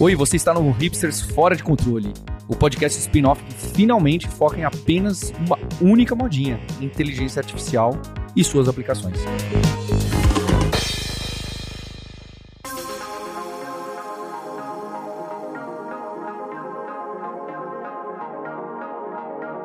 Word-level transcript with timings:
Oi, 0.00 0.14
você 0.14 0.36
está 0.36 0.54
no 0.54 0.70
Hipsters 0.70 1.20
Fora 1.20 1.56
de 1.56 1.64
Controle, 1.64 2.14
o 2.46 2.54
podcast 2.54 2.96
spin-off 3.00 3.42
que 3.42 3.52
finalmente 3.52 4.28
foca 4.28 4.56
em 4.56 4.62
apenas 4.62 5.32
uma 5.44 5.58
única 5.80 6.14
modinha: 6.14 6.60
inteligência 6.80 7.40
artificial 7.40 8.00
e 8.36 8.44
suas 8.44 8.68
aplicações. 8.68 9.18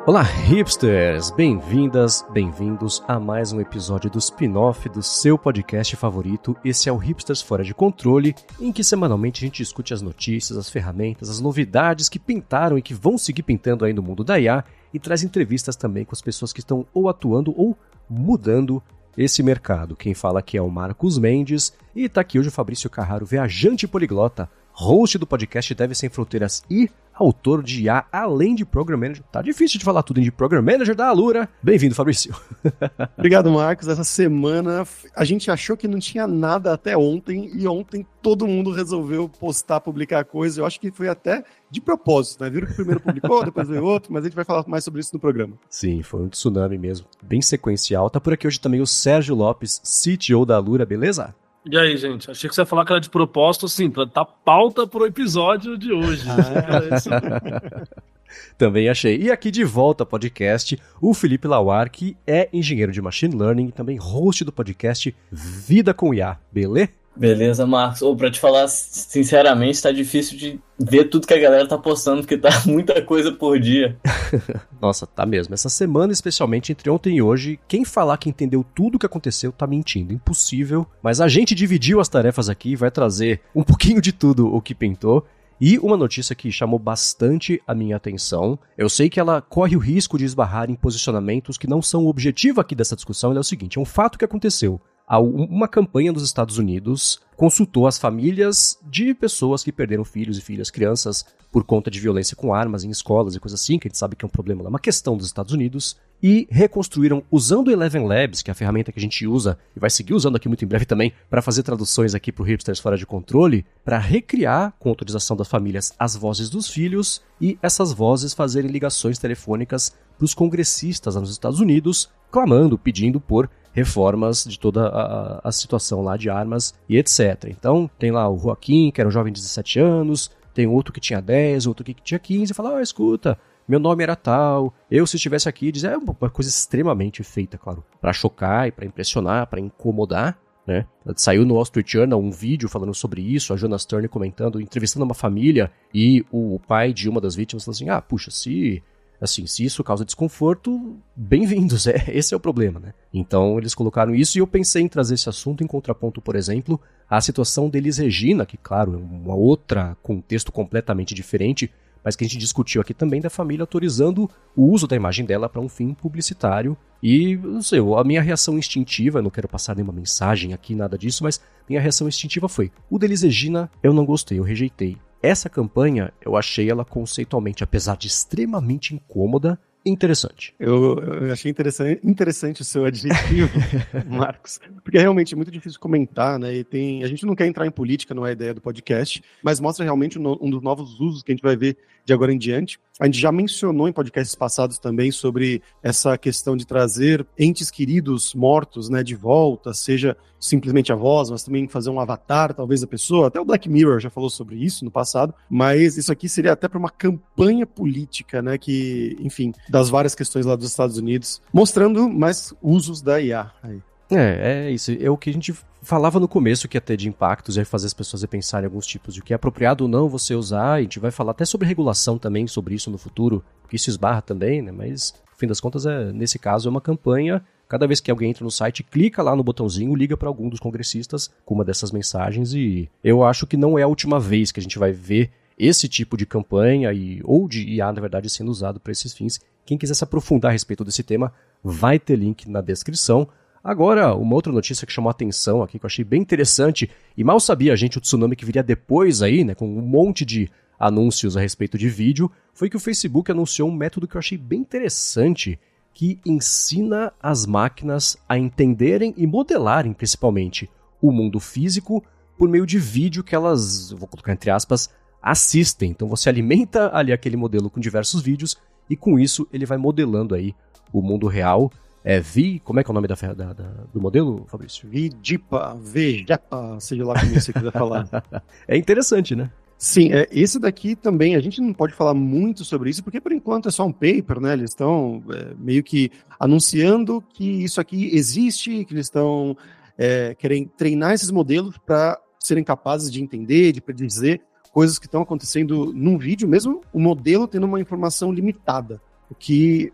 Olá, 0.06 0.20
hipsters! 0.20 1.30
Bem-vindas, 1.30 2.26
bem-vindos 2.30 3.02
a 3.08 3.18
mais 3.18 3.52
um 3.52 3.60
episódio 3.60 4.10
do 4.10 4.18
spin-off 4.18 4.86
do 4.90 5.02
seu 5.02 5.38
podcast 5.38 5.96
favorito. 5.96 6.54
Esse 6.62 6.90
é 6.90 6.92
o 6.92 6.98
Hipsters 6.98 7.40
Fora 7.40 7.64
de 7.64 7.72
Controle, 7.72 8.34
em 8.60 8.70
que 8.70 8.84
semanalmente 8.84 9.42
a 9.42 9.46
gente 9.46 9.62
discute 9.62 9.94
as 9.94 10.02
notícias, 10.02 10.58
as 10.58 10.68
ferramentas, 10.68 11.30
as 11.30 11.40
novidades 11.40 12.10
que 12.10 12.18
pintaram 12.18 12.76
e 12.76 12.82
que 12.82 12.92
vão 12.92 13.16
seguir 13.16 13.44
pintando 13.44 13.82
aí 13.82 13.94
no 13.94 14.02
mundo 14.02 14.22
da 14.22 14.38
IA 14.38 14.62
e 14.92 14.98
traz 14.98 15.22
entrevistas 15.22 15.74
também 15.74 16.04
com 16.04 16.12
as 16.12 16.20
pessoas 16.20 16.52
que 16.52 16.60
estão 16.60 16.84
ou 16.92 17.08
atuando 17.08 17.54
ou 17.56 17.74
mudando 18.06 18.82
esse 19.16 19.42
mercado. 19.42 19.96
Quem 19.96 20.12
fala 20.12 20.40
aqui 20.40 20.58
é 20.58 20.62
o 20.62 20.68
Marcos 20.68 21.16
Mendes 21.16 21.72
e 21.96 22.04
está 22.04 22.20
aqui 22.20 22.38
hoje 22.38 22.50
o 22.50 22.52
Fabrício 22.52 22.90
Carraro, 22.90 23.24
viajante 23.24 23.88
poliglota, 23.88 24.50
host 24.70 25.16
do 25.16 25.26
podcast 25.26 25.74
Deve 25.74 25.94
Sem 25.94 26.10
Fronteiras 26.10 26.62
e 26.68 26.90
autor 27.14 27.62
de 27.62 27.84
IA, 27.84 28.04
além 28.10 28.54
de 28.54 28.64
Program 28.64 28.98
Manager. 28.98 29.22
Tá 29.30 29.40
difícil 29.40 29.78
de 29.78 29.84
falar 29.84 30.02
tudo 30.02 30.20
de 30.20 30.32
Program 30.32 30.62
Manager 30.62 30.94
da 30.94 31.08
Alura. 31.08 31.48
Bem-vindo, 31.62 31.94
Fabrício. 31.94 32.34
Obrigado, 33.16 33.50
Marcos. 33.50 33.88
Essa 33.88 34.04
semana 34.04 34.86
a 35.14 35.24
gente 35.24 35.50
achou 35.50 35.76
que 35.76 35.86
não 35.86 35.98
tinha 35.98 36.26
nada 36.26 36.72
até 36.72 36.96
ontem 36.96 37.50
e 37.54 37.66
ontem 37.68 38.04
todo 38.20 38.46
mundo 38.46 38.72
resolveu 38.72 39.28
postar, 39.28 39.80
publicar 39.80 40.24
coisa. 40.24 40.60
Eu 40.60 40.66
acho 40.66 40.80
que 40.80 40.90
foi 40.90 41.08
até 41.08 41.44
de 41.70 41.80
propósito, 41.80 42.42
né? 42.42 42.50
Viram 42.50 42.66
que 42.66 42.72
o 42.72 42.76
primeiro 42.76 43.00
publicou, 43.00 43.44
depois 43.44 43.68
veio 43.68 43.84
outro, 43.84 44.12
mas 44.12 44.24
a 44.24 44.28
gente 44.28 44.36
vai 44.36 44.44
falar 44.44 44.64
mais 44.66 44.82
sobre 44.82 45.00
isso 45.00 45.10
no 45.12 45.20
programa. 45.20 45.54
Sim, 45.68 46.02
foi 46.02 46.22
um 46.22 46.28
tsunami 46.28 46.78
mesmo, 46.78 47.06
bem 47.22 47.42
sequencial. 47.42 48.08
Tá 48.08 48.20
por 48.20 48.32
aqui 48.32 48.46
hoje 48.46 48.60
também 48.60 48.80
o 48.80 48.86
Sérgio 48.86 49.34
Lopes, 49.34 49.80
CTO 49.84 50.44
da 50.44 50.56
Alura, 50.56 50.86
beleza? 50.86 51.34
E 51.66 51.78
aí, 51.78 51.96
gente? 51.96 52.30
Achei 52.30 52.48
que 52.48 52.54
você 52.54 52.60
ia 52.60 52.66
falar 52.66 52.84
que 52.84 52.92
era 52.92 53.00
de 53.00 53.08
propósito, 53.08 53.64
assim, 53.64 53.88
pra 53.90 54.04
dar 54.04 54.26
pauta 54.26 54.86
pro 54.86 55.06
episódio 55.06 55.78
de 55.78 55.92
hoje. 55.92 56.22
Ah, 56.28 57.86
também 58.58 58.88
achei. 58.88 59.16
E 59.16 59.30
aqui 59.30 59.50
de 59.50 59.64
volta 59.64 60.02
ao 60.02 60.06
podcast, 60.06 60.78
o 61.00 61.14
Felipe 61.14 61.48
Lawar, 61.48 61.90
que 61.90 62.16
é 62.26 62.50
engenheiro 62.52 62.92
de 62.92 63.00
Machine 63.00 63.34
Learning 63.34 63.68
e 63.68 63.72
também 63.72 63.96
host 63.96 64.44
do 64.44 64.52
podcast 64.52 65.14
Vida 65.32 65.94
com 65.94 66.12
IA, 66.12 66.38
beleza? 66.52 66.90
Beleza, 67.16 67.66
Marcos. 67.66 68.02
Ou 68.02 68.16
para 68.16 68.30
te 68.30 68.40
falar 68.40 68.66
sinceramente, 68.68 69.80
tá 69.80 69.92
difícil 69.92 70.36
de 70.36 70.60
ver 70.78 71.04
tudo 71.04 71.26
que 71.26 71.34
a 71.34 71.38
galera 71.38 71.66
tá 71.66 71.78
postando, 71.78 72.22
porque 72.22 72.36
tá 72.36 72.50
muita 72.66 73.00
coisa 73.02 73.30
por 73.30 73.58
dia. 73.58 73.96
Nossa, 74.80 75.06
tá 75.06 75.24
mesmo. 75.24 75.54
Essa 75.54 75.68
semana, 75.68 76.12
especialmente 76.12 76.72
entre 76.72 76.90
ontem 76.90 77.16
e 77.16 77.22
hoje, 77.22 77.58
quem 77.68 77.84
falar 77.84 78.18
que 78.18 78.28
entendeu 78.28 78.64
tudo 78.74 78.96
o 78.96 78.98
que 78.98 79.06
aconteceu 79.06 79.52
tá 79.52 79.66
mentindo. 79.66 80.12
Impossível. 80.12 80.86
Mas 81.02 81.20
a 81.20 81.28
gente 81.28 81.54
dividiu 81.54 82.00
as 82.00 82.08
tarefas 82.08 82.48
aqui 82.48 82.70
e 82.70 82.76
vai 82.76 82.90
trazer 82.90 83.40
um 83.54 83.62
pouquinho 83.62 84.00
de 84.00 84.12
tudo 84.12 84.52
o 84.52 84.60
que 84.60 84.74
pintou. 84.74 85.24
E 85.60 85.78
uma 85.78 85.96
notícia 85.96 86.34
que 86.34 86.50
chamou 86.50 86.80
bastante 86.80 87.62
a 87.64 87.74
minha 87.74 87.96
atenção, 87.96 88.58
eu 88.76 88.88
sei 88.88 89.08
que 89.08 89.20
ela 89.20 89.40
corre 89.40 89.76
o 89.76 89.78
risco 89.78 90.18
de 90.18 90.24
esbarrar 90.24 90.68
em 90.68 90.74
posicionamentos 90.74 91.56
que 91.56 91.68
não 91.68 91.80
são 91.80 92.04
o 92.04 92.08
objetivo 92.08 92.60
aqui 92.60 92.74
dessa 92.74 92.96
discussão, 92.96 93.34
é 93.34 93.38
o 93.38 93.44
seguinte, 93.44 93.78
é 93.78 93.80
um 93.80 93.84
fato 93.84 94.18
que 94.18 94.24
aconteceu 94.24 94.80
uma 95.08 95.68
campanha 95.68 96.12
dos 96.12 96.24
Estados 96.24 96.58
Unidos 96.58 97.20
consultou 97.36 97.86
as 97.86 97.98
famílias 97.98 98.78
de 98.88 99.12
pessoas 99.14 99.62
que 99.62 99.72
perderam 99.72 100.04
filhos 100.04 100.38
e 100.38 100.40
filhas, 100.40 100.70
crianças, 100.70 101.24
por 101.52 101.64
conta 101.64 101.90
de 101.90 102.00
violência 102.00 102.36
com 102.36 102.54
armas 102.54 102.84
em 102.84 102.90
escolas 102.90 103.34
e 103.34 103.40
coisas 103.40 103.60
assim, 103.60 103.78
que 103.78 103.86
a 103.86 103.90
gente 103.90 103.98
sabe 103.98 104.16
que 104.16 104.24
é 104.24 104.26
um 104.26 104.30
problema, 104.30 104.64
é 104.64 104.68
uma 104.68 104.78
questão 104.78 105.16
dos 105.16 105.26
Estados 105.26 105.52
Unidos, 105.52 105.96
e 106.22 106.48
reconstruíram 106.50 107.22
usando 107.30 107.68
o 107.68 107.70
Eleven 107.70 108.06
Labs, 108.06 108.40
que 108.40 108.50
é 108.50 108.52
a 108.52 108.54
ferramenta 108.54 108.90
que 108.90 108.98
a 108.98 109.02
gente 109.02 109.26
usa 109.26 109.58
e 109.76 109.78
vai 109.78 109.90
seguir 109.90 110.14
usando 110.14 110.36
aqui 110.36 110.48
muito 110.48 110.64
em 110.64 110.68
breve 110.68 110.86
também, 110.86 111.12
para 111.28 111.42
fazer 111.42 111.62
traduções 111.62 112.14
aqui 112.14 112.32
para 112.32 112.42
o 112.42 112.46
Hipsters 112.46 112.80
Fora 112.80 112.96
de 112.96 113.04
Controle, 113.04 113.66
para 113.84 113.98
recriar, 113.98 114.74
com 114.78 114.88
autorização 114.88 115.36
das 115.36 115.48
famílias, 115.48 115.92
as 115.98 116.16
vozes 116.16 116.48
dos 116.48 116.68
filhos 116.68 117.20
e 117.40 117.58
essas 117.60 117.92
vozes 117.92 118.32
fazerem 118.32 118.70
ligações 118.70 119.18
telefônicas 119.18 119.94
para 120.16 120.24
os 120.24 120.34
congressistas 120.34 121.14
nos 121.14 121.30
Estados 121.30 121.60
Unidos, 121.60 122.08
clamando, 122.30 122.78
pedindo 122.78 123.20
por 123.20 123.50
reformas 123.74 124.44
de 124.44 124.58
toda 124.58 124.86
a, 124.86 125.48
a, 125.48 125.52
situação 125.52 126.00
lá 126.00 126.16
de 126.16 126.30
armas 126.30 126.72
e 126.88 126.96
etc. 126.96 127.46
Então, 127.48 127.90
tem 127.98 128.12
lá 128.12 128.30
o 128.30 128.38
Joaquim, 128.38 128.90
que 128.90 129.00
era 129.00 129.08
um 129.08 129.12
jovem 129.12 129.32
de 129.32 129.40
17 129.40 129.80
anos, 129.80 130.30
tem 130.54 130.66
outro 130.66 130.92
que 130.92 131.00
tinha 131.00 131.20
10, 131.20 131.66
outro 131.66 131.84
que 131.84 131.92
tinha 131.94 132.18
15, 132.18 132.52
e 132.52 132.54
fala, 132.54 132.78
ah, 132.78 132.82
escuta, 132.82 133.36
meu 133.66 133.80
nome 133.80 134.04
era 134.04 134.14
tal, 134.14 134.72
eu 134.88 135.04
se 135.06 135.16
estivesse 135.16 135.48
aqui, 135.48 135.72
dizer, 135.72 135.92
é 135.92 135.96
uma 135.96 136.30
coisa 136.30 136.48
extremamente 136.48 137.24
feita, 137.24 137.58
claro, 137.58 137.82
para 138.00 138.12
chocar 138.12 138.68
e 138.68 138.72
para 138.72 138.86
impressionar, 138.86 139.48
para 139.48 139.60
incomodar, 139.60 140.38
né? 140.66 140.86
Saiu 141.16 141.44
no 141.44 141.54
Wall 141.54 141.64
Street 141.64 141.90
Journal 141.90 142.18
um 142.18 142.30
vídeo 142.30 142.68
falando 142.68 142.94
sobre 142.94 143.20
isso, 143.20 143.52
a 143.52 143.56
Jonas 143.56 143.84
Turner 143.84 144.08
comentando, 144.08 144.60
entrevistando 144.60 145.04
uma 145.04 145.14
família 145.14 145.70
e 145.92 146.24
o 146.30 146.58
pai 146.66 146.92
de 146.92 147.06
uma 147.08 147.20
das 147.20 147.34
vítimas 147.34 147.64
falou 147.64 147.74
assim: 147.74 147.90
"Ah, 147.90 148.00
puxa, 148.00 148.30
se 148.30 148.82
Assim, 149.24 149.46
se 149.46 149.64
isso 149.64 149.82
causa 149.82 150.04
desconforto, 150.04 150.98
bem-vindos, 151.16 151.86
é, 151.88 152.04
esse 152.08 152.34
é 152.34 152.36
o 152.36 152.40
problema, 152.40 152.78
né? 152.78 152.92
Então 153.10 153.56
eles 153.56 153.74
colocaram 153.74 154.14
isso 154.14 154.36
e 154.36 154.40
eu 154.40 154.46
pensei 154.46 154.82
em 154.82 154.88
trazer 154.88 155.14
esse 155.14 155.30
assunto 155.30 155.64
em 155.64 155.66
contraponto, 155.66 156.20
por 156.20 156.36
exemplo, 156.36 156.78
à 157.08 157.18
situação 157.22 157.70
deles 157.70 157.96
Regina, 157.96 158.44
que 158.44 158.58
claro, 158.58 158.92
é 158.92 158.96
um 158.98 159.30
outro 159.30 159.80
contexto 160.02 160.52
completamente 160.52 161.14
diferente, 161.14 161.72
mas 162.04 162.14
que 162.14 162.22
a 162.22 162.28
gente 162.28 162.36
discutiu 162.36 162.82
aqui 162.82 162.92
também 162.92 163.18
da 163.18 163.30
família 163.30 163.62
autorizando 163.62 164.30
o 164.54 164.66
uso 164.66 164.86
da 164.86 164.94
imagem 164.94 165.24
dela 165.24 165.48
para 165.48 165.62
um 165.62 165.70
fim 165.70 165.94
publicitário. 165.94 166.76
E, 167.02 167.34
não 167.38 167.62
sei, 167.62 167.78
a 167.80 168.04
minha 168.04 168.20
reação 168.20 168.58
instintiva, 168.58 169.22
não 169.22 169.30
quero 169.30 169.48
passar 169.48 169.74
nenhuma 169.74 169.92
mensagem 169.92 170.52
aqui, 170.52 170.74
nada 170.74 170.98
disso, 170.98 171.24
mas 171.24 171.40
minha 171.66 171.80
reação 171.80 172.06
instintiva 172.06 172.46
foi: 172.46 172.70
o 172.90 172.98
Delis 172.98 173.22
Regina 173.22 173.70
eu 173.82 173.94
não 173.94 174.04
gostei, 174.04 174.38
eu 174.38 174.42
rejeitei. 174.42 174.98
Essa 175.24 175.48
campanha, 175.48 176.12
eu 176.20 176.36
achei 176.36 176.70
ela 176.70 176.84
conceitualmente, 176.84 177.64
apesar 177.64 177.96
de 177.96 178.08
extremamente 178.08 178.94
incômoda, 178.94 179.58
interessante. 179.82 180.54
Eu, 180.58 180.98
eu 180.98 181.32
achei 181.32 181.50
interessante, 181.50 181.98
interessante 182.04 182.60
o 182.60 182.64
seu 182.64 182.84
adjetivo, 182.84 183.50
Marcos, 184.06 184.60
porque 184.82 184.98
é 184.98 185.00
realmente 185.00 185.34
muito 185.34 185.50
difícil 185.50 185.80
comentar, 185.80 186.38
né? 186.38 186.54
E 186.54 186.62
tem, 186.62 187.02
a 187.02 187.06
gente 187.06 187.24
não 187.24 187.34
quer 187.34 187.46
entrar 187.46 187.66
em 187.66 187.70
política, 187.70 188.12
não 188.12 188.26
é 188.26 188.30
a 188.30 188.32
ideia 188.32 188.52
do 188.52 188.60
podcast, 188.60 189.24
mas 189.42 189.60
mostra 189.60 189.82
realmente 189.82 190.18
um, 190.18 190.38
um 190.42 190.50
dos 190.50 190.60
novos 190.60 191.00
usos 191.00 191.22
que 191.22 191.32
a 191.32 191.34
gente 191.34 191.42
vai 191.42 191.56
ver 191.56 191.78
de 192.04 192.12
agora 192.12 192.32
em 192.32 192.38
diante. 192.38 192.78
A 193.00 193.06
gente 193.06 193.18
já 193.18 193.32
mencionou 193.32 193.88
em 193.88 193.92
podcasts 193.92 194.34
passados 194.36 194.78
também 194.78 195.10
sobre 195.10 195.60
essa 195.82 196.16
questão 196.16 196.56
de 196.56 196.64
trazer 196.64 197.26
entes 197.36 197.70
queridos 197.70 198.34
mortos, 198.34 198.88
né, 198.88 199.02
de 199.02 199.16
volta, 199.16 199.74
seja 199.74 200.16
simplesmente 200.38 200.92
a 200.92 200.96
voz, 200.96 201.30
mas 201.30 201.42
também 201.42 201.66
fazer 201.66 201.90
um 201.90 201.98
avatar, 201.98 202.54
talvez 202.54 202.82
a 202.82 202.86
pessoa. 202.86 203.28
Até 203.28 203.40
o 203.40 203.44
Black 203.44 203.68
Mirror 203.68 203.98
já 203.98 204.10
falou 204.10 204.30
sobre 204.30 204.56
isso 204.56 204.84
no 204.84 204.90
passado, 204.90 205.34
mas 205.48 205.96
isso 205.96 206.12
aqui 206.12 206.28
seria 206.28 206.52
até 206.52 206.68
para 206.68 206.78
uma 206.78 206.90
campanha 206.90 207.66
política, 207.66 208.40
né, 208.40 208.58
que, 208.58 209.16
enfim, 209.20 209.52
das 209.68 209.88
várias 209.88 210.14
questões 210.14 210.46
lá 210.46 210.54
dos 210.54 210.68
Estados 210.68 210.96
Unidos, 210.96 211.42
mostrando 211.52 212.08
mais 212.08 212.54
usos 212.62 213.02
da 213.02 213.20
IA 213.20 213.50
aí. 213.62 213.80
É, 214.10 214.66
é 214.66 214.70
isso. 214.70 214.92
É 215.00 215.10
o 215.10 215.16
que 215.16 215.30
a 215.30 215.32
gente 215.32 215.54
falava 215.82 216.18
no 216.18 216.26
começo 216.26 216.68
que 216.68 216.76
ia 216.76 216.80
ter 216.80 216.96
de 216.96 217.08
impactos, 217.08 217.56
ia 217.56 217.64
fazer 217.64 217.86
as 217.86 217.94
pessoas 217.94 218.22
repensarem 218.22 218.66
alguns 218.66 218.86
tipos 218.86 219.14
de 219.14 219.20
o 219.20 219.22
que 219.22 219.32
é 219.32 219.36
apropriado 219.36 219.84
ou 219.84 219.88
não 219.88 220.08
você 220.08 220.34
usar. 220.34 220.74
A 220.74 220.80
gente 220.80 220.98
vai 220.98 221.10
falar 221.10 221.32
até 221.32 221.44
sobre 221.44 221.68
regulação 221.68 222.18
também, 222.18 222.46
sobre 222.46 222.74
isso 222.74 222.90
no 222.90 222.98
futuro, 222.98 223.44
porque 223.62 223.76
isso 223.76 223.90
esbarra 223.90 224.22
também, 224.22 224.62
né? 224.62 224.72
Mas, 224.72 225.14
no 225.30 225.38
fim 225.38 225.46
das 225.46 225.60
contas, 225.60 225.86
é, 225.86 226.12
nesse 226.12 226.38
caso, 226.38 226.68
é 226.68 226.70
uma 226.70 226.80
campanha. 226.80 227.44
Cada 227.68 227.86
vez 227.86 228.00
que 228.00 228.10
alguém 228.10 228.30
entra 228.30 228.44
no 228.44 228.50
site, 228.50 228.82
clica 228.82 229.22
lá 229.22 229.34
no 229.34 229.42
botãozinho, 229.42 229.94
liga 229.94 230.16
para 230.16 230.28
algum 230.28 230.48
dos 230.48 230.60
congressistas 230.60 231.30
com 231.44 231.54
uma 231.54 231.64
dessas 231.64 231.90
mensagens 231.90 232.52
e 232.52 232.90
eu 233.02 233.24
acho 233.24 233.46
que 233.46 233.56
não 233.56 233.78
é 233.78 233.82
a 233.82 233.88
última 233.88 234.20
vez 234.20 234.52
que 234.52 234.60
a 234.60 234.62
gente 234.62 234.78
vai 234.78 234.92
ver 234.92 235.30
esse 235.58 235.88
tipo 235.88 236.16
de 236.16 236.26
campanha 236.26 236.92
e 236.92 237.20
ou 237.24 237.48
de 237.48 237.62
IA, 237.62 237.92
na 237.92 238.00
verdade, 238.00 238.28
sendo 238.28 238.50
usado 238.50 238.78
para 238.78 238.92
esses 238.92 239.14
fins. 239.14 239.40
Quem 239.64 239.78
quiser 239.78 239.94
se 239.94 240.04
aprofundar 240.04 240.50
a 240.50 240.52
respeito 240.52 240.84
desse 240.84 241.02
tema, 241.02 241.32
vai 241.62 241.98
ter 241.98 242.16
link 242.16 242.48
na 242.48 242.60
descrição. 242.60 243.26
Agora, 243.64 244.14
uma 244.14 244.34
outra 244.34 244.52
notícia 244.52 244.86
que 244.86 244.92
chamou 244.92 245.08
a 245.08 245.12
atenção 245.12 245.62
aqui, 245.62 245.78
que 245.78 245.86
eu 245.86 245.88
achei 245.88 246.04
bem 246.04 246.20
interessante, 246.20 246.90
e 247.16 247.24
mal 247.24 247.40
sabia 247.40 247.72
a 247.72 247.76
gente 247.76 247.96
o 247.96 248.00
tsunami 248.00 248.36
que 248.36 248.44
viria 248.44 248.62
depois 248.62 249.22
aí, 249.22 249.42
né, 249.42 249.54
com 249.54 249.66
um 249.66 249.80
monte 249.80 250.22
de 250.22 250.50
anúncios 250.78 251.34
a 251.34 251.40
respeito 251.40 251.78
de 251.78 251.88
vídeo, 251.88 252.30
foi 252.52 252.68
que 252.68 252.76
o 252.76 252.80
Facebook 252.80 253.30
anunciou 253.32 253.70
um 253.70 253.74
método 253.74 254.06
que 254.06 254.16
eu 254.16 254.18
achei 254.18 254.36
bem 254.36 254.60
interessante, 254.60 255.58
que 255.94 256.20
ensina 256.26 257.10
as 257.22 257.46
máquinas 257.46 258.18
a 258.28 258.36
entenderem 258.36 259.14
e 259.16 259.26
modelarem, 259.26 259.94
principalmente, 259.94 260.68
o 261.00 261.10
mundo 261.10 261.40
físico 261.40 262.04
por 262.36 262.50
meio 262.50 262.66
de 262.66 262.78
vídeo 262.78 263.24
que 263.24 263.34
elas, 263.34 263.92
vou 263.92 264.06
colocar 264.06 264.32
entre 264.32 264.50
aspas, 264.50 264.90
assistem. 265.22 265.90
Então 265.90 266.06
você 266.06 266.28
alimenta 266.28 266.94
ali 266.94 267.14
aquele 267.14 267.36
modelo 267.36 267.70
com 267.70 267.80
diversos 267.80 268.20
vídeos 268.20 268.58
e 268.90 268.96
com 268.96 269.18
isso 269.18 269.48
ele 269.50 269.64
vai 269.64 269.78
modelando 269.78 270.34
aí 270.34 270.54
o 270.92 271.00
mundo 271.00 271.26
real 271.26 271.72
é 272.04 272.20
Vi, 272.20 272.60
como 272.60 272.78
é 272.78 272.84
que 272.84 272.90
é 272.90 272.92
o 272.92 272.94
nome 272.94 273.08
da, 273.08 273.14
da, 273.14 273.52
da 273.54 273.64
do 273.92 274.00
modelo, 274.00 274.44
Fabrício? 274.46 274.86
Vidipa, 274.86 275.74
Vegepa, 275.80 276.78
seja 276.78 277.04
lá 277.04 277.18
como 277.18 277.34
você 277.34 277.50
quiser 277.50 277.72
falar. 277.72 278.06
é 278.68 278.76
interessante, 278.76 279.34
né? 279.34 279.50
Sim, 279.78 280.12
é, 280.12 280.28
esse 280.30 280.58
daqui 280.58 280.94
também, 280.94 281.34
a 281.34 281.40
gente 281.40 281.60
não 281.60 281.72
pode 281.72 281.94
falar 281.94 282.14
muito 282.14 282.64
sobre 282.64 282.90
isso, 282.90 283.02
porque 283.02 283.20
por 283.20 283.32
enquanto 283.32 283.68
é 283.68 283.72
só 283.72 283.86
um 283.86 283.92
paper, 283.92 284.38
né? 284.38 284.52
Eles 284.52 284.70
estão 284.70 285.22
é, 285.30 285.54
meio 285.58 285.82
que 285.82 286.10
anunciando 286.38 287.24
que 287.32 287.64
isso 287.64 287.80
aqui 287.80 288.14
existe, 288.14 288.84
que 288.84 288.92
eles 288.92 289.06
estão 289.06 289.56
é, 289.96 290.34
querem 290.34 290.66
treinar 290.76 291.12
esses 291.12 291.30
modelos 291.30 291.78
para 291.78 292.20
serem 292.38 292.62
capazes 292.62 293.10
de 293.10 293.22
entender, 293.22 293.72
de 293.72 293.80
predizer 293.80 294.40
coisas 294.72 294.98
que 294.98 295.06
estão 295.06 295.22
acontecendo 295.22 295.92
num 295.94 296.18
vídeo, 296.18 296.48
mesmo 296.48 296.82
o 296.92 297.00
modelo 297.00 297.46
tendo 297.46 297.64
uma 297.64 297.80
informação 297.80 298.32
limitada, 298.32 299.00
o 299.30 299.34
que 299.34 299.92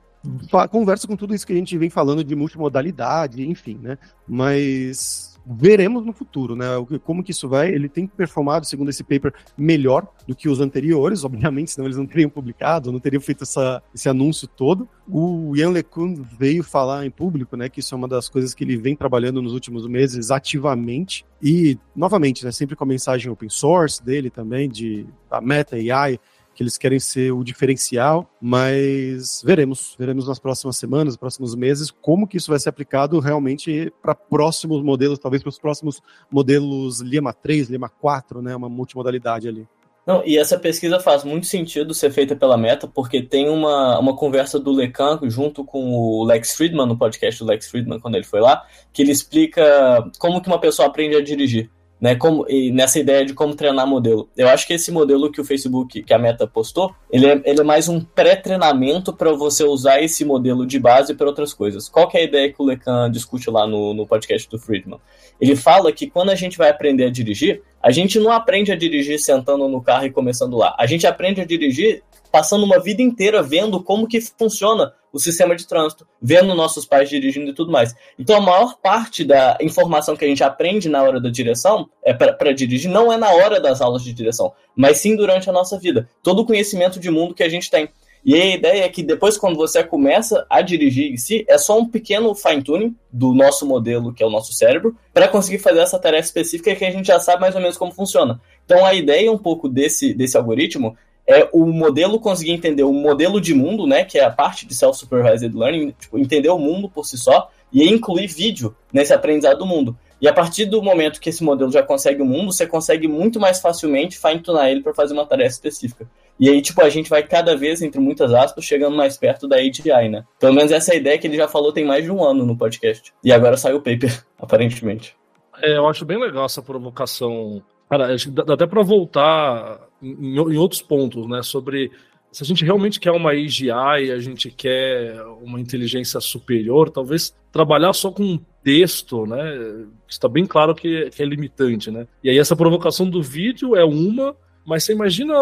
conversa 0.71 1.07
com 1.07 1.17
tudo 1.17 1.35
isso 1.35 1.47
que 1.47 1.53
a 1.53 1.57
gente 1.57 1.77
vem 1.79 1.91
falando 1.91 2.23
de 2.23 2.37
multimodalidade, 2.37 3.47
enfim, 3.49 3.79
né? 3.83 3.99
Mas 4.29 5.31
veremos 5.47 6.05
no 6.05 6.13
futuro, 6.13 6.55
né? 6.55 6.67
Como 7.05 7.23
que 7.23 7.31
isso 7.31 7.49
vai? 7.49 7.73
Ele 7.73 7.89
tem 7.89 8.07
performado, 8.07 8.67
segundo 8.67 8.91
esse 8.91 9.03
paper, 9.03 9.33
melhor 9.57 10.07
do 10.27 10.35
que 10.35 10.49
os 10.49 10.61
anteriores, 10.61 11.25
obviamente, 11.25 11.71
senão 11.71 11.87
eles 11.87 11.97
não 11.97 12.07
teriam 12.07 12.31
publicado, 12.31 12.93
não 12.93 13.01
teriam 13.01 13.21
feito 13.21 13.45
essa, 13.45 13.83
esse 13.95 14.09
anúncio 14.09 14.47
todo. 14.47 14.89
O 15.09 15.57
Ian 15.57 15.71
LeCun 15.71 16.23
veio 16.39 16.63
falar 16.63 17.07
em 17.07 17.11
público, 17.11 17.57
né? 17.57 17.69
Que 17.69 17.81
isso 17.81 17.95
é 17.95 17.99
uma 17.99 18.09
das 18.09 18.29
coisas 18.29 18.55
que 18.55 18.63
ele 18.63 18.77
vem 18.77 18.95
trabalhando 18.95 19.43
nos 19.43 19.53
últimos 19.53 19.87
meses 19.87 20.31
ativamente 20.31 21.25
e, 21.43 21.79
novamente, 21.97 22.45
né? 22.45 22.53
Sempre 22.53 22.77
com 22.77 22.85
a 22.85 22.87
mensagem 22.87 23.31
open 23.31 23.49
source 23.49 24.05
dele 24.05 24.31
também, 24.31 24.69
de 24.69 25.07
a 25.31 25.41
Meta 25.41 25.77
AI 25.77 26.19
que 26.61 26.63
eles 26.63 26.77
querem 26.77 27.01
ser 27.01 27.33
o 27.33 27.43
diferencial, 27.43 28.31
mas 28.39 29.41
veremos, 29.43 29.97
veremos 29.99 30.29
nas 30.29 30.39
próximas 30.39 30.77
semanas, 30.77 31.17
próximos 31.17 31.55
meses, 31.55 31.91
como 31.91 32.29
que 32.29 32.37
isso 32.37 32.51
vai 32.51 32.61
ser 32.61 32.69
aplicado 32.69 33.19
realmente 33.19 33.91
para 34.03 34.15
próximos 34.15 34.83
modelos, 34.83 35.19
talvez 35.19 35.43
para 35.43 35.49
os 35.49 35.59
próximos 35.59 36.03
modelos 36.31 37.01
Lima 37.01 37.33
3, 37.33 37.71
Lima 37.71 37.89
4, 37.89 38.43
né, 38.43 38.55
uma 38.55 38.69
multimodalidade 38.69 39.49
ali. 39.49 39.67
Não, 40.07 40.23
e 40.23 40.37
essa 40.37 40.59
pesquisa 40.59 41.01
faz 41.01 41.25
muito 41.25 41.47
sentido 41.47 41.95
ser 41.95 42.11
feita 42.11 42.37
pela 42.37 42.59
Meta, 42.59 42.87
porque 42.87 43.23
tem 43.23 43.49
uma, 43.49 43.99
uma 43.99 44.15
conversa 44.15 44.61
do 44.61 44.71
Lecan 44.71 45.19
junto 45.31 45.65
com 45.65 45.95
o 45.95 46.25
Lex 46.25 46.55
Friedman, 46.57 46.87
no 46.87 46.99
podcast 46.99 47.43
do 47.43 47.49
Lex 47.49 47.71
Friedman, 47.71 48.01
quando 48.01 48.17
ele 48.17 48.25
foi 48.25 48.41
lá, 48.41 48.67
que 48.93 49.01
ele 49.01 49.13
explica 49.13 50.05
como 50.19 50.43
que 50.43 50.49
uma 50.49 50.61
pessoa 50.61 50.89
aprende 50.89 51.17
a 51.17 51.23
dirigir 51.23 51.71
né, 52.01 52.15
como, 52.15 52.47
e 52.49 52.73
nessa 52.73 52.99
ideia 52.99 53.25
de 53.25 53.35
como 53.35 53.55
treinar 53.55 53.87
modelo. 53.87 54.29
Eu 54.37 54.49
acho 54.49 54.67
que 54.67 54.73
esse 54.73 54.91
modelo 54.91 55.31
que 55.31 55.41
o 55.41 55.45
Facebook, 55.45 56.03
que 56.03 56.15
a 56.15 56.19
Meta 56.19 56.47
postou, 56.47 56.95
ele 57.11 57.27
é, 57.27 57.43
ele 57.45 57.61
é 57.61 57.65
mais 57.65 57.89
um 57.89 58.01
pré-treinamento 58.01 59.13
para 59.13 59.33
você 59.33 59.65
usar 59.65 60.01
esse 60.01 60.25
modelo 60.25 60.67
de 60.67 60.79
base 60.79 61.15
para 61.15 61.27
outras 61.27 61.53
coisas. 61.53 61.89
Qual 61.89 62.09
que 62.09 62.17
é 62.17 62.21
a 62.21 62.25
ideia 62.25 62.53
que 62.53 62.61
o 62.61 62.65
Lecan 62.65 63.11
discute 63.11 63.51
lá 63.51 63.67
no, 63.67 63.93
no 63.93 64.07
podcast 64.07 64.49
do 64.49 64.59
Friedman? 64.59 64.99
Ele 65.41 65.55
fala 65.55 65.93
que 65.93 66.09
quando 66.09 66.31
a 66.31 66.35
gente 66.35 66.57
vai 66.57 66.71
aprender 66.71 67.05
a 67.05 67.11
dirigir, 67.11 67.63
a 67.83 67.91
gente 67.91 68.19
não 68.19 68.31
aprende 68.31 68.73
a 68.73 68.77
dirigir 68.77 69.19
sentando 69.19 69.69
no 69.69 69.83
carro 69.83 70.07
e 70.07 70.11
começando 70.11 70.57
lá. 70.57 70.75
A 70.79 70.87
gente 70.87 71.07
aprende 71.07 71.41
a 71.41 71.45
dirigir 71.45 72.03
passando 72.31 72.65
uma 72.65 72.79
vida 72.79 73.03
inteira 73.03 73.43
vendo 73.43 73.83
como 73.83 74.07
que 74.07 74.21
funciona 74.21 74.93
o 75.13 75.19
sistema 75.19 75.57
de 75.57 75.67
trânsito, 75.67 76.07
vendo 76.23 76.55
nossos 76.55 76.85
pais 76.85 77.09
dirigindo 77.09 77.51
e 77.51 77.55
tudo 77.55 77.73
mais. 77.73 77.95
Então 78.19 78.37
a 78.37 78.41
maior 78.41 78.77
parte 78.81 79.25
da 79.25 79.59
informação 79.61 80.17
que 80.17 80.25
a 80.25 80.29
gente 80.29 80.45
aprende 80.45 80.89
na 80.89 81.03
hora 81.03 81.21
da 81.21 81.29
direção 81.29 81.89
é 82.05 82.15
para 82.15 82.53
dirigir 82.53 82.91
não 82.91 83.13
é 83.13 83.17
na 83.17 83.31
hora 83.31 83.61
das 83.61 83.81
aulas 83.81 84.05
de 84.05 84.13
direção, 84.13 84.53
mas 84.75 84.99
sim 84.99 85.17
durante 85.17 85.51
a 85.51 85.53
nossa 85.53 85.79
vida. 85.79 86.09
Todo 86.23 86.43
o 86.43 86.47
conhecimento 86.47 87.01
de 87.01 87.11
mundo 87.11 87.35
que 87.35 87.43
a 87.43 87.49
gente 87.49 87.71
tem. 87.71 87.89
E 88.25 88.35
a 88.35 88.55
ideia 88.55 88.85
é 88.85 88.89
que 88.89 89.03
depois, 89.03 89.39
quando 89.39 89.57
você 89.57 89.83
começa 89.83 90.45
a 90.51 90.61
dirigir 90.61 91.11
em 91.11 91.17
si, 91.17 91.45
é 91.49 91.57
só 91.57 91.79
um 91.79 91.87
pequeno 91.87 92.35
fine-tuning 92.35 92.95
do 93.11 93.33
nosso 93.33 93.65
modelo, 93.65 94.13
que 94.13 94.23
é 94.23 94.27
o 94.27 94.31
nosso 94.31 94.53
cérebro, 94.53 94.95
para 95.13 95.27
conseguir 95.27 95.59
fazer 95.59 95.81
essa 95.81 95.99
tarefa 95.99 96.27
específica 96.27 96.75
que 96.77 96.85
a 96.85 96.91
gente 96.91 97.07
já 97.07 97.19
sabe 97.19 97.41
mais 97.41 97.55
ou 97.55 97.63
menos 97.63 97.79
como 97.79 97.93
funciona. 97.93 98.39
Então, 98.65 98.85
a 98.85 98.93
ideia 98.93 99.33
um 99.33 99.39
pouco 99.39 99.69
desse, 99.69 100.13
desse 100.13 100.37
algoritmo 100.37 100.97
é 101.31 101.49
o 101.53 101.65
modelo 101.67 102.19
conseguir 102.19 102.51
entender 102.51 102.83
o 102.83 102.93
modelo 102.93 103.41
de 103.41 103.55
mundo, 103.55 103.87
né, 103.87 104.05
que 104.05 104.19
é 104.19 104.25
a 104.25 104.31
parte 104.31 104.67
de 104.67 104.75
self-supervised 104.75 105.55
learning, 105.55 105.95
tipo, 105.99 106.19
entender 106.19 106.49
o 106.49 106.59
mundo 106.59 106.89
por 106.89 107.07
si 107.07 107.17
só 107.17 107.49
e 107.73 107.89
incluir 107.89 108.27
vídeo 108.27 108.75
nesse 108.93 109.13
aprendizado 109.13 109.59
do 109.59 109.67
mundo. 109.67 109.97
E 110.21 110.29
a 110.29 110.33
partir 110.33 110.67
do 110.67 110.83
momento 110.83 111.21
que 111.21 111.31
esse 111.31 111.43
modelo 111.43 111.71
já 111.71 111.83
consegue 111.83 112.21
o 112.21 112.27
mundo, 112.27 112.53
você 112.53 112.67
consegue 112.67 113.09
muito 113.09 113.41
mais 113.41 113.61
facilmente 113.61 114.19
fine-tunar 114.19 114.69
ele 114.69 114.83
para 114.83 114.93
fazer 114.93 115.15
uma 115.15 115.25
tarefa 115.25 115.51
específica. 115.51 116.07
E 116.39 116.49
aí, 116.49 116.61
tipo, 116.61 116.83
a 116.83 116.91
gente 116.91 117.09
vai 117.09 117.23
cada 117.23 117.57
vez, 117.57 117.81
entre 117.81 118.01
muitas 118.01 118.35
aspas, 118.35 118.65
chegando 118.65 118.97
mais 118.97 119.17
perto 119.17 119.47
da 119.47 119.57
AGI, 119.57 120.09
né? 120.11 120.25
Pelo 120.39 120.55
menos 120.55 120.73
essa 120.73 120.93
é 120.93 120.95
a 120.95 120.99
ideia 120.99 121.19
que 121.19 121.27
ele 121.27 121.37
já 121.37 121.47
falou 121.47 121.73
tem 121.73 121.85
mais 121.85 122.05
de 122.05 122.11
um 122.11 122.23
ano 122.25 122.45
no 122.45 122.57
podcast. 122.57 123.15
E 123.23 123.33
agora 123.33 123.57
saiu 123.57 123.77
o 123.77 123.81
paper, 123.81 124.25
aparentemente. 124.39 125.17
É, 125.63 125.77
eu 125.77 125.87
acho 125.87 126.05
bem 126.05 126.19
legal 126.19 126.45
essa 126.45 126.63
provocação. 126.63 127.63
Cara, 127.91 128.15
dá 128.47 128.55
até 128.55 128.67
para 128.67 128.83
voltar 128.83 129.81
em, 130.01 130.37
em 130.37 130.57
outros 130.57 130.81
pontos, 130.81 131.27
né? 131.27 131.43
Sobre 131.43 131.91
se 132.31 132.45
a 132.45 132.47
gente 132.47 132.65
realmente 132.65 133.01
quer 133.01 133.11
uma 133.11 133.33
AGI 133.33 133.71
a 133.73 134.19
gente 134.21 134.51
quer 134.51 135.21
uma 135.43 135.61
inteligência 135.61 136.21
superior, 136.21 136.89
talvez 136.89 137.35
trabalhar 137.51 137.93
só 137.93 138.13
com 138.13 138.39
texto, 138.63 139.27
né? 139.27 139.87
Está 140.09 140.29
bem 140.29 140.47
claro 140.47 140.73
que, 140.73 141.11
que, 141.11 141.21
é 141.21 141.27
limitante, 141.27 141.91
né? 141.91 142.07
E 142.23 142.31
aí 142.31 142.39
essa 142.39 142.55
provocação 142.55 143.11
do 143.11 143.21
vídeo 143.21 143.75
é 143.75 143.85
uma, 143.85 144.37
mas 144.65 144.85
você 144.85 144.93
imagina, 144.93 145.35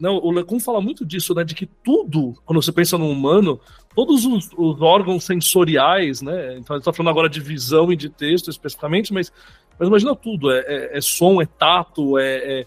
né, 0.00 0.08
o 0.08 0.32
Lecun 0.32 0.58
fala 0.58 0.80
muito 0.80 1.06
disso, 1.06 1.32
né? 1.34 1.44
De 1.44 1.54
que 1.54 1.66
tudo, 1.66 2.34
quando 2.44 2.60
você 2.60 2.72
pensa 2.72 2.98
no 2.98 3.08
humano, 3.08 3.60
todos 3.94 4.24
os, 4.24 4.50
os 4.56 4.80
órgãos 4.82 5.22
sensoriais, 5.22 6.20
né? 6.20 6.56
Então 6.58 6.74
gente 6.74 6.82
está 6.82 6.92
falando 6.92 7.10
agora 7.10 7.28
de 7.28 7.40
visão 7.40 7.92
e 7.92 7.96
de 7.96 8.08
texto 8.08 8.50
especificamente, 8.50 9.12
mas 9.12 9.32
mas 9.78 9.88
imagina 9.88 10.14
tudo: 10.14 10.50
é, 10.50 10.60
é, 10.60 10.98
é 10.98 11.00
som, 11.00 11.40
é 11.40 11.46
tato, 11.46 12.18
é, 12.18 12.60
é 12.60 12.66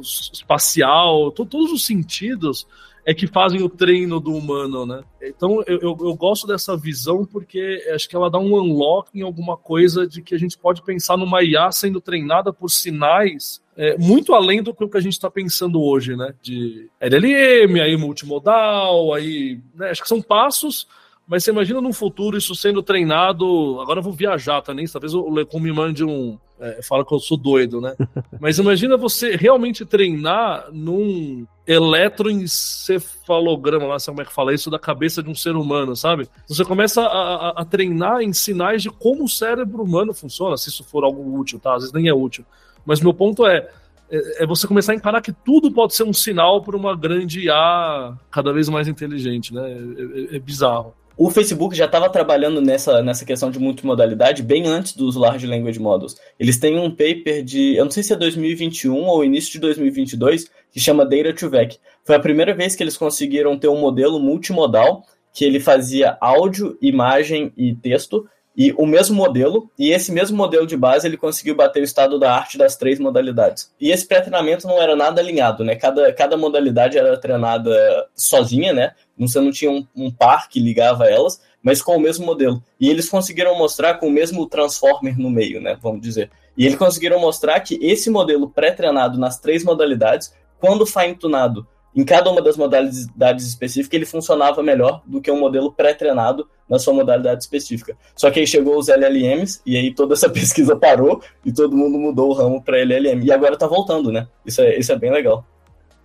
espacial, 0.00 1.30
to, 1.30 1.46
todos 1.46 1.72
os 1.72 1.84
sentidos 1.84 2.66
é 3.04 3.14
que 3.14 3.28
fazem 3.28 3.62
o 3.62 3.68
treino 3.68 4.18
do 4.18 4.34
humano, 4.34 4.84
né? 4.84 5.04
Então 5.22 5.62
eu, 5.66 5.78
eu, 5.78 5.96
eu, 6.00 6.14
gosto 6.16 6.44
dessa 6.44 6.76
visão 6.76 7.24
porque 7.24 7.84
acho 7.94 8.08
que 8.08 8.16
ela 8.16 8.28
dá 8.28 8.36
um 8.36 8.54
unlock 8.56 9.10
em 9.14 9.22
alguma 9.22 9.56
coisa 9.56 10.08
de 10.08 10.20
que 10.20 10.34
a 10.34 10.38
gente 10.38 10.58
pode 10.58 10.82
pensar 10.82 11.16
numa 11.16 11.40
IA 11.40 11.70
sendo 11.70 12.00
treinada 12.00 12.52
por 12.52 12.68
sinais 12.68 13.62
é, 13.76 13.96
muito 13.96 14.34
além 14.34 14.60
do 14.60 14.74
que 14.74 14.96
a 14.96 15.00
gente 15.00 15.12
está 15.12 15.30
pensando 15.30 15.80
hoje, 15.80 16.16
né? 16.16 16.34
De 16.42 16.88
LLM, 16.98 17.80
aí 17.80 17.96
multimodal, 17.96 19.14
aí. 19.14 19.60
Né? 19.74 19.90
Acho 19.90 20.02
que 20.02 20.08
são 20.08 20.20
passos 20.20 20.88
mas 21.26 21.42
você 21.42 21.50
imagina 21.50 21.80
num 21.80 21.92
futuro 21.92 22.38
isso 22.38 22.54
sendo 22.54 22.82
treinado. 22.82 23.80
Agora 23.80 23.98
eu 23.98 24.02
vou 24.02 24.12
viajar 24.12 24.62
também, 24.62 24.86
talvez 24.86 25.12
o 25.12 25.28
Lecom 25.28 25.58
me 25.58 25.72
mande 25.72 26.04
um. 26.04 26.38
É, 26.58 26.80
fala 26.82 27.04
que 27.04 27.12
eu 27.12 27.20
sou 27.20 27.36
doido, 27.36 27.82
né? 27.82 27.94
Mas 28.40 28.58
imagina 28.58 28.96
você 28.96 29.36
realmente 29.36 29.84
treinar 29.84 30.68
num 30.72 31.46
eletroencefalograma, 31.66 33.84
lá, 33.86 33.98
sabe 33.98 34.14
como 34.14 34.22
é 34.22 34.24
que 34.24 34.32
fala 34.32 34.54
isso, 34.54 34.70
da 34.70 34.78
cabeça 34.78 35.22
de 35.22 35.28
um 35.28 35.34
ser 35.34 35.54
humano, 35.56 35.94
sabe? 35.94 36.26
Você 36.48 36.64
começa 36.64 37.02
a, 37.02 37.06
a, 37.06 37.50
a, 37.60 37.64
treinar 37.64 38.22
em 38.22 38.32
sinais 38.32 38.82
de 38.82 38.88
como 38.88 39.24
o 39.24 39.28
cérebro 39.28 39.82
humano 39.82 40.14
funciona, 40.14 40.56
se 40.56 40.70
isso 40.70 40.82
for 40.84 41.04
algo 41.04 41.38
útil, 41.38 41.58
tá? 41.58 41.74
Às 41.74 41.82
vezes 41.82 41.92
nem 41.92 42.08
é 42.08 42.14
útil. 42.14 42.46
Mas 42.86 43.00
meu 43.00 43.12
ponto 43.12 43.44
é, 43.44 43.68
é, 44.10 44.44
é 44.44 44.46
você 44.46 44.66
começar 44.66 44.92
a 44.92 44.94
encarar 44.94 45.20
que 45.20 45.32
tudo 45.32 45.70
pode 45.72 45.94
ser 45.94 46.04
um 46.04 46.12
sinal 46.12 46.62
para 46.62 46.76
uma 46.76 46.96
grande 46.96 47.46
IA 47.46 48.14
cada 48.30 48.52
vez 48.52 48.68
mais 48.68 48.88
inteligente, 48.88 49.52
né? 49.52 49.72
é, 49.72 50.34
é, 50.34 50.36
é 50.36 50.38
bizarro. 50.38 50.94
O 51.18 51.30
Facebook 51.30 51.74
já 51.74 51.86
estava 51.86 52.10
trabalhando 52.10 52.60
nessa, 52.60 53.02
nessa 53.02 53.24
questão 53.24 53.50
de 53.50 53.58
multimodalidade 53.58 54.42
bem 54.42 54.66
antes 54.66 54.92
dos 54.92 55.16
Large 55.16 55.46
Language 55.46 55.80
Models. 55.80 56.14
Eles 56.38 56.58
têm 56.58 56.78
um 56.78 56.90
paper 56.90 57.42
de, 57.42 57.74
eu 57.74 57.84
não 57.84 57.90
sei 57.90 58.02
se 58.02 58.12
é 58.12 58.16
2021 58.16 58.94
ou 58.94 59.24
início 59.24 59.52
de 59.52 59.60
2022, 59.60 60.50
que 60.70 60.78
chama 60.78 61.06
Data 61.06 61.32
to 61.32 61.48
Vec. 61.48 61.78
Foi 62.04 62.16
a 62.16 62.20
primeira 62.20 62.52
vez 62.52 62.76
que 62.76 62.82
eles 62.82 62.98
conseguiram 62.98 63.58
ter 63.58 63.68
um 63.68 63.80
modelo 63.80 64.20
multimodal 64.20 65.04
que 65.32 65.42
ele 65.42 65.58
fazia 65.58 66.18
áudio, 66.20 66.76
imagem 66.82 67.50
e 67.56 67.74
texto 67.74 68.28
e 68.56 68.72
o 68.78 68.86
mesmo 68.86 69.14
modelo, 69.14 69.70
e 69.78 69.90
esse 69.90 70.10
mesmo 70.10 70.36
modelo 70.36 70.66
de 70.66 70.76
base 70.76 71.06
ele 71.06 71.18
conseguiu 71.18 71.54
bater 71.54 71.80
o 71.80 71.84
estado 71.84 72.18
da 72.18 72.34
arte 72.34 72.56
das 72.56 72.74
três 72.74 72.98
modalidades. 72.98 73.70
E 73.78 73.90
esse 73.90 74.06
pré-treinamento 74.06 74.66
não 74.66 74.80
era 74.80 74.96
nada 74.96 75.20
alinhado, 75.20 75.62
né? 75.62 75.76
Cada, 75.76 76.10
cada 76.14 76.36
modalidade 76.38 76.96
era 76.96 77.20
treinada 77.20 78.08
sozinha, 78.14 78.72
né? 78.72 78.92
Você 79.18 79.38
não 79.40 79.50
tinha 79.50 79.70
um, 79.70 79.86
um 79.94 80.10
par 80.10 80.48
que 80.48 80.58
ligava 80.58 81.04
elas, 81.04 81.40
mas 81.62 81.82
com 81.82 81.96
o 81.96 82.00
mesmo 82.00 82.24
modelo. 82.24 82.62
E 82.80 82.88
eles 82.88 83.10
conseguiram 83.10 83.58
mostrar 83.58 83.94
com 83.94 84.08
o 84.08 84.10
mesmo 84.10 84.46
transformer 84.46 85.18
no 85.18 85.28
meio, 85.28 85.60
né? 85.60 85.76
Vamos 85.82 86.00
dizer. 86.00 86.30
E 86.56 86.64
eles 86.64 86.78
conseguiram 86.78 87.20
mostrar 87.20 87.60
que 87.60 87.78
esse 87.82 88.08
modelo 88.08 88.48
pré-treinado 88.48 89.18
nas 89.18 89.38
três 89.38 89.62
modalidades, 89.64 90.32
quando 90.58 90.86
fine-tunado 90.86 91.66
em 91.94 92.04
cada 92.04 92.30
uma 92.30 92.40
das 92.40 92.56
modalidades 92.56 93.46
específicas, 93.46 93.94
ele 93.94 94.06
funcionava 94.06 94.62
melhor 94.62 95.02
do 95.06 95.20
que 95.20 95.30
um 95.30 95.40
modelo 95.40 95.72
pré-treinado 95.72 96.48
na 96.68 96.78
sua 96.78 96.94
modalidade 96.94 97.42
específica. 97.42 97.96
Só 98.14 98.30
que 98.30 98.40
aí 98.40 98.46
chegou 98.46 98.78
os 98.78 98.88
LLMs 98.88 99.60
e 99.64 99.76
aí 99.76 99.94
toda 99.94 100.14
essa 100.14 100.28
pesquisa 100.30 100.76
parou 100.76 101.22
e 101.44 101.52
todo 101.52 101.76
mundo 101.76 101.98
mudou 101.98 102.30
o 102.30 102.32
ramo 102.32 102.62
para 102.62 102.78
LLM. 102.78 103.24
E 103.24 103.32
agora 103.32 103.54
está 103.54 103.66
voltando, 103.66 104.10
né? 104.10 104.26
Isso 104.44 104.60
é, 104.60 104.78
isso 104.78 104.92
é 104.92 104.98
bem 104.98 105.12
legal. 105.12 105.44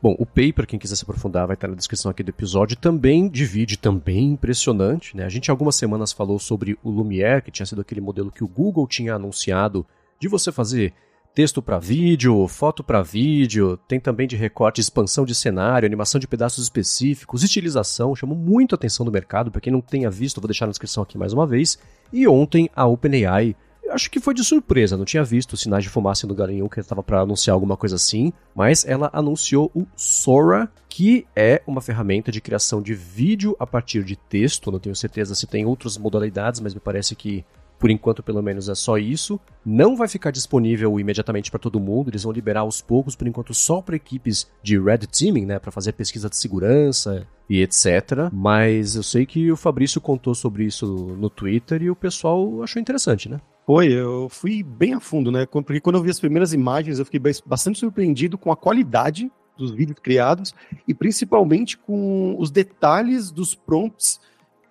Bom, 0.01 0.15
o 0.17 0.25
paper, 0.25 0.65
quem 0.65 0.79
quiser 0.79 0.95
se 0.95 1.03
aprofundar, 1.03 1.45
vai 1.45 1.53
estar 1.53 1.67
na 1.67 1.75
descrição 1.75 2.09
aqui 2.09 2.23
do 2.23 2.29
episódio. 2.29 2.75
Também 2.75 3.29
divide, 3.29 3.77
também 3.77 4.31
impressionante. 4.31 5.15
Né? 5.15 5.23
A 5.23 5.29
gente 5.29 5.51
algumas 5.51 5.75
semanas 5.75 6.11
falou 6.11 6.39
sobre 6.39 6.75
o 6.83 6.89
Lumiere, 6.89 7.43
que 7.43 7.51
tinha 7.51 7.67
sido 7.67 7.81
aquele 7.81 8.01
modelo 8.01 8.31
que 8.31 8.43
o 8.43 8.47
Google 8.47 8.87
tinha 8.87 9.13
anunciado 9.13 9.85
de 10.19 10.27
você 10.27 10.51
fazer 10.51 10.91
texto 11.33 11.61
para 11.61 11.79
vídeo, 11.79 12.47
foto 12.47 12.83
para 12.83 13.01
vídeo, 13.01 13.77
tem 13.87 13.99
também 13.99 14.27
de 14.27 14.35
recorte, 14.35 14.81
expansão 14.81 15.25
de 15.25 15.33
cenário, 15.33 15.85
animação 15.85 16.19
de 16.19 16.27
pedaços 16.27 16.63
específicos, 16.63 17.43
estilização, 17.43 18.15
chamou 18.15 18.37
muito 18.37 18.73
a 18.73 18.77
atenção 18.77 19.05
do 19.05 19.11
mercado. 19.11 19.51
Para 19.51 19.61
quem 19.61 19.71
não 19.71 19.81
tenha 19.81 20.09
visto, 20.09 20.41
vou 20.41 20.47
deixar 20.47 20.65
na 20.65 20.71
descrição 20.71 21.03
aqui 21.03 21.17
mais 21.17 21.33
uma 21.33 21.47
vez. 21.47 21.77
E 22.11 22.27
ontem 22.27 22.69
a 22.75 22.85
OpenAI 22.85 23.55
acho 23.91 24.09
que 24.09 24.19
foi 24.19 24.33
de 24.33 24.43
surpresa, 24.43 24.97
não 24.97 25.05
tinha 25.05 25.23
visto 25.23 25.57
sinais 25.57 25.83
de 25.83 25.89
fumaça 25.89 26.25
no 26.25 26.33
galinhão 26.33 26.69
que 26.69 26.79
estava 26.79 27.03
para 27.03 27.21
anunciar 27.21 27.53
alguma 27.53 27.77
coisa 27.77 27.95
assim, 27.95 28.31
mas 28.55 28.85
ela 28.85 29.09
anunciou 29.13 29.69
o 29.75 29.85
Sora, 29.95 30.71
que 30.89 31.25
é 31.35 31.61
uma 31.67 31.81
ferramenta 31.81 32.31
de 32.31 32.41
criação 32.41 32.81
de 32.81 32.93
vídeo 32.93 33.55
a 33.59 33.67
partir 33.67 34.03
de 34.03 34.15
texto. 34.15 34.71
Não 34.71 34.79
tenho 34.79 34.95
certeza 34.95 35.35
se 35.35 35.47
tem 35.47 35.65
outras 35.65 35.97
modalidades, 35.97 36.59
mas 36.59 36.73
me 36.73 36.79
parece 36.79 37.15
que 37.15 37.45
por 37.81 37.89
enquanto, 37.89 38.21
pelo 38.21 38.43
menos, 38.43 38.69
é 38.69 38.75
só 38.75 38.99
isso. 38.99 39.39
Não 39.65 39.95
vai 39.95 40.07
ficar 40.07 40.29
disponível 40.29 40.99
imediatamente 40.99 41.49
para 41.49 41.59
todo 41.59 41.79
mundo, 41.79 42.11
eles 42.11 42.21
vão 42.21 42.31
liberar 42.31 42.61
aos 42.61 42.79
poucos, 42.79 43.15
por 43.15 43.27
enquanto, 43.27 43.55
só 43.55 43.81
para 43.81 43.95
equipes 43.95 44.47
de 44.61 44.79
Red 44.79 44.99
Teaming, 44.99 45.47
né, 45.47 45.57
para 45.57 45.71
fazer 45.71 45.93
pesquisa 45.93 46.29
de 46.29 46.37
segurança 46.37 47.25
e 47.49 47.59
etc. 47.59 48.29
Mas 48.31 48.95
eu 48.95 49.01
sei 49.01 49.25
que 49.25 49.51
o 49.51 49.57
Fabrício 49.57 49.99
contou 49.99 50.35
sobre 50.35 50.63
isso 50.63 50.85
no 50.85 51.27
Twitter 51.27 51.81
e 51.81 51.89
o 51.89 51.95
pessoal 51.95 52.61
achou 52.61 52.79
interessante, 52.79 53.27
né? 53.27 53.41
Foi, 53.65 53.91
eu 53.91 54.29
fui 54.29 54.61
bem 54.61 54.93
a 54.93 54.99
fundo, 54.99 55.31
né? 55.31 55.47
Porque 55.47 55.81
quando 55.81 55.95
eu 55.95 56.03
vi 56.03 56.11
as 56.11 56.19
primeiras 56.19 56.53
imagens, 56.53 56.99
eu 56.99 57.05
fiquei 57.05 57.19
bastante 57.43 57.79
surpreendido 57.79 58.37
com 58.37 58.51
a 58.51 58.55
qualidade 58.55 59.31
dos 59.57 59.71
vídeos 59.71 59.99
criados 59.99 60.53
e 60.87 60.93
principalmente 60.93 61.77
com 61.77 62.35
os 62.37 62.51
detalhes 62.51 63.31
dos 63.31 63.55
prompts 63.55 64.19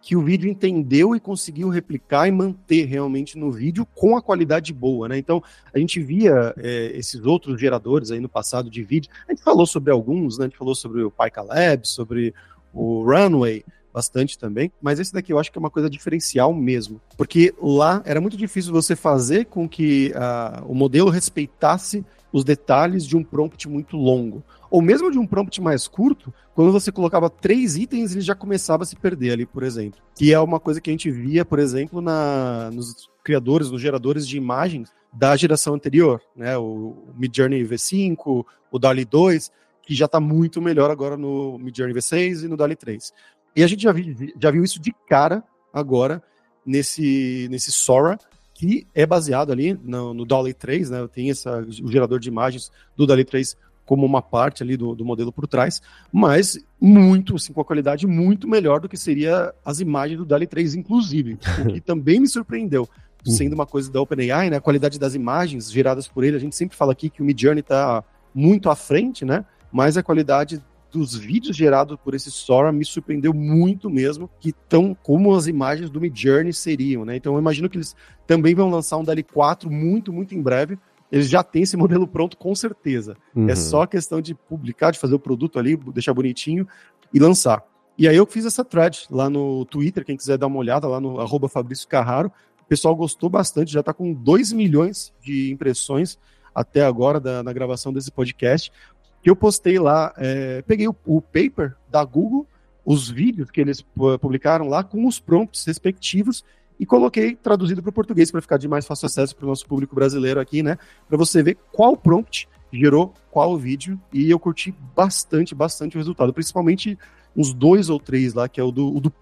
que 0.03 0.17
o 0.17 0.23
vídeo 0.23 0.51
entendeu 0.51 1.15
e 1.15 1.21
conseguiu 1.21 1.69
replicar 1.69 2.27
e 2.27 2.31
manter 2.31 2.87
realmente 2.87 3.37
no 3.37 3.53
vídeo 3.53 3.87
com 3.95 4.17
a 4.17 4.23
qualidade 4.23 4.73
boa, 4.73 5.09
né? 5.09 5.19
Então, 5.19 5.43
a 5.75 5.79
gente 5.79 6.01
via 6.01 6.55
é, 6.57 6.93
esses 6.95 7.25
outros 7.25 7.61
geradores 7.61 8.11
aí 8.11 8.19
no 8.19 8.29
passado 8.29 8.71
de 8.71 8.83
vídeo, 8.83 9.11
a 9.29 9.33
gente 9.33 9.43
falou 9.43 9.67
sobre 9.67 9.93
alguns, 9.93 10.39
né? 10.39 10.47
A 10.47 10.49
gente 10.49 10.57
falou 10.57 10.75
sobre 10.75 11.03
o 11.03 11.11
Pika 11.11 11.43
Labs, 11.43 11.91
sobre 11.91 12.35
o 12.73 13.05
Runway, 13.05 13.65
bastante 13.93 14.39
também, 14.39 14.73
mas 14.81 15.01
esse 15.01 15.13
daqui 15.13 15.33
eu 15.33 15.39
acho 15.39 15.51
que 15.51 15.59
é 15.59 15.61
uma 15.61 15.71
coisa 15.71 15.91
diferencial 15.91 16.53
mesmo, 16.53 17.01
porque 17.17 17.55
lá 17.61 18.03
era 18.05 18.21
muito 18.21 18.37
difícil 18.37 18.73
você 18.73 18.95
fazer 18.95 19.47
com 19.47 19.69
que 19.69 20.13
uh, 20.15 20.65
o 20.71 20.75
modelo 20.75 21.11
respeitasse 21.11 22.05
os 22.33 22.45
detalhes 22.45 23.05
de 23.05 23.17
um 23.17 23.25
prompt 23.25 23.69
muito 23.69 23.97
longo. 23.97 24.43
Ou 24.71 24.81
mesmo 24.81 25.11
de 25.11 25.19
um 25.19 25.27
prompt 25.27 25.61
mais 25.61 25.89
curto, 25.89 26.33
quando 26.55 26.71
você 26.71 26.93
colocava 26.93 27.29
três 27.29 27.77
itens, 27.77 28.13
ele 28.13 28.21
já 28.21 28.35
começava 28.35 28.85
a 28.85 28.87
se 28.87 28.95
perder 28.95 29.33
ali, 29.33 29.47
por 29.47 29.63
exemplo. 29.63 30.01
Que 30.15 30.33
é 30.33 30.39
uma 30.39 30.61
coisa 30.61 30.81
que 30.81 30.91
a 30.91 30.93
gente 30.93 31.11
via, 31.11 31.45
por 31.45 31.59
exemplo, 31.59 32.01
na, 32.01 32.71
nos 32.73 33.11
criadores, 33.25 33.71
nos 33.71 33.83
geradores 33.83 34.27
de 34.27 34.37
imagens 34.37 34.93
da 35.13 35.37
geração 35.37 35.75
anterior, 35.75 36.23
né? 36.37 36.57
O 36.57 37.09
Midjourney 37.17 37.65
V5, 37.65 38.45
o 38.71 38.79
DALI 38.79 39.05
2, 39.05 39.51
que 39.83 39.95
já 39.95 40.05
está 40.05 40.21
muito 40.21 40.63
melhor 40.63 40.89
agora 40.89 41.17
no 41.17 41.59
Midjourney 41.59 41.97
V6 41.97 42.45
e 42.45 42.49
no 42.49 42.57
DALI 42.57 42.77
3. 42.77 43.13
E 43.55 43.63
a 43.63 43.67
gente 43.67 43.83
já, 43.83 43.93
vi, 43.93 44.35
já 44.41 44.51
viu 44.51 44.63
isso 44.63 44.81
de 44.81 44.95
cara 45.09 45.43
agora 45.73 46.23
nesse, 46.65 47.49
nesse 47.51 47.73
Sora, 47.73 48.19
que 48.55 48.87
é 48.95 49.07
baseado 49.07 49.51
ali 49.51 49.73
no, 49.83 50.13
no 50.13 50.27
DALI 50.27 50.53
3, 50.53 50.91
né? 50.91 51.09
Tem 51.13 51.31
essa, 51.31 51.61
o 51.83 51.91
gerador 51.91 52.21
de 52.21 52.29
imagens 52.29 52.71
do 52.97 53.07
DALI 53.07 53.25
3 53.25 53.57
como 53.91 54.07
uma 54.07 54.23
parte 54.23 54.63
ali 54.63 54.77
do, 54.77 54.95
do 54.95 55.05
modelo 55.05 55.33
por 55.33 55.49
trás, 55.49 55.83
mas 56.13 56.65
muito, 56.81 57.35
assim, 57.35 57.53
com 57.53 57.61
a 57.61 57.65
qualidade 57.65 58.07
muito 58.07 58.47
melhor 58.47 58.79
do 58.79 58.89
que 58.89 58.97
seria 58.97 59.53
as 59.65 59.81
imagens 59.81 60.19
do 60.19 60.25
DALI 60.25 60.47
3, 60.47 60.77
inclusive, 60.77 61.39
o 61.59 61.73
que 61.73 61.81
também 61.83 62.21
me 62.21 62.29
surpreendeu. 62.29 62.89
Uhum. 63.27 63.33
Sendo 63.33 63.55
uma 63.55 63.67
coisa 63.67 63.91
da 63.91 64.01
OpenAI, 64.01 64.49
né, 64.49 64.59
a 64.59 64.61
qualidade 64.61 64.97
das 64.97 65.17
imagens 65.17 65.73
geradas 65.73 66.07
por 66.07 66.23
ele, 66.23 66.37
a 66.37 66.41
gente 66.41 66.55
sempre 66.55 66.77
fala 66.77 66.93
aqui 66.93 67.11
que 67.11 67.21
o 67.21 67.25
Midjourney 67.25 67.61
está 67.61 68.05
muito 68.33 68.71
à 68.71 68.77
frente, 68.77 69.25
né, 69.25 69.45
mas 69.73 69.97
a 69.97 70.05
qualidade 70.05 70.63
dos 70.91 71.15
vídeos 71.15 71.57
gerados 71.57 71.97
por 72.03 72.15
esse 72.15 72.31
Sora 72.31 72.73
me 72.73 72.85
surpreendeu 72.85 73.33
muito 73.33 73.89
mesmo, 73.89 74.29
que 74.41 74.53
tão 74.69 74.95
como 74.95 75.35
as 75.35 75.47
imagens 75.47 75.91
do 75.91 76.01
Midjourney 76.01 76.53
seriam, 76.53 77.05
né? 77.05 77.17
Então 77.17 77.35
eu 77.35 77.39
imagino 77.39 77.69
que 77.69 77.77
eles 77.77 77.95
também 78.27 78.55
vão 78.55 78.71
lançar 78.71 78.97
um 78.97 79.05
DALI 79.05 79.23
4 79.23 79.71
muito, 79.71 80.13
muito 80.13 80.35
em 80.35 80.43
breve. 80.43 80.79
Eles 81.11 81.29
já 81.29 81.43
têm 81.43 81.63
esse 81.63 81.77
modelo 81.77 82.07
pronto 82.07 82.37
com 82.37 82.55
certeza. 82.55 83.17
É 83.35 83.39
uhum. 83.39 83.49
É 83.49 83.55
só 83.55 83.87
questão 83.87 84.21
de 84.21 84.35
publicar, 84.35 84.91
de 84.91 84.99
fazer 84.99 85.15
o 85.15 85.19
produto 85.19 85.59
ali, 85.59 85.77
deixar 85.77 86.15
bonitinho 86.15 86.67
e 87.13 87.19
lançar. 87.19 87.65
E 87.99 88.09
aí 88.09 88.17
eu 88.17 88.27
fiz 88.27 88.45
essa 88.45 88.65
thread 88.65 89.07
lá 89.11 89.29
no 89.29 89.65
Twitter, 89.67 90.05
quem 90.05 90.17
quiser 90.17 90.39
dar 90.39 90.47
uma 90.47 90.59
olhada 90.59 90.87
lá 90.89 91.01
no 91.01 91.21
arroba 91.21 91.49
Fabrício 91.49 91.87
Carraro. 91.89 92.33
O 92.63 92.65
pessoal 92.65 92.95
gostou 92.95 93.29
bastante, 93.29 93.73
já 93.73 93.81
está 93.81 93.93
com 93.93 94.13
2 94.13 94.53
milhões 94.53 95.13
de 95.21 95.51
impressões 95.51 96.19
até 96.55 96.85
agora 96.85 97.21
da, 97.21 97.43
na 97.43 97.53
gravação 97.53 97.93
desse 97.93 98.11
podcast 98.11 98.73
que 99.23 99.31
eu 99.31 99.37
postei 99.37 99.79
lá, 99.79 100.13
é, 100.17 100.63
peguei 100.63 100.89
o, 100.89 100.97
o, 101.05 101.21
paper 101.21 101.75
da 101.91 102.05
Google, 102.05 102.47
os 102.85 103.11
vídeos 103.11 103.51
que 103.51 103.61
eles 103.61 103.85
publicaram 104.21 104.69
lá 104.69 104.83
com 104.83 105.07
os 105.07 105.21
prompts 105.21 105.65
respectivos 105.65 106.45
e 106.79 106.87
coloquei 106.87 107.37
traduzido 107.37 107.83
para 107.83 107.91
o 107.91 107.93
português 107.93 108.31
para 108.31 108.41
ficar 108.41 108.57
de 108.57 108.67
mais 108.67 108.87
fácil 108.87 109.07
acesso 109.07 109.37
para 109.37 109.45
o 109.45 109.49
nosso 109.49 109.67
público 109.67 109.95
brasileiro 109.95 110.41
aqui, 110.41 110.63
né? 110.63 110.79
Para 111.07 111.19
você 111.19 111.43
ver 111.43 111.59
qual 111.71 111.97
prompt 111.97 112.49
gerou 112.73 113.13
qual 113.31 113.57
vídeo 113.59 114.01
e 114.13 114.31
eu 114.31 114.39
curti 114.39 114.75
bastante, 114.95 115.55
bastante 115.55 115.97
o 115.97 115.99
resultado, 115.99 116.33
principalmente 116.33 116.99
uns 117.37 117.53
dois 117.53 117.91
ou 117.91 118.01
três 118.01 118.33
lá, 118.33 118.49
que 118.49 118.61
é 118.61 118.65
o 118.65 118.71
do, 118.71 118.97
o 118.97 119.01
do 119.01 119.13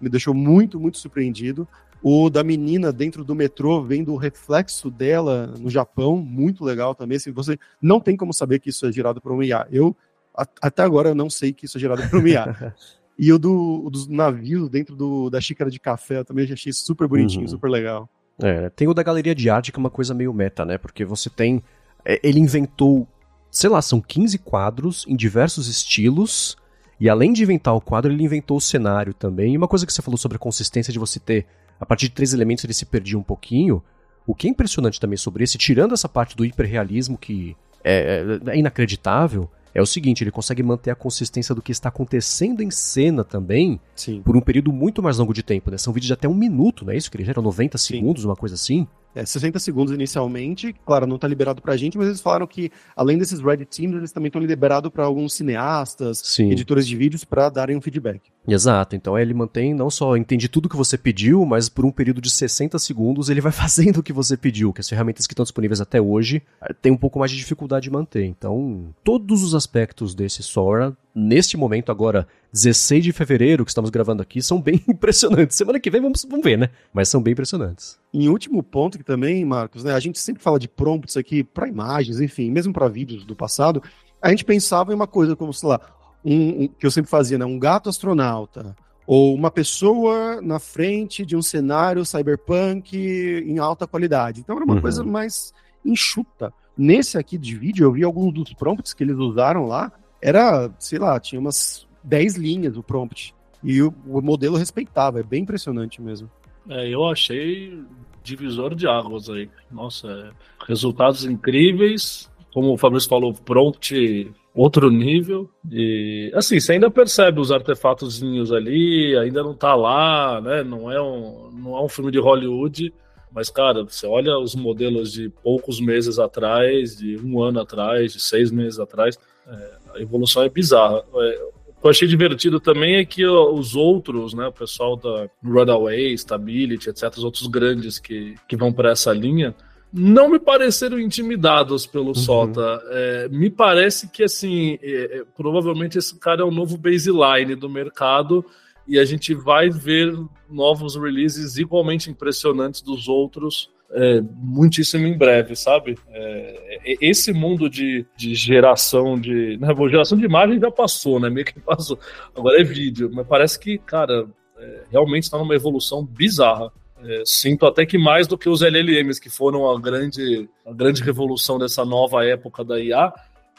me 0.00 0.08
deixou 0.08 0.34
muito, 0.34 0.78
muito 0.78 0.98
surpreendido. 0.98 1.66
O 2.02 2.30
da 2.30 2.44
menina 2.44 2.92
dentro 2.92 3.24
do 3.24 3.34
metrô, 3.34 3.82
vendo 3.82 4.12
o 4.12 4.16
reflexo 4.16 4.90
dela 4.90 5.54
no 5.58 5.68
Japão, 5.68 6.16
muito 6.16 6.64
legal 6.64 6.94
também. 6.94 7.16
Assim, 7.16 7.32
você 7.32 7.58
não 7.80 8.00
tem 8.00 8.16
como 8.16 8.32
saber 8.32 8.60
que 8.60 8.70
isso 8.70 8.86
é 8.86 8.92
gerado 8.92 9.20
por 9.20 9.32
um 9.32 9.42
IA. 9.42 9.66
Eu, 9.70 9.96
a, 10.36 10.46
até 10.62 10.82
agora, 10.82 11.10
eu 11.10 11.14
não 11.14 11.30
sei 11.30 11.52
que 11.52 11.66
isso 11.66 11.78
é 11.78 11.80
gerado 11.80 12.08
por 12.08 12.20
um 12.20 12.26
IA. 12.26 12.74
e 13.18 13.32
o, 13.32 13.38
do, 13.38 13.88
dos 13.90 14.06
navios 14.06 14.68
dentro 14.68 14.94
do, 14.94 15.30
da 15.30 15.40
xícara 15.40 15.70
de 15.70 15.80
café, 15.80 16.18
eu 16.18 16.24
também 16.24 16.50
achei 16.50 16.72
super 16.72 17.08
bonitinho, 17.08 17.42
uhum. 17.42 17.48
super 17.48 17.70
legal. 17.70 18.08
É, 18.42 18.68
tem 18.70 18.86
o 18.86 18.94
da 18.94 19.02
galeria 19.02 19.34
de 19.34 19.48
arte, 19.48 19.72
que 19.72 19.78
é 19.78 19.80
uma 19.80 19.90
coisa 19.90 20.12
meio 20.12 20.32
meta, 20.32 20.64
né? 20.64 20.78
Porque 20.78 21.04
você 21.04 21.30
tem. 21.30 21.62
É, 22.04 22.20
ele 22.22 22.38
inventou, 22.38 23.08
sei 23.50 23.70
lá, 23.70 23.80
são 23.80 24.00
15 24.00 24.38
quadros 24.38 25.04
em 25.08 25.16
diversos 25.16 25.68
estilos. 25.68 26.56
E 26.98 27.10
além 27.10 27.32
de 27.32 27.42
inventar 27.42 27.74
o 27.74 27.80
quadro, 27.80 28.12
ele 28.12 28.22
inventou 28.22 28.56
o 28.56 28.60
cenário 28.60 29.12
também. 29.12 29.54
E 29.54 29.56
uma 29.56 29.68
coisa 29.68 29.84
que 29.84 29.92
você 29.92 30.00
falou 30.00 30.16
sobre 30.16 30.36
a 30.36 30.38
consistência 30.38 30.92
de 30.92 30.98
você 30.98 31.20
ter 31.20 31.46
a 31.80 31.86
partir 31.86 32.08
de 32.08 32.14
três 32.14 32.32
elementos 32.32 32.64
ele 32.64 32.74
se 32.74 32.86
perdia 32.86 33.18
um 33.18 33.22
pouquinho. 33.22 33.82
O 34.26 34.34
que 34.34 34.46
é 34.46 34.50
impressionante 34.50 34.98
também 35.00 35.16
sobre 35.16 35.44
esse, 35.44 35.56
tirando 35.56 35.94
essa 35.94 36.08
parte 36.08 36.36
do 36.36 36.44
hiperrealismo 36.44 37.16
que 37.16 37.56
é, 37.84 38.40
é, 38.44 38.50
é 38.50 38.58
inacreditável, 38.58 39.48
é 39.72 39.80
o 39.80 39.86
seguinte, 39.86 40.24
ele 40.24 40.30
consegue 40.30 40.62
manter 40.62 40.90
a 40.90 40.94
consistência 40.94 41.54
do 41.54 41.60
que 41.60 41.70
está 41.70 41.90
acontecendo 41.90 42.62
em 42.62 42.70
cena 42.70 43.22
também 43.22 43.78
Sim. 43.94 44.22
por 44.22 44.36
um 44.36 44.40
período 44.40 44.72
muito 44.72 45.02
mais 45.02 45.18
longo 45.18 45.34
de 45.34 45.42
tempo, 45.42 45.70
né? 45.70 45.76
São 45.76 45.92
vídeos 45.92 46.06
de 46.08 46.12
até 46.14 46.26
um 46.26 46.34
minuto, 46.34 46.84
não 46.84 46.92
é 46.92 46.96
isso? 46.96 47.10
Que 47.10 47.18
ele 47.18 47.24
gera 47.24 47.42
90 47.42 47.76
Sim. 47.76 47.94
segundos, 47.94 48.24
uma 48.24 48.34
coisa 48.34 48.54
assim 48.54 48.88
é, 49.14 49.24
60 49.24 49.58
segundos 49.58 49.94
inicialmente. 49.94 50.74
Claro, 50.84 51.06
não 51.06 51.16
está 51.16 51.26
liberado 51.26 51.62
para 51.62 51.74
a 51.74 51.76
gente, 51.76 51.96
mas 51.96 52.08
eles 52.08 52.20
falaram 52.20 52.46
que, 52.46 52.70
além 52.94 53.16
desses 53.16 53.40
Red 53.40 53.64
Teams, 53.64 53.96
eles 53.96 54.12
também 54.12 54.28
estão 54.28 54.40
liberados 54.40 54.90
para 54.90 55.04
alguns 55.04 55.34
cineastas, 55.34 56.18
Sim. 56.24 56.50
editores 56.50 56.86
de 56.86 56.96
vídeos, 56.96 57.24
para 57.24 57.48
darem 57.48 57.76
um 57.76 57.80
feedback. 57.80 58.30
Exato, 58.46 58.94
então 58.94 59.18
ele 59.18 59.34
mantém 59.34 59.74
não 59.74 59.90
só 59.90 60.16
entende 60.16 60.48
tudo 60.48 60.68
que 60.68 60.76
você 60.76 60.96
pediu, 60.96 61.44
mas 61.44 61.68
por 61.68 61.84
um 61.84 61.90
período 61.90 62.20
de 62.20 62.30
60 62.30 62.78
segundos 62.78 63.28
ele 63.28 63.40
vai 63.40 63.50
fazendo 63.52 63.98
o 63.98 64.02
que 64.02 64.12
você 64.12 64.36
pediu, 64.36 64.72
que 64.72 64.80
as 64.80 64.88
ferramentas 64.88 65.26
que 65.26 65.32
estão 65.32 65.44
disponíveis 65.44 65.80
até 65.80 66.00
hoje 66.00 66.42
eh, 66.62 66.72
têm 66.74 66.92
um 66.92 66.96
pouco 66.96 67.18
mais 67.18 67.30
de 67.30 67.36
dificuldade 67.36 67.84
de 67.84 67.90
manter. 67.90 68.24
Então, 68.24 68.94
todos 69.02 69.42
os 69.42 69.54
aspectos 69.54 70.14
desse 70.14 70.42
Sora, 70.42 70.96
neste 71.14 71.56
momento 71.56 71.90
agora, 71.90 72.26
16 72.52 73.04
de 73.04 73.12
fevereiro, 73.12 73.64
que 73.64 73.70
estamos 73.70 73.90
gravando 73.90 74.22
aqui, 74.22 74.42
são 74.42 74.60
bem 74.60 74.82
impressionantes. 74.88 75.56
Semana 75.56 75.80
que 75.80 75.90
vem 75.90 76.00
vamos, 76.00 76.24
vamos 76.28 76.44
ver, 76.44 76.56
né? 76.58 76.70
Mas 76.92 77.08
são 77.08 77.22
bem 77.22 77.32
impressionantes. 77.32 77.98
Em 78.12 78.28
último 78.28 78.62
ponto 78.62 78.98
que 78.98 79.04
também, 79.04 79.44
Marcos, 79.44 79.84
né, 79.84 79.92
a 79.92 80.00
gente 80.00 80.18
sempre 80.18 80.42
fala 80.42 80.58
de 80.58 80.68
prompts 80.68 81.16
aqui 81.16 81.44
para 81.44 81.68
imagens, 81.68 82.20
enfim, 82.20 82.50
mesmo 82.50 82.72
para 82.72 82.88
vídeos 82.88 83.24
do 83.24 83.36
passado, 83.36 83.82
a 84.20 84.30
gente 84.30 84.44
pensava 84.44 84.92
em 84.92 84.94
uma 84.94 85.06
coisa 85.06 85.36
como, 85.36 85.52
sei 85.52 85.68
lá, 85.68 85.80
um, 86.24 86.64
um, 86.64 86.68
que 86.68 86.86
eu 86.86 86.90
sempre 86.90 87.10
fazia, 87.10 87.38
né, 87.38 87.44
um 87.44 87.58
gato 87.58 87.88
astronauta, 87.88 88.74
ou 89.06 89.34
uma 89.34 89.50
pessoa 89.50 90.40
na 90.42 90.58
frente 90.58 91.24
de 91.24 91.36
um 91.36 91.42
cenário 91.42 92.04
cyberpunk 92.04 92.96
em 92.96 93.58
alta 93.58 93.86
qualidade. 93.86 94.40
Então 94.40 94.56
era 94.56 94.64
uma 94.64 94.74
uhum. 94.74 94.80
coisa 94.80 95.04
mais 95.04 95.52
enxuta. 95.84 96.52
Nesse 96.76 97.16
aqui 97.16 97.38
de 97.38 97.56
vídeo, 97.56 97.84
eu 97.84 97.92
vi 97.92 98.02
alguns 98.02 98.34
dos 98.34 98.52
prompts 98.52 98.92
que 98.92 99.04
eles 99.04 99.16
usaram 99.16 99.66
lá, 99.66 99.92
era, 100.20 100.70
sei 100.78 100.98
lá, 100.98 101.18
tinha 101.20 101.40
umas 101.40 101.85
10 102.06 102.36
linhas 102.36 102.76
o 102.76 102.82
prompt. 102.82 103.34
E 103.62 103.82
o, 103.82 103.92
o 104.06 104.22
modelo 104.22 104.56
respeitava, 104.56 105.20
é 105.20 105.22
bem 105.22 105.42
impressionante 105.42 106.00
mesmo. 106.00 106.30
É, 106.68 106.88
eu 106.88 107.04
achei 107.04 107.82
divisor 108.22 108.74
de 108.74 108.86
águas 108.86 109.28
aí. 109.28 109.50
Nossa, 109.70 110.08
é, 110.08 110.30
resultados 110.66 111.24
incríveis. 111.24 112.30
Como 112.52 112.72
o 112.72 112.78
Fabrício 112.78 113.08
falou, 113.08 113.34
prompt 113.34 114.32
outro 114.54 114.90
nível. 114.90 115.50
E 115.70 116.32
assim, 116.34 116.58
você 116.58 116.72
ainda 116.72 116.90
percebe 116.90 117.40
os 117.40 117.52
artefatozinhos 117.52 118.52
ali, 118.52 119.16
ainda 119.18 119.42
não 119.42 119.54
tá 119.54 119.74
lá, 119.74 120.40
né? 120.40 120.64
Não 120.64 120.90
é 120.90 121.00
um, 121.00 121.50
não 121.52 121.76
é 121.76 121.82
um 121.82 121.88
filme 121.88 122.10
de 122.10 122.18
Hollywood, 122.18 122.92
Mas, 123.30 123.50
cara, 123.50 123.84
você 123.84 124.06
olha 124.06 124.38
os 124.38 124.54
modelos 124.54 125.12
de 125.12 125.28
poucos 125.28 125.78
meses 125.78 126.18
atrás, 126.18 126.96
de 126.96 127.18
um 127.18 127.42
ano 127.42 127.60
atrás, 127.60 128.14
de 128.14 128.20
seis 128.20 128.50
meses 128.50 128.78
atrás, 128.78 129.18
é, 129.46 129.72
a 129.96 130.00
evolução 130.00 130.42
é 130.42 130.48
bizarra. 130.48 131.04
É, 131.16 131.48
eu 131.82 131.90
achei 131.90 132.08
divertido 132.08 132.58
também 132.58 132.96
é 132.96 133.04
que 133.04 133.24
os 133.24 133.76
outros, 133.76 134.34
né, 134.34 134.46
o 134.48 134.52
pessoal 134.52 134.96
da 134.96 135.28
Runaway, 135.44 136.14
Stability, 136.14 136.90
etc., 136.90 137.12
os 137.16 137.24
outros 137.24 137.46
grandes 137.46 137.98
que, 137.98 138.34
que 138.48 138.56
vão 138.56 138.72
para 138.72 138.90
essa 138.90 139.12
linha, 139.12 139.54
não 139.92 140.28
me 140.28 140.38
pareceram 140.38 140.98
intimidados 140.98 141.86
pelo 141.86 142.08
uhum. 142.08 142.14
Sota. 142.14 142.82
É, 142.90 143.28
me 143.28 143.48
parece 143.48 144.08
que, 144.08 144.24
assim, 144.24 144.78
é, 144.82 145.18
é, 145.18 145.24
provavelmente 145.36 145.96
esse 145.96 146.18
cara 146.18 146.42
é 146.42 146.44
o 146.44 146.50
novo 146.50 146.76
baseline 146.76 147.54
do 147.54 147.68
mercado 147.68 148.44
e 148.86 148.98
a 148.98 149.04
gente 149.04 149.34
vai 149.34 149.70
ver 149.70 150.12
novos 150.50 150.96
releases 150.96 151.56
igualmente 151.56 152.10
impressionantes 152.10 152.82
dos 152.82 153.08
outros 153.08 153.70
é, 153.96 154.20
muitíssimo 154.36 155.06
em 155.06 155.16
breve, 155.16 155.56
sabe? 155.56 155.98
É, 156.10 156.80
é 156.84 156.96
esse 157.00 157.32
mundo 157.32 157.68
de, 157.70 158.04
de 158.14 158.34
geração 158.34 159.18
de. 159.18 159.56
Né, 159.56 159.68
geração 159.88 160.18
de 160.18 160.26
imagem 160.26 160.60
já 160.60 160.70
passou, 160.70 161.18
né? 161.18 161.30
Meio 161.30 161.46
que 161.46 161.58
passou. 161.58 161.98
Agora 162.36 162.60
é 162.60 162.64
vídeo. 162.64 163.10
Mas 163.10 163.26
parece 163.26 163.58
que, 163.58 163.78
cara, 163.78 164.26
é, 164.58 164.82
realmente 164.90 165.24
está 165.24 165.38
numa 165.38 165.54
evolução 165.54 166.04
bizarra. 166.04 166.70
É, 167.02 167.22
sinto 167.24 167.64
até 167.64 167.86
que 167.86 167.96
mais 167.96 168.26
do 168.26 168.36
que 168.36 168.50
os 168.50 168.60
LLMs, 168.60 169.18
que 169.18 169.30
foram 169.30 169.70
a 169.70 169.80
grande, 169.80 170.48
a 170.66 170.72
grande 170.72 171.02
revolução 171.02 171.58
dessa 171.58 171.84
nova 171.84 172.24
época 172.24 172.62
da 172.62 172.78
IA, 172.78 173.12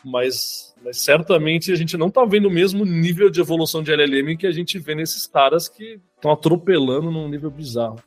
mas, 0.06 0.76
mas 0.84 0.98
certamente 0.98 1.72
a 1.72 1.76
gente 1.76 1.98
não 1.98 2.08
está 2.08 2.24
vendo 2.26 2.48
o 2.48 2.52
mesmo 2.52 2.86
nível 2.86 3.30
de 3.30 3.42
evolução 3.42 3.82
de 3.82 3.92
LLM 3.92 4.38
que 4.38 4.46
a 4.46 4.52
gente 4.52 4.78
vê 4.78 4.94
nesses 4.94 5.26
caras 5.26 5.68
que 5.68 6.00
estão 6.16 6.32
atropelando 6.32 7.10
num 7.10 7.28
nível 7.28 7.50
bizarro. 7.50 7.98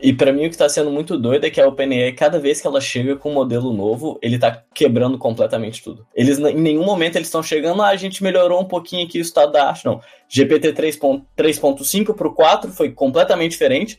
E 0.00 0.12
para 0.12 0.32
mim 0.32 0.46
o 0.46 0.48
que 0.48 0.54
está 0.54 0.68
sendo 0.68 0.90
muito 0.90 1.18
doido 1.18 1.44
é 1.44 1.50
que 1.50 1.60
a 1.60 1.68
OpenAI, 1.68 2.12
cada 2.12 2.38
vez 2.38 2.60
que 2.60 2.66
ela 2.66 2.80
chega 2.80 3.14
com 3.14 3.30
um 3.30 3.34
modelo 3.34 3.72
novo, 3.74 4.18
ele 4.22 4.36
está 4.36 4.62
quebrando 4.72 5.18
completamente 5.18 5.82
tudo. 5.82 6.06
Eles 6.14 6.38
em 6.38 6.60
nenhum 6.60 6.84
momento 6.84 7.16
eles 7.16 7.28
estão 7.28 7.42
chegando, 7.42 7.82
ah, 7.82 7.88
a 7.88 7.96
gente 7.96 8.22
melhorou 8.22 8.60
um 8.60 8.64
pouquinho 8.64 9.06
aqui 9.06 9.18
o 9.18 9.22
estado 9.22 9.52
da 9.52 9.68
arte, 9.68 9.84
não. 9.84 10.00
GPT 10.28 10.72
3.5 10.72 12.14
para 12.14 12.28
o 12.28 12.32
4 12.32 12.72
foi 12.72 12.90
completamente 12.90 13.52
diferente. 13.52 13.98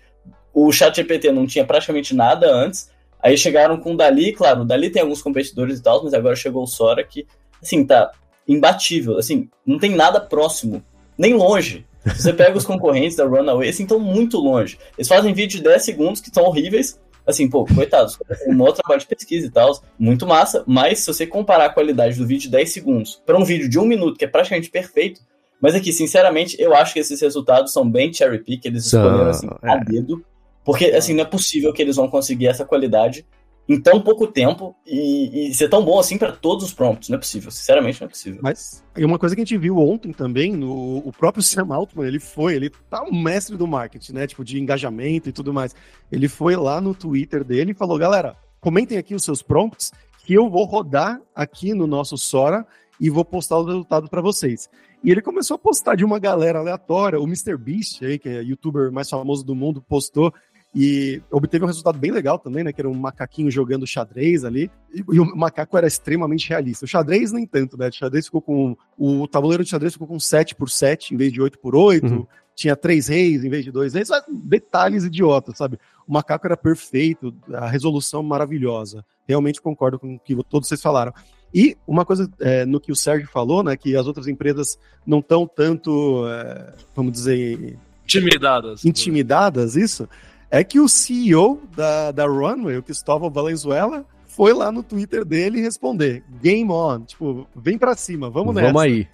O 0.51 0.71
ChatGPT 0.71 1.31
não 1.31 1.45
tinha 1.45 1.65
praticamente 1.65 2.15
nada 2.15 2.51
antes. 2.51 2.91
Aí 3.21 3.37
chegaram 3.37 3.77
com 3.79 3.93
o 3.93 3.97
Dali, 3.97 4.33
claro, 4.33 4.61
o 4.61 4.65
Dali 4.65 4.89
tem 4.89 5.01
alguns 5.01 5.21
competidores 5.21 5.79
e 5.79 5.83
tal, 5.83 6.03
mas 6.03 6.13
agora 6.13 6.35
chegou 6.35 6.63
o 6.63 6.67
Sora 6.67 7.03
que, 7.03 7.25
assim, 7.61 7.85
tá 7.85 8.11
imbatível. 8.47 9.17
Assim, 9.17 9.47
não 9.65 9.77
tem 9.77 9.91
nada 9.91 10.19
próximo, 10.19 10.83
nem 11.17 11.33
longe 11.33 11.85
se 12.11 12.21
você 12.21 12.33
pega 12.33 12.57
os 12.57 12.65
concorrentes 12.65 13.15
da 13.15 13.25
Runaway, 13.25 13.69
assim, 13.69 13.83
estão 13.83 13.99
muito 13.99 14.37
longe. 14.37 14.77
Eles 14.97 15.07
fazem 15.07 15.33
vídeo 15.33 15.57
de 15.57 15.63
10 15.63 15.83
segundos 15.83 16.21
que 16.21 16.29
estão 16.29 16.43
horríveis. 16.43 16.99
Assim, 17.25 17.49
pô, 17.49 17.65
coitados, 17.65 18.19
um 18.47 18.59
outro 18.59 18.81
trabalho 18.83 18.99
de 18.99 19.07
pesquisa 19.07 19.47
e 19.47 19.49
tal, 19.49 19.81
muito 19.97 20.27
massa, 20.27 20.61
mas 20.67 20.99
se 20.99 21.07
você 21.07 21.25
comparar 21.25 21.67
a 21.67 21.69
qualidade 21.69 22.17
do 22.17 22.27
vídeo 22.27 22.43
de 22.43 22.49
10 22.49 22.69
segundos 22.69 23.21
para 23.25 23.37
um 23.37 23.45
vídeo 23.45 23.69
de 23.69 23.79
um 23.79 23.85
minuto, 23.85 24.17
que 24.17 24.25
é 24.25 24.27
praticamente 24.27 24.69
perfeito, 24.69 25.21
mas 25.61 25.73
aqui, 25.73 25.93
sinceramente, 25.93 26.57
eu 26.59 26.75
acho 26.75 26.91
que 26.91 26.99
esses 26.99 27.21
resultados 27.21 27.71
são 27.71 27.89
bem 27.89 28.11
cherry 28.11 28.39
pick, 28.39 28.65
eles 28.65 28.87
escolheram 28.87 29.29
assim, 29.29 29.47
é. 29.63 29.69
a 29.71 29.77
dedo, 29.77 30.21
porque 30.65 30.87
assim, 30.87 31.13
não 31.13 31.23
é 31.23 31.25
possível 31.25 31.71
que 31.71 31.81
eles 31.81 31.95
vão 31.95 32.09
conseguir 32.09 32.47
essa 32.47 32.65
qualidade 32.65 33.25
em 33.67 33.79
tão 33.79 34.01
pouco 34.01 34.27
tempo 34.27 34.75
e, 34.85 35.49
e 35.49 35.53
ser 35.53 35.69
tão 35.69 35.83
bom 35.83 35.99
assim 35.99 36.17
para 36.17 36.31
todos 36.31 36.65
os 36.65 36.73
prompts. 36.73 37.09
Não 37.09 37.15
é 37.15 37.19
possível, 37.19 37.49
sinceramente 37.49 38.01
não 38.01 38.07
é 38.07 38.09
possível. 38.09 38.39
Mas 38.43 38.83
e 38.95 39.05
uma 39.05 39.17
coisa 39.17 39.35
que 39.35 39.41
a 39.41 39.45
gente 39.45 39.57
viu 39.57 39.77
ontem 39.77 40.11
também, 40.11 40.51
no, 40.51 40.97
o 40.97 41.11
próprio 41.11 41.43
Sam 41.43 41.73
Altman, 41.73 42.07
ele 42.07 42.19
foi, 42.19 42.55
ele 42.55 42.69
tá 42.89 43.03
um 43.03 43.21
mestre 43.21 43.55
do 43.55 43.67
marketing, 43.67 44.13
né? 44.13 44.27
Tipo, 44.27 44.43
de 44.43 44.59
engajamento 44.59 45.29
e 45.29 45.31
tudo 45.31 45.53
mais. 45.53 45.73
Ele 46.11 46.27
foi 46.27 46.55
lá 46.55 46.81
no 46.81 46.93
Twitter 46.93 47.43
dele 47.43 47.71
e 47.71 47.75
falou: 47.75 47.97
galera, 47.97 48.35
comentem 48.59 48.97
aqui 48.97 49.15
os 49.15 49.23
seus 49.23 49.41
prompts 49.41 49.91
que 50.25 50.33
eu 50.33 50.49
vou 50.49 50.65
rodar 50.65 51.21
aqui 51.35 51.73
no 51.73 51.87
nosso 51.87 52.17
Sora 52.17 52.65
e 52.99 53.09
vou 53.09 53.25
postar 53.25 53.57
o 53.57 53.65
resultado 53.65 54.09
para 54.09 54.21
vocês. 54.21 54.69
E 55.03 55.11
ele 55.11 55.21
começou 55.21 55.55
a 55.55 55.59
postar 55.59 55.95
de 55.95 56.05
uma 56.05 56.17
galera 56.17 56.59
aleatória, 56.59 57.19
o 57.19 57.25
Mr. 57.25 57.57
Beast, 57.57 58.01
aí, 58.03 58.17
que 58.17 58.29
é 58.29 58.41
youtuber 58.41 58.91
mais 58.91 59.09
famoso 59.09 59.43
do 59.43 59.53
mundo, 59.53 59.81
postou 59.81 60.33
e 60.75 61.21
obteve 61.29 61.63
um 61.63 61.67
resultado 61.67 61.99
bem 61.99 62.11
legal 62.11 62.39
também, 62.39 62.63
né? 62.63 62.73
Que 62.73 62.81
era 62.81 62.89
um 62.89 62.95
macaquinho 62.95 63.51
jogando 63.51 63.85
xadrez 63.85 64.43
ali. 64.43 64.71
E, 64.91 65.03
e, 65.07 65.19
o 65.19 65.35
macaco 65.35 65.77
era 65.77 65.85
extremamente 65.85 66.49
realista. 66.49 66.85
O 66.85 66.87
xadrez, 66.87 67.31
nem 67.31 67.45
tanto, 67.45 67.77
né? 67.77 67.89
O 67.89 67.93
xadrez 67.93 68.25
ficou 68.25 68.41
com. 68.41 68.75
O 68.97 69.27
tabuleiro 69.27 69.63
de 69.63 69.69
xadrez 69.69 69.93
ficou 69.93 70.07
com 70.07 70.19
7 70.19 70.55
por 70.55 70.69
7 70.69 71.13
em 71.13 71.17
vez 71.17 71.31
de 71.31 71.41
8 71.41 71.59
por 71.59 71.75
8 71.75 72.05
uhum. 72.07 72.27
Tinha 72.55 72.75
três 72.75 73.07
reis 73.07 73.43
em 73.43 73.49
vez 73.49 73.65
de 73.65 73.71
dois 73.71 73.93
reis. 73.93 74.09
Detalhes 74.29 75.03
idiotas, 75.03 75.57
sabe? 75.57 75.79
O 76.07 76.13
macaco 76.13 76.45
era 76.45 76.55
perfeito, 76.55 77.33
a 77.51 77.67
resolução 77.67 78.21
maravilhosa. 78.21 79.03
Realmente 79.27 79.61
concordo 79.61 79.97
com 79.97 80.15
o 80.15 80.19
que 80.19 80.35
todos 80.43 80.67
vocês 80.67 80.81
falaram. 80.81 81.11
E 81.51 81.75
uma 81.87 82.05
coisa 82.05 82.29
é, 82.39 82.63
no 82.63 82.79
que 82.79 82.91
o 82.91 82.95
Sérgio 82.95 83.27
falou, 83.27 83.63
né? 83.63 83.75
Que 83.75 83.95
as 83.95 84.05
outras 84.05 84.27
empresas 84.27 84.77
não 85.05 85.17
estão 85.19 85.47
tanto, 85.47 86.27
é, 86.27 86.73
vamos 86.95 87.11
dizer. 87.11 87.77
Intimidadas. 88.03 88.85
Intimidadas, 88.85 89.75
isso 89.75 90.07
é 90.53 90.63
que 90.63 90.79
o 90.79 90.87
CEO 90.87 91.59
da, 91.75 92.11
da 92.11 92.27
Runway, 92.27 92.77
o 92.77 92.83
Cristóvão 92.83 93.27
Valenzuela, 93.27 94.05
foi 94.27 94.53
lá 94.53 94.71
no 94.71 94.83
Twitter 94.83 95.25
dele 95.25 95.59
responder: 95.59 96.23
Game 96.39 96.69
on, 96.71 97.01
tipo, 97.01 97.47
vem 97.55 97.75
pra 97.75 97.95
cima, 97.95 98.29
vamos 98.29 98.53
nessa. 98.53 98.67
Vamos 98.67 98.81
aí. 98.83 99.07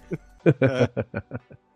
é. 0.44 0.90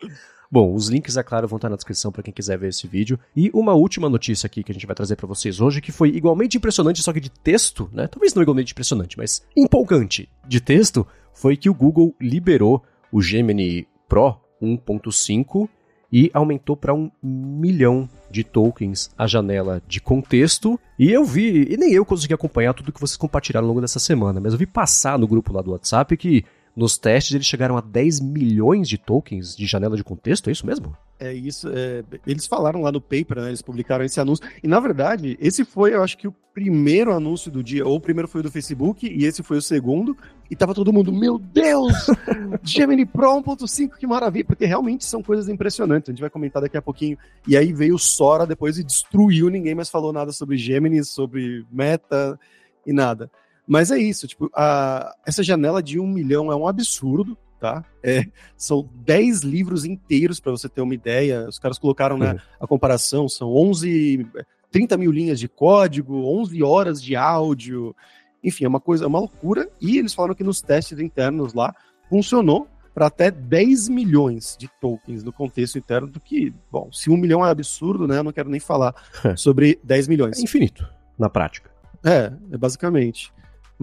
Bom, 0.52 0.72
os 0.72 0.88
links, 0.88 1.16
é 1.16 1.22
claro, 1.22 1.48
vão 1.48 1.56
estar 1.56 1.70
na 1.70 1.76
descrição 1.76 2.12
para 2.12 2.22
quem 2.22 2.32
quiser 2.32 2.58
ver 2.58 2.68
esse 2.68 2.86
vídeo. 2.86 3.18
E 3.34 3.50
uma 3.52 3.72
última 3.72 4.08
notícia 4.08 4.46
aqui 4.46 4.62
que 4.62 4.70
a 4.70 4.74
gente 4.74 4.86
vai 4.86 4.94
trazer 4.94 5.16
para 5.16 5.26
vocês 5.26 5.60
hoje, 5.60 5.80
que 5.80 5.90
foi 5.90 6.10
igualmente 6.10 6.58
impressionante, 6.58 7.02
só 7.02 7.12
que 7.12 7.18
de 7.18 7.30
texto, 7.30 7.90
né? 7.90 8.06
Talvez 8.06 8.34
não 8.34 8.42
igualmente 8.42 8.72
impressionante, 8.72 9.16
mas 9.16 9.42
empolgante 9.56 10.28
de 10.46 10.60
texto, 10.60 11.04
foi 11.32 11.56
que 11.56 11.70
o 11.70 11.74
Google 11.74 12.14
liberou 12.20 12.84
o 13.10 13.20
Gemini 13.20 13.88
Pro 14.06 14.36
1.5 14.62 15.68
e 16.14 16.30
aumentou 16.32 16.76
para 16.76 16.94
um 16.94 17.10
milhão 17.20 18.08
de 18.30 18.44
tokens 18.44 19.10
a 19.18 19.26
janela 19.26 19.82
de 19.88 20.00
contexto. 20.00 20.78
E 20.96 21.10
eu 21.10 21.24
vi, 21.24 21.66
e 21.68 21.76
nem 21.76 21.92
eu 21.92 22.04
consegui 22.04 22.32
acompanhar 22.32 22.72
tudo 22.72 22.92
que 22.92 23.00
vocês 23.00 23.16
compartilharam 23.16 23.64
ao 23.66 23.68
longo 23.70 23.80
dessa 23.80 23.98
semana, 23.98 24.40
mas 24.40 24.52
eu 24.52 24.58
vi 24.60 24.64
passar 24.64 25.18
no 25.18 25.26
grupo 25.26 25.52
lá 25.52 25.60
do 25.60 25.72
WhatsApp 25.72 26.16
que 26.16 26.44
nos 26.76 26.98
testes 26.98 27.34
eles 27.34 27.46
chegaram 27.46 27.76
a 27.76 27.80
10 27.80 28.20
milhões 28.20 28.88
de 28.88 28.98
tokens 28.98 29.56
de 29.56 29.66
janela 29.66 29.96
de 29.96 30.04
contexto, 30.04 30.48
é 30.48 30.52
isso 30.52 30.66
mesmo? 30.66 30.96
É 31.18 31.32
isso. 31.32 31.68
É, 31.72 32.02
eles 32.26 32.46
falaram 32.46 32.82
lá 32.82 32.90
no 32.90 33.00
paper, 33.00 33.40
né, 33.40 33.48
eles 33.48 33.62
publicaram 33.62 34.04
esse 34.04 34.20
anúncio. 34.20 34.44
E 34.62 34.66
na 34.66 34.80
verdade, 34.80 35.38
esse 35.40 35.64
foi, 35.64 35.94
eu 35.94 36.02
acho 36.02 36.18
que 36.18 36.26
o 36.26 36.34
primeiro 36.52 37.12
anúncio 37.12 37.50
do 37.50 37.62
dia. 37.62 37.86
Ou 37.86 37.96
o 37.96 38.00
primeiro 38.00 38.28
foi 38.28 38.40
o 38.40 38.44
do 38.44 38.50
Facebook 38.50 39.06
e 39.06 39.24
esse 39.24 39.42
foi 39.42 39.58
o 39.58 39.62
segundo. 39.62 40.16
E 40.50 40.56
tava 40.56 40.74
todo 40.74 40.92
mundo, 40.92 41.12
meu 41.12 41.38
Deus! 41.38 41.92
Gemini 42.62 43.06
Pro 43.06 43.42
1.5, 43.42 43.96
que 43.98 44.06
maravilha! 44.06 44.44
Porque 44.44 44.66
realmente 44.66 45.04
são 45.04 45.22
coisas 45.22 45.48
impressionantes. 45.48 46.08
A 46.08 46.12
gente 46.12 46.20
vai 46.20 46.30
comentar 46.30 46.60
daqui 46.60 46.76
a 46.76 46.82
pouquinho. 46.82 47.16
E 47.46 47.56
aí 47.56 47.72
veio 47.72 47.94
o 47.94 47.98
Sora 47.98 48.46
depois 48.46 48.78
e 48.78 48.84
destruiu. 48.84 49.48
Ninguém 49.48 49.74
mais 49.74 49.88
falou 49.88 50.12
nada 50.12 50.32
sobre 50.32 50.56
Gemini, 50.56 51.04
sobre 51.04 51.64
Meta 51.70 52.38
e 52.86 52.92
nada. 52.92 53.30
Mas 53.66 53.90
é 53.90 53.98
isso, 53.98 54.26
tipo, 54.26 54.50
a, 54.54 55.14
essa 55.26 55.42
janela 55.42 55.82
de 55.82 55.98
um 55.98 56.06
milhão 56.06 56.52
é 56.52 56.56
um 56.56 56.68
absurdo 56.68 57.36
tá? 57.64 57.82
É, 58.02 58.26
são 58.58 58.86
10 59.06 59.40
livros 59.40 59.86
inteiros 59.86 60.38
para 60.38 60.52
você 60.52 60.68
ter 60.68 60.82
uma 60.82 60.92
ideia. 60.92 61.48
Os 61.48 61.58
caras 61.58 61.78
colocaram 61.78 62.18
né, 62.18 62.32
uhum. 62.32 62.38
a 62.60 62.66
comparação, 62.66 63.26
são 63.26 63.50
11, 63.50 64.26
30 64.70 64.98
mil 64.98 65.10
linhas 65.10 65.40
de 65.40 65.48
código, 65.48 66.26
11 66.26 66.62
horas 66.62 67.02
de 67.02 67.16
áudio. 67.16 67.96
Enfim, 68.42 68.66
é 68.66 68.68
uma 68.68 68.80
coisa, 68.80 69.04
é 69.04 69.06
uma 69.06 69.18
loucura. 69.18 69.66
E 69.80 69.96
eles 69.96 70.12
falaram 70.12 70.34
que 70.34 70.44
nos 70.44 70.60
testes 70.60 70.98
internos 70.98 71.54
lá 71.54 71.74
funcionou 72.10 72.68
para 72.92 73.06
até 73.06 73.30
10 73.30 73.88
milhões 73.88 74.56
de 74.58 74.68
tokens 74.80 75.24
no 75.24 75.32
contexto 75.32 75.78
interno, 75.78 76.06
do 76.06 76.20
que, 76.20 76.52
bom, 76.70 76.92
se 76.92 77.10
um 77.10 77.16
milhão 77.16 77.44
é 77.44 77.50
absurdo, 77.50 78.06
né? 78.06 78.18
Eu 78.18 78.24
não 78.24 78.32
quero 78.32 78.50
nem 78.50 78.60
falar 78.60 78.94
sobre 79.36 79.80
10 79.82 80.06
milhões. 80.06 80.38
É 80.38 80.42
infinito, 80.42 80.86
na 81.18 81.30
prática. 81.30 81.70
É, 82.04 82.30
é 82.52 82.58
basicamente. 82.58 83.32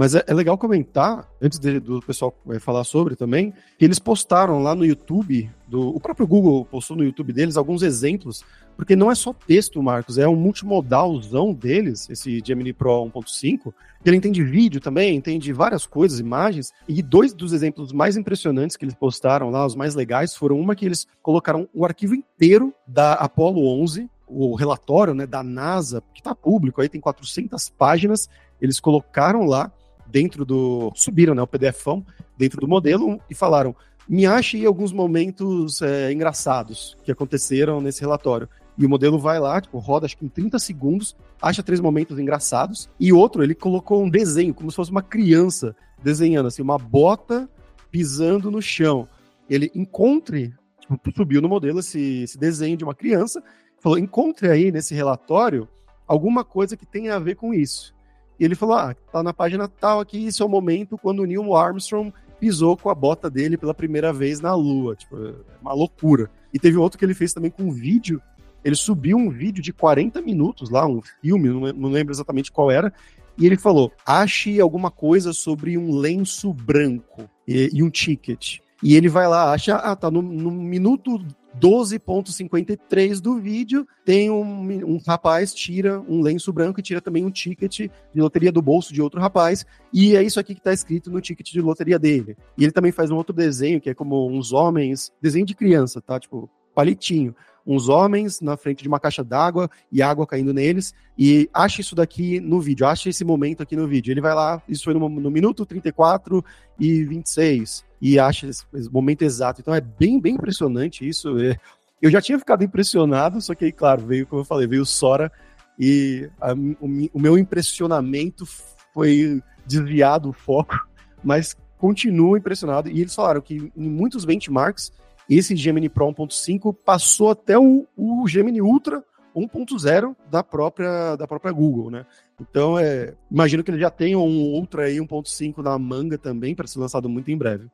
Mas 0.01 0.15
é, 0.15 0.23
é 0.25 0.33
legal 0.33 0.57
comentar, 0.57 1.29
antes 1.39 1.59
de, 1.59 1.79
do 1.79 2.01
pessoal 2.01 2.35
falar 2.59 2.83
sobre 2.83 3.15
também, 3.15 3.53
que 3.77 3.85
eles 3.85 3.99
postaram 3.99 4.57
lá 4.63 4.73
no 4.73 4.83
YouTube, 4.83 5.47
do, 5.67 5.89
o 5.89 5.99
próprio 5.99 6.25
Google 6.25 6.65
postou 6.65 6.97
no 6.97 7.03
YouTube 7.03 7.31
deles 7.31 7.55
alguns 7.55 7.83
exemplos, 7.83 8.43
porque 8.75 8.95
não 8.95 9.11
é 9.11 9.13
só 9.13 9.31
texto, 9.31 9.79
Marcos, 9.83 10.17
é 10.17 10.27
um 10.27 10.35
multimodalzão 10.35 11.53
deles, 11.53 12.09
esse 12.09 12.41
Gemini 12.43 12.73
Pro 12.73 13.11
1.5, 13.13 13.71
ele 14.03 14.17
entende 14.17 14.43
vídeo 14.43 14.81
também, 14.81 15.15
entende 15.15 15.53
várias 15.53 15.85
coisas, 15.85 16.19
imagens, 16.19 16.73
e 16.87 16.99
dois 17.03 17.31
dos 17.31 17.53
exemplos 17.53 17.93
mais 17.93 18.17
impressionantes 18.17 18.75
que 18.75 18.83
eles 18.83 18.95
postaram 18.95 19.51
lá, 19.51 19.63
os 19.67 19.75
mais 19.75 19.93
legais, 19.93 20.35
foram 20.35 20.59
uma 20.59 20.75
que 20.75 20.83
eles 20.83 21.05
colocaram 21.21 21.69
o 21.75 21.85
arquivo 21.85 22.15
inteiro 22.15 22.73
da 22.87 23.13
Apollo 23.13 23.67
11, 23.83 24.09
o 24.27 24.55
relatório 24.55 25.13
né, 25.13 25.27
da 25.27 25.43
NASA, 25.43 26.01
que 26.11 26.21
está 26.21 26.33
público, 26.33 26.81
aí 26.81 26.89
tem 26.89 26.99
400 26.99 27.69
páginas, 27.69 28.27
eles 28.59 28.79
colocaram 28.79 29.45
lá 29.45 29.71
dentro 30.11 30.45
do. 30.45 30.91
subiram 30.95 31.33
né, 31.33 31.41
o 31.41 31.47
PDFão 31.47 32.05
dentro 32.37 32.59
do 32.59 32.67
modelo 32.67 33.19
e 33.29 33.35
falaram: 33.35 33.75
me 34.07 34.25
ache 34.25 34.65
alguns 34.65 34.91
momentos 34.91 35.81
é, 35.81 36.11
engraçados 36.11 36.97
que 37.03 37.11
aconteceram 37.11 37.79
nesse 37.79 38.01
relatório. 38.01 38.49
E 38.77 38.85
o 38.85 38.89
modelo 38.89 39.19
vai 39.19 39.39
lá, 39.39 39.59
tipo, 39.61 39.77
roda 39.77 40.05
acho 40.05 40.17
que 40.17 40.25
em 40.25 40.29
30 40.29 40.57
segundos, 40.57 41.15
acha 41.41 41.61
três 41.61 41.79
momentos 41.79 42.17
engraçados, 42.17 42.89
e 42.99 43.13
outro, 43.13 43.43
ele 43.43 43.53
colocou 43.53 44.03
um 44.03 44.09
desenho, 44.09 44.53
como 44.53 44.71
se 44.71 44.75
fosse 44.75 44.91
uma 44.91 45.03
criança 45.03 45.75
desenhando, 46.01 46.47
assim, 46.47 46.61
uma 46.61 46.77
bota 46.77 47.49
pisando 47.91 48.49
no 48.49 48.61
chão. 48.61 49.07
Ele 49.49 49.69
encontre, 49.75 50.53
tipo, 50.79 50.99
subiu 51.15 51.41
no 51.41 51.49
modelo 51.49 51.79
esse, 51.79 52.23
esse 52.23 52.37
desenho 52.37 52.77
de 52.77 52.83
uma 52.83 52.95
criança, 52.95 53.43
falou, 53.79 53.97
encontre 53.97 54.49
aí 54.49 54.71
nesse 54.71 54.95
relatório 54.95 55.67
alguma 56.07 56.43
coisa 56.43 56.75
que 56.75 56.85
tenha 56.85 57.15
a 57.15 57.19
ver 57.19 57.35
com 57.35 57.53
isso. 57.53 57.93
E 58.41 58.43
ele 58.43 58.55
falou, 58.55 58.73
ah, 58.75 58.95
tá 59.11 59.21
na 59.21 59.31
página 59.31 59.67
tal 59.67 59.99
aqui, 59.99 60.25
esse 60.25 60.41
é 60.41 60.45
o 60.45 60.49
momento 60.49 60.97
quando 60.97 61.19
o 61.19 61.25
Neil 61.25 61.55
Armstrong 61.55 62.11
pisou 62.39 62.75
com 62.75 62.89
a 62.89 62.95
bota 62.95 63.29
dele 63.29 63.55
pela 63.55 63.71
primeira 63.71 64.11
vez 64.11 64.41
na 64.41 64.55
Lua. 64.55 64.95
Tipo, 64.95 65.15
é 65.15 65.33
uma 65.61 65.73
loucura. 65.73 66.27
E 66.51 66.57
teve 66.57 66.75
outro 66.75 66.97
que 66.97 67.05
ele 67.05 67.13
fez 67.13 67.33
também 67.33 67.51
com 67.51 67.61
um 67.61 67.71
vídeo. 67.71 68.19
Ele 68.65 68.75
subiu 68.75 69.15
um 69.15 69.29
vídeo 69.29 69.61
de 69.61 69.71
40 69.71 70.23
minutos 70.23 70.71
lá, 70.71 70.87
um 70.87 71.03
filme, 71.21 71.49
não 71.49 71.91
lembro 71.91 72.11
exatamente 72.11 72.51
qual 72.51 72.71
era. 72.71 72.91
E 73.37 73.45
ele 73.45 73.57
falou: 73.57 73.91
ache 74.03 74.59
alguma 74.59 74.89
coisa 74.89 75.33
sobre 75.33 75.77
um 75.77 75.95
lenço 75.95 76.51
branco 76.51 77.29
e, 77.47 77.69
e 77.71 77.83
um 77.83 77.91
ticket. 77.91 78.57
E 78.81 78.95
ele 78.95 79.07
vai 79.07 79.27
lá, 79.27 79.53
acha, 79.53 79.75
ah, 79.75 79.95
tá 79.95 80.09
no, 80.09 80.23
no 80.23 80.49
minuto 80.49 81.23
12.53 81.59 83.19
do 83.19 83.39
vídeo, 83.39 83.87
tem 84.05 84.29
um, 84.29 84.61
um, 84.85 84.99
rapaz 85.05 85.53
tira 85.53 85.99
um 86.01 86.21
lenço 86.21 86.51
branco 86.53 86.79
e 86.79 86.83
tira 86.83 87.01
também 87.01 87.25
um 87.25 87.31
ticket 87.31 87.79
de 87.79 88.21
loteria 88.21 88.51
do 88.51 88.61
bolso 88.61 88.93
de 88.93 89.01
outro 89.01 89.19
rapaz, 89.19 89.65
e 89.93 90.15
é 90.15 90.23
isso 90.23 90.39
aqui 90.39 90.55
que 90.55 90.61
tá 90.61 90.73
escrito 90.73 91.11
no 91.11 91.21
ticket 91.21 91.51
de 91.51 91.61
loteria 91.61 91.99
dele. 91.99 92.37
E 92.57 92.63
ele 92.63 92.71
também 92.71 92.91
faz 92.91 93.11
um 93.11 93.15
outro 93.15 93.33
desenho, 93.33 93.81
que 93.81 93.89
é 93.89 93.93
como 93.93 94.29
uns 94.29 94.53
homens, 94.53 95.11
desenho 95.21 95.45
de 95.45 95.55
criança, 95.55 96.01
tá? 96.01 96.19
Tipo, 96.19 96.49
palitinho. 96.73 97.35
Uns 97.65 97.89
homens 97.89 98.41
na 98.41 98.57
frente 98.57 98.81
de 98.81 98.87
uma 98.87 98.99
caixa 98.99 99.23
d'água 99.23 99.69
e 99.91 100.01
água 100.01 100.25
caindo 100.25 100.53
neles, 100.53 100.93
e 101.17 101.49
acha 101.53 101.81
isso 101.81 101.95
daqui 101.95 102.39
no 102.39 102.59
vídeo, 102.59 102.85
acha 102.85 103.09
esse 103.09 103.23
momento 103.23 103.61
aqui 103.61 103.75
no 103.75 103.87
vídeo. 103.87 104.11
Ele 104.11 104.21
vai 104.21 104.33
lá, 104.33 104.61
isso 104.67 104.83
foi 104.83 104.93
no, 104.93 105.07
no 105.07 105.31
minuto 105.31 105.65
34 105.65 106.43
e 106.79 107.03
26 107.03 107.85
e 108.01 108.17
acha 108.17 108.47
esse 108.47 108.65
momento 108.91 109.21
exato. 109.21 109.61
Então 109.61 109.73
é 109.73 109.81
bem, 109.81 110.19
bem 110.19 110.33
impressionante 110.33 111.07
isso. 111.07 111.37
É, 111.39 111.55
eu 112.01 112.09
já 112.09 112.19
tinha 112.19 112.39
ficado 112.39 112.63
impressionado, 112.63 113.39
só 113.39 113.53
que 113.53 113.65
aí, 113.65 113.71
claro, 113.71 114.05
veio, 114.05 114.25
como 114.25 114.41
eu 114.41 114.45
falei, 114.45 114.65
veio 114.67 114.81
o 114.81 114.85
Sora 114.85 115.31
e 115.77 116.29
a, 116.39 116.53
o, 116.53 117.09
o, 117.13 117.19
meu 117.19 117.37
impressionamento 117.37 118.45
foi 118.93 119.41
desviado 119.65 120.29
o 120.29 120.33
foco, 120.33 120.75
mas 121.23 121.55
continuo 121.77 122.35
impressionado. 122.35 122.89
E 122.89 123.01
eles 123.01 123.13
falaram 123.13 123.41
que 123.41 123.71
em 123.75 123.89
muitos 123.89 124.25
benchmarks, 124.25 124.91
esse 125.37 125.55
Gemini 125.55 125.89
Pro 125.89 126.07
1.5 126.07 126.75
passou 126.85 127.29
até 127.29 127.57
o, 127.57 127.87
o 127.95 128.27
Gemini 128.27 128.61
Ultra 128.61 129.03
1.0 129.35 130.15
da 130.29 130.43
própria, 130.43 131.15
da 131.15 131.27
própria 131.27 131.51
Google, 131.51 131.89
né? 131.89 132.05
Então, 132.39 132.77
é, 132.77 133.13
imagino 133.31 133.63
que 133.63 133.71
ele 133.71 133.79
já 133.79 133.89
tenha 133.89 134.17
um 134.17 134.53
Ultra 134.53 134.85
aí 134.85 134.97
1.5 134.97 135.59
na 135.59 135.77
manga 135.77 136.17
também 136.17 136.53
para 136.53 136.67
ser 136.67 136.79
lançado 136.79 137.07
muito 137.07 137.31
em 137.31 137.37
breve. 137.37 137.67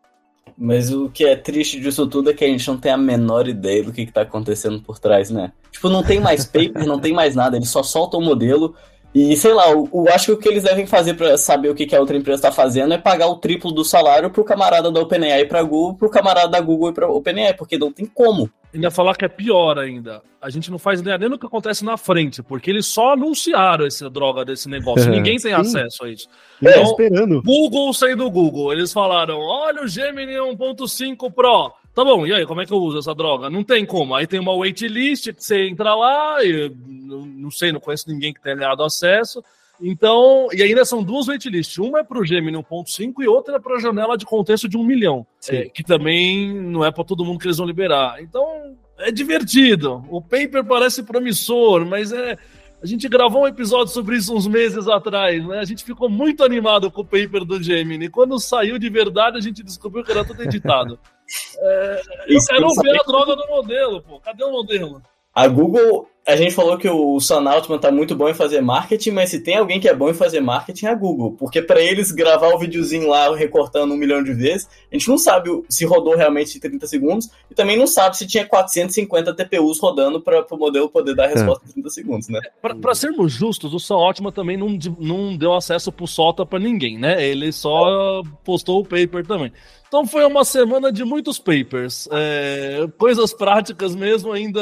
Mas 0.57 0.93
o 0.93 1.09
que 1.09 1.25
é 1.25 1.35
triste 1.35 1.79
disso 1.79 2.07
tudo 2.07 2.29
é 2.29 2.33
que 2.33 2.45
a 2.45 2.47
gente 2.47 2.67
não 2.67 2.77
tem 2.77 2.91
a 2.91 2.97
menor 2.97 3.47
ideia 3.47 3.83
do 3.83 3.91
que, 3.91 4.05
que 4.05 4.11
tá 4.11 4.21
acontecendo 4.21 4.81
por 4.81 4.99
trás, 4.99 5.29
né? 5.29 5.51
Tipo, 5.71 5.89
não 5.89 6.03
tem 6.03 6.19
mais 6.19 6.45
paper, 6.45 6.85
não 6.85 6.99
tem 6.99 7.13
mais 7.13 7.35
nada, 7.35 7.57
eles 7.57 7.69
só 7.69 7.83
soltam 7.83 8.19
o 8.19 8.23
modelo. 8.23 8.75
E 9.17 9.35
sei 9.35 9.51
lá, 9.51 9.71
eu, 9.71 9.89
eu 9.91 10.05
acho 10.13 10.27
que 10.27 10.31
o 10.33 10.37
que 10.37 10.47
eles 10.47 10.63
devem 10.63 10.85
fazer 10.85 11.15
para 11.15 11.35
saber 11.37 11.69
o 11.69 11.75
que, 11.75 11.87
que 11.87 11.95
a 11.95 11.99
outra 11.99 12.15
empresa 12.15 12.43
tá 12.43 12.51
fazendo 12.51 12.93
é 12.93 12.99
pagar 12.99 13.27
o 13.27 13.37
triplo 13.37 13.71
do 13.71 13.83
salário 13.83 14.29
pro 14.29 14.43
camarada 14.43 14.91
da 14.91 14.99
OpenAI 14.99 15.45
pra 15.45 15.63
Google, 15.63 15.95
pro 15.95 16.07
camarada 16.07 16.49
da 16.49 16.61
Google 16.61 16.91
e 16.91 16.93
pra 16.93 17.09
OpenAI, 17.09 17.55
porque 17.55 17.79
não 17.79 17.91
tem 17.91 18.05
como. 18.05 18.47
Ainda 18.71 18.91
falar 18.91 19.15
que 19.15 19.25
é 19.25 19.27
pior 19.27 19.79
ainda. 19.79 20.21
A 20.39 20.51
gente 20.51 20.69
não 20.69 20.77
faz 20.77 20.99
ideia 20.99 21.17
nem 21.17 21.29
do 21.29 21.39
que 21.39 21.47
acontece 21.47 21.83
na 21.83 21.97
frente, 21.97 22.43
porque 22.43 22.69
eles 22.69 22.85
só 22.85 23.13
anunciaram 23.13 23.87
essa 23.87 24.07
droga 24.07 24.45
desse 24.45 24.69
negócio. 24.69 25.09
Ninguém 25.09 25.37
tem 25.37 25.51
Sim. 25.51 25.53
acesso 25.53 26.03
a 26.03 26.09
isso. 26.11 26.27
É, 26.63 26.69
então, 26.69 26.83
esperando. 26.83 27.41
Google 27.41 27.91
saiu 27.95 28.17
do 28.17 28.29
Google. 28.29 28.71
Eles 28.71 28.93
falaram: 28.93 29.39
olha 29.39 29.81
o 29.81 29.87
Gemini 29.87 30.33
1.5 30.33 31.33
Pro. 31.33 31.73
Tá 31.97 32.05
bom, 32.05 32.27
e 32.27 32.31
aí, 32.31 32.45
como 32.45 32.61
é 32.61 32.65
que 32.67 32.71
eu 32.71 32.77
uso 32.77 32.99
essa 32.99 33.15
droga? 33.15 33.49
Não 33.49 33.63
tem 33.63 33.83
como. 33.83 34.13
Aí 34.13 34.27
tem 34.27 34.39
uma 34.39 34.55
waitlist 34.55 35.33
que 35.33 35.43
você 35.43 35.67
entra 35.67 35.95
lá, 35.95 36.45
e 36.45 36.71
não 36.79 37.49
sei, 37.49 37.71
não 37.71 37.79
conheço 37.79 38.07
ninguém 38.07 38.31
que 38.31 38.39
tenha 38.39 38.55
ganhado 38.55 38.83
acesso. 38.83 39.43
Então, 39.81 40.47
e 40.53 40.61
ainda 40.61 40.85
são 40.85 41.01
duas 41.01 41.25
waitlists. 41.25 41.79
Uma 41.79 42.01
é 42.01 42.03
para 42.03 42.19
o 42.19 42.23
Gemini 42.23 42.55
1.5 42.55 43.13
e 43.21 43.27
outra 43.27 43.55
é 43.55 43.59
para 43.59 43.77
a 43.77 43.79
janela 43.79 44.15
de 44.15 44.27
contexto 44.27 44.69
de 44.69 44.77
um 44.77 44.83
milhão. 44.83 45.25
É, 45.49 45.69
que 45.69 45.83
também 45.83 46.53
não 46.53 46.85
é 46.85 46.91
para 46.91 47.03
todo 47.03 47.25
mundo 47.25 47.39
que 47.39 47.47
eles 47.47 47.57
vão 47.57 47.65
liberar. 47.65 48.21
Então, 48.21 48.75
é 48.99 49.11
divertido. 49.11 50.05
O 50.07 50.21
paper 50.21 50.63
parece 50.65 51.01
promissor, 51.01 51.83
mas 51.83 52.11
é. 52.11 52.37
A 52.79 52.85
gente 52.85 53.09
gravou 53.09 53.41
um 53.41 53.47
episódio 53.47 53.91
sobre 53.91 54.17
isso 54.17 54.35
uns 54.35 54.45
meses 54.45 54.87
atrás, 54.87 55.43
né? 55.47 55.57
A 55.57 55.65
gente 55.65 55.83
ficou 55.83 56.07
muito 56.07 56.43
animado 56.43 56.91
com 56.91 57.01
o 57.01 57.03
paper 57.05 57.43
do 57.43 57.59
Gemini. 57.59 58.07
Quando 58.07 58.39
saiu 58.39 58.77
de 58.77 58.87
verdade, 58.87 59.35
a 59.35 59.41
gente 59.41 59.63
descobriu 59.63 60.03
que 60.03 60.11
era 60.11 60.23
tudo 60.23 60.43
editado. 60.43 60.99
É, 61.59 62.01
eu 62.27 62.39
quero 62.47 62.69
ver 62.81 62.99
a 62.99 63.03
droga 63.03 63.35
do 63.35 63.47
modelo, 63.47 64.01
pô. 64.01 64.19
Cadê 64.19 64.43
o 64.43 64.51
modelo? 64.51 65.01
A 65.37 65.47
Google, 65.47 66.09
a 66.25 66.35
gente 66.35 66.55
falou 66.55 66.79
que 66.79 66.89
o 66.89 67.19
Sam 67.19 67.47
Altman 67.47 67.77
tá 67.77 67.91
muito 67.91 68.15
bom 68.15 68.27
em 68.27 68.33
fazer 68.33 68.59
marketing, 68.59 69.11
mas 69.11 69.29
se 69.29 69.39
tem 69.39 69.55
alguém 69.55 69.79
que 69.79 69.87
é 69.87 69.93
bom 69.93 70.09
em 70.09 70.13
fazer 70.15 70.39
marketing 70.39 70.87
é 70.87 70.89
a 70.89 70.95
Google. 70.95 71.33
Porque 71.37 71.61
para 71.61 71.79
eles 71.79 72.11
gravar 72.11 72.47
o 72.55 72.57
videozinho 72.57 73.07
lá 73.07 73.35
recortando 73.35 73.93
um 73.93 73.97
milhão 73.97 74.23
de 74.23 74.33
vezes, 74.33 74.67
a 74.91 74.95
gente 74.95 75.07
não 75.07 75.15
sabe 75.15 75.51
se 75.69 75.85
rodou 75.85 76.15
realmente 76.15 76.57
em 76.57 76.59
30 76.59 76.87
segundos 76.87 77.29
e 77.51 77.53
também 77.53 77.77
não 77.77 77.85
sabe 77.85 78.17
se 78.17 78.25
tinha 78.25 78.47
450 78.47 79.31
TPUs 79.35 79.79
rodando 79.79 80.19
para 80.19 80.43
o 80.49 80.57
modelo 80.57 80.89
poder 80.89 81.13
dar 81.13 81.25
a 81.25 81.27
resposta 81.27 81.63
é. 81.67 81.69
em 81.69 81.73
30 81.73 81.89
segundos, 81.91 82.29
né? 82.29 82.39
Para 82.59 82.95
sermos 82.95 83.31
justos, 83.31 83.75
o 83.75 83.79
Sam 83.79 83.97
Altman 83.97 84.31
também 84.31 84.57
não, 84.57 84.75
não 84.97 85.37
deu 85.37 85.53
acesso 85.53 85.91
pro 85.91 86.07
Solta 86.07 86.47
para 86.47 86.57
ninguém, 86.57 86.97
né? 86.97 87.23
Ele 87.23 87.51
só 87.51 88.23
postou 88.43 88.81
o 88.81 88.83
paper 88.83 89.23
também. 89.23 89.51
Então 89.87 90.05
foi 90.05 90.25
uma 90.25 90.43
semana 90.43 90.91
de 90.91 91.05
muitos 91.05 91.39
papers, 91.39 92.09
é, 92.11 92.87
coisas 92.97 93.33
práticas 93.33 93.95
mesmo 93.95 94.33
ainda 94.33 94.61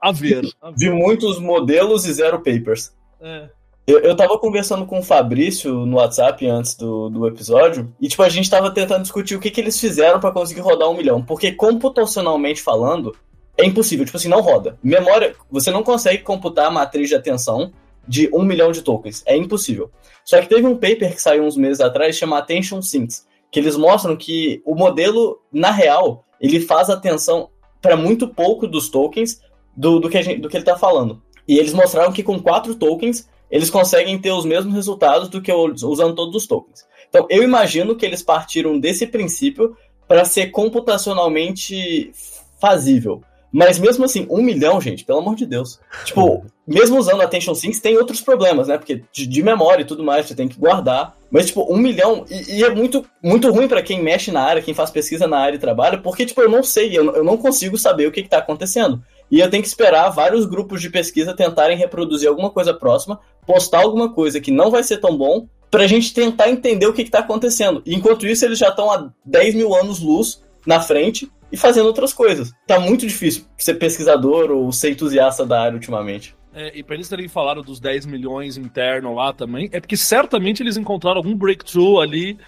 a 0.00 0.10
ver. 0.12 0.44
Vi 0.76 0.90
muitos 0.90 1.38
modelos 1.38 2.06
e 2.06 2.12
zero 2.12 2.38
papers. 2.38 2.92
É. 3.20 3.50
Eu, 3.86 4.00
eu 4.00 4.16
tava 4.16 4.36
conversando 4.38 4.84
com 4.84 4.98
o 4.98 5.02
Fabrício 5.02 5.86
no 5.86 5.98
WhatsApp 5.98 6.44
antes 6.46 6.74
do, 6.74 7.08
do 7.08 7.26
episódio, 7.26 7.94
e 8.00 8.08
tipo, 8.08 8.22
a 8.22 8.28
gente 8.28 8.50
tava 8.50 8.70
tentando 8.72 9.02
discutir 9.02 9.36
o 9.36 9.40
que, 9.40 9.50
que 9.50 9.60
eles 9.60 9.78
fizeram 9.78 10.18
para 10.18 10.32
conseguir 10.32 10.60
rodar 10.60 10.90
um 10.90 10.96
milhão. 10.96 11.22
Porque 11.22 11.52
computacionalmente 11.52 12.60
falando, 12.60 13.14
é 13.56 13.64
impossível, 13.64 14.04
tipo 14.04 14.16
assim, 14.16 14.28
não 14.28 14.40
roda. 14.40 14.76
Memória, 14.82 15.36
você 15.48 15.70
não 15.70 15.84
consegue 15.84 16.24
computar 16.24 16.66
a 16.66 16.70
matriz 16.70 17.08
de 17.08 17.14
atenção 17.14 17.70
de 18.08 18.28
um 18.32 18.42
milhão 18.42 18.72
de 18.72 18.82
tokens. 18.82 19.22
É 19.24 19.36
impossível. 19.36 19.90
Só 20.24 20.40
que 20.40 20.48
teve 20.48 20.66
um 20.66 20.74
paper 20.74 21.14
que 21.14 21.22
saiu 21.22 21.44
uns 21.44 21.56
meses 21.56 21.80
atrás, 21.80 22.16
chama 22.16 22.38
Attention 22.38 22.82
Sinks 22.82 23.24
que 23.56 23.60
eles 23.60 23.74
mostram 23.74 24.14
que 24.14 24.60
o 24.66 24.74
modelo, 24.74 25.40
na 25.50 25.70
real, 25.70 26.26
ele 26.38 26.60
faz 26.60 26.90
atenção 26.90 27.48
para 27.80 27.96
muito 27.96 28.28
pouco 28.28 28.66
dos 28.66 28.90
tokens 28.90 29.40
do, 29.74 29.98
do, 29.98 30.10
que 30.10 30.22
gente, 30.22 30.42
do 30.42 30.48
que 30.50 30.58
ele 30.58 30.62
está 30.62 30.76
falando. 30.76 31.22
E 31.48 31.56
eles 31.56 31.72
mostraram 31.72 32.12
que 32.12 32.22
com 32.22 32.38
quatro 32.38 32.74
tokens 32.74 33.26
eles 33.50 33.70
conseguem 33.70 34.18
ter 34.18 34.30
os 34.30 34.44
mesmos 34.44 34.74
resultados 34.74 35.30
do 35.30 35.40
que 35.40 35.50
usando 35.50 36.14
todos 36.14 36.34
os 36.34 36.46
tokens. 36.46 36.84
Então, 37.08 37.26
eu 37.30 37.42
imagino 37.42 37.96
que 37.96 38.04
eles 38.04 38.22
partiram 38.22 38.78
desse 38.78 39.06
princípio 39.06 39.74
para 40.06 40.26
ser 40.26 40.48
computacionalmente 40.48 42.12
fazível. 42.60 43.22
Mas 43.56 43.78
mesmo 43.78 44.04
assim, 44.04 44.26
um 44.28 44.42
milhão, 44.42 44.78
gente, 44.82 45.02
pelo 45.02 45.20
amor 45.20 45.34
de 45.34 45.46
Deus. 45.46 45.80
Tipo, 46.04 46.44
mesmo 46.66 46.98
usando 46.98 47.22
Attention 47.22 47.54
Syncs, 47.54 47.80
tem 47.80 47.96
outros 47.96 48.20
problemas, 48.20 48.68
né? 48.68 48.76
Porque 48.76 49.02
de, 49.10 49.26
de 49.26 49.42
memória 49.42 49.80
e 49.80 49.86
tudo 49.86 50.04
mais, 50.04 50.26
você 50.26 50.34
tem 50.34 50.46
que 50.46 50.60
guardar. 50.60 51.16
Mas, 51.30 51.46
tipo, 51.46 51.66
um 51.72 51.78
milhão. 51.78 52.26
E, 52.30 52.58
e 52.58 52.62
é 52.62 52.68
muito, 52.68 53.06
muito 53.22 53.50
ruim 53.50 53.66
para 53.66 53.80
quem 53.80 54.02
mexe 54.02 54.30
na 54.30 54.42
área, 54.42 54.60
quem 54.60 54.74
faz 54.74 54.90
pesquisa 54.90 55.26
na 55.26 55.38
área 55.38 55.56
e 55.56 55.58
trabalha, 55.58 55.96
porque, 55.96 56.26
tipo, 56.26 56.42
eu 56.42 56.50
não 56.50 56.62
sei, 56.62 56.98
eu, 56.98 57.14
eu 57.14 57.24
não 57.24 57.38
consigo 57.38 57.78
saber 57.78 58.06
o 58.06 58.12
que, 58.12 58.22
que 58.22 58.28
tá 58.28 58.36
acontecendo. 58.36 59.02
E 59.30 59.40
eu 59.40 59.48
tenho 59.48 59.62
que 59.62 59.70
esperar 59.70 60.10
vários 60.10 60.44
grupos 60.44 60.82
de 60.82 60.90
pesquisa 60.90 61.34
tentarem 61.34 61.78
reproduzir 61.78 62.28
alguma 62.28 62.50
coisa 62.50 62.74
próxima, 62.74 63.18
postar 63.46 63.78
alguma 63.78 64.12
coisa 64.12 64.38
que 64.38 64.50
não 64.50 64.70
vai 64.70 64.82
ser 64.82 64.98
tão 64.98 65.16
bom, 65.16 65.48
pra 65.70 65.86
gente 65.86 66.12
tentar 66.12 66.50
entender 66.50 66.86
o 66.86 66.92
que, 66.92 67.04
que 67.04 67.10
tá 67.10 67.20
acontecendo. 67.20 67.82
E 67.86 67.94
enquanto 67.94 68.26
isso, 68.26 68.44
eles 68.44 68.58
já 68.58 68.68
estão 68.68 68.90
há 68.90 69.08
10 69.24 69.54
mil 69.54 69.74
anos 69.74 70.00
luz 70.00 70.44
na 70.66 70.80
frente 70.80 71.30
e 71.50 71.56
fazendo 71.56 71.86
outras 71.86 72.12
coisas. 72.12 72.52
Tá 72.66 72.80
muito 72.80 73.06
difícil 73.06 73.44
ser 73.56 73.74
pesquisador 73.74 74.50
ou 74.50 74.70
ser 74.72 74.90
entusiasta 74.90 75.46
da 75.46 75.62
área 75.62 75.74
ultimamente. 75.74 76.34
É, 76.52 76.72
e 76.74 76.82
para 76.82 76.94
eles 76.94 77.08
terem 77.08 77.28
falado 77.28 77.62
dos 77.62 77.78
10 77.78 78.06
milhões 78.06 78.56
interno 78.56 79.14
lá 79.14 79.30
também, 79.30 79.68
é 79.72 79.78
porque 79.78 79.96
certamente 79.96 80.62
eles 80.62 80.78
encontraram 80.78 81.18
algum 81.18 81.36
breakthrough 81.36 82.00
ali, 82.00 82.38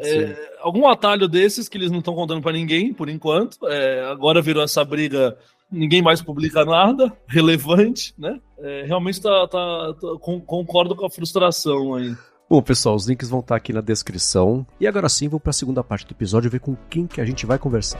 é, 0.00 0.18
é, 0.18 0.52
algum 0.60 0.86
atalho 0.86 1.26
desses 1.26 1.66
que 1.66 1.78
eles 1.78 1.90
não 1.90 2.00
estão 2.00 2.14
contando 2.14 2.42
para 2.42 2.52
ninguém, 2.52 2.92
por 2.92 3.08
enquanto. 3.08 3.56
É, 3.66 4.04
agora 4.04 4.42
virou 4.42 4.62
essa 4.62 4.84
briga, 4.84 5.34
ninguém 5.72 6.02
mais 6.02 6.20
publica 6.20 6.62
nada 6.62 7.10
relevante, 7.26 8.12
né? 8.18 8.38
É, 8.58 8.84
realmente 8.86 9.22
tá, 9.22 9.48
tá, 9.48 9.94
tá, 9.98 10.08
concordo 10.20 10.94
com 10.94 11.06
a 11.06 11.10
frustração 11.10 11.94
aí. 11.94 12.14
Bom, 12.48 12.60
pessoal, 12.60 12.94
os 12.94 13.08
links 13.08 13.30
vão 13.30 13.40
estar 13.40 13.56
aqui 13.56 13.72
na 13.72 13.80
descrição. 13.80 14.66
E 14.78 14.86
agora 14.86 15.08
sim, 15.08 15.28
vou 15.28 15.40
para 15.40 15.50
a 15.50 15.54
segunda 15.54 15.82
parte 15.82 16.06
do 16.06 16.12
episódio 16.12 16.50
ver 16.50 16.60
com 16.60 16.76
quem 16.90 17.06
que 17.06 17.20
a 17.20 17.24
gente 17.24 17.46
vai 17.46 17.58
conversar. 17.58 17.98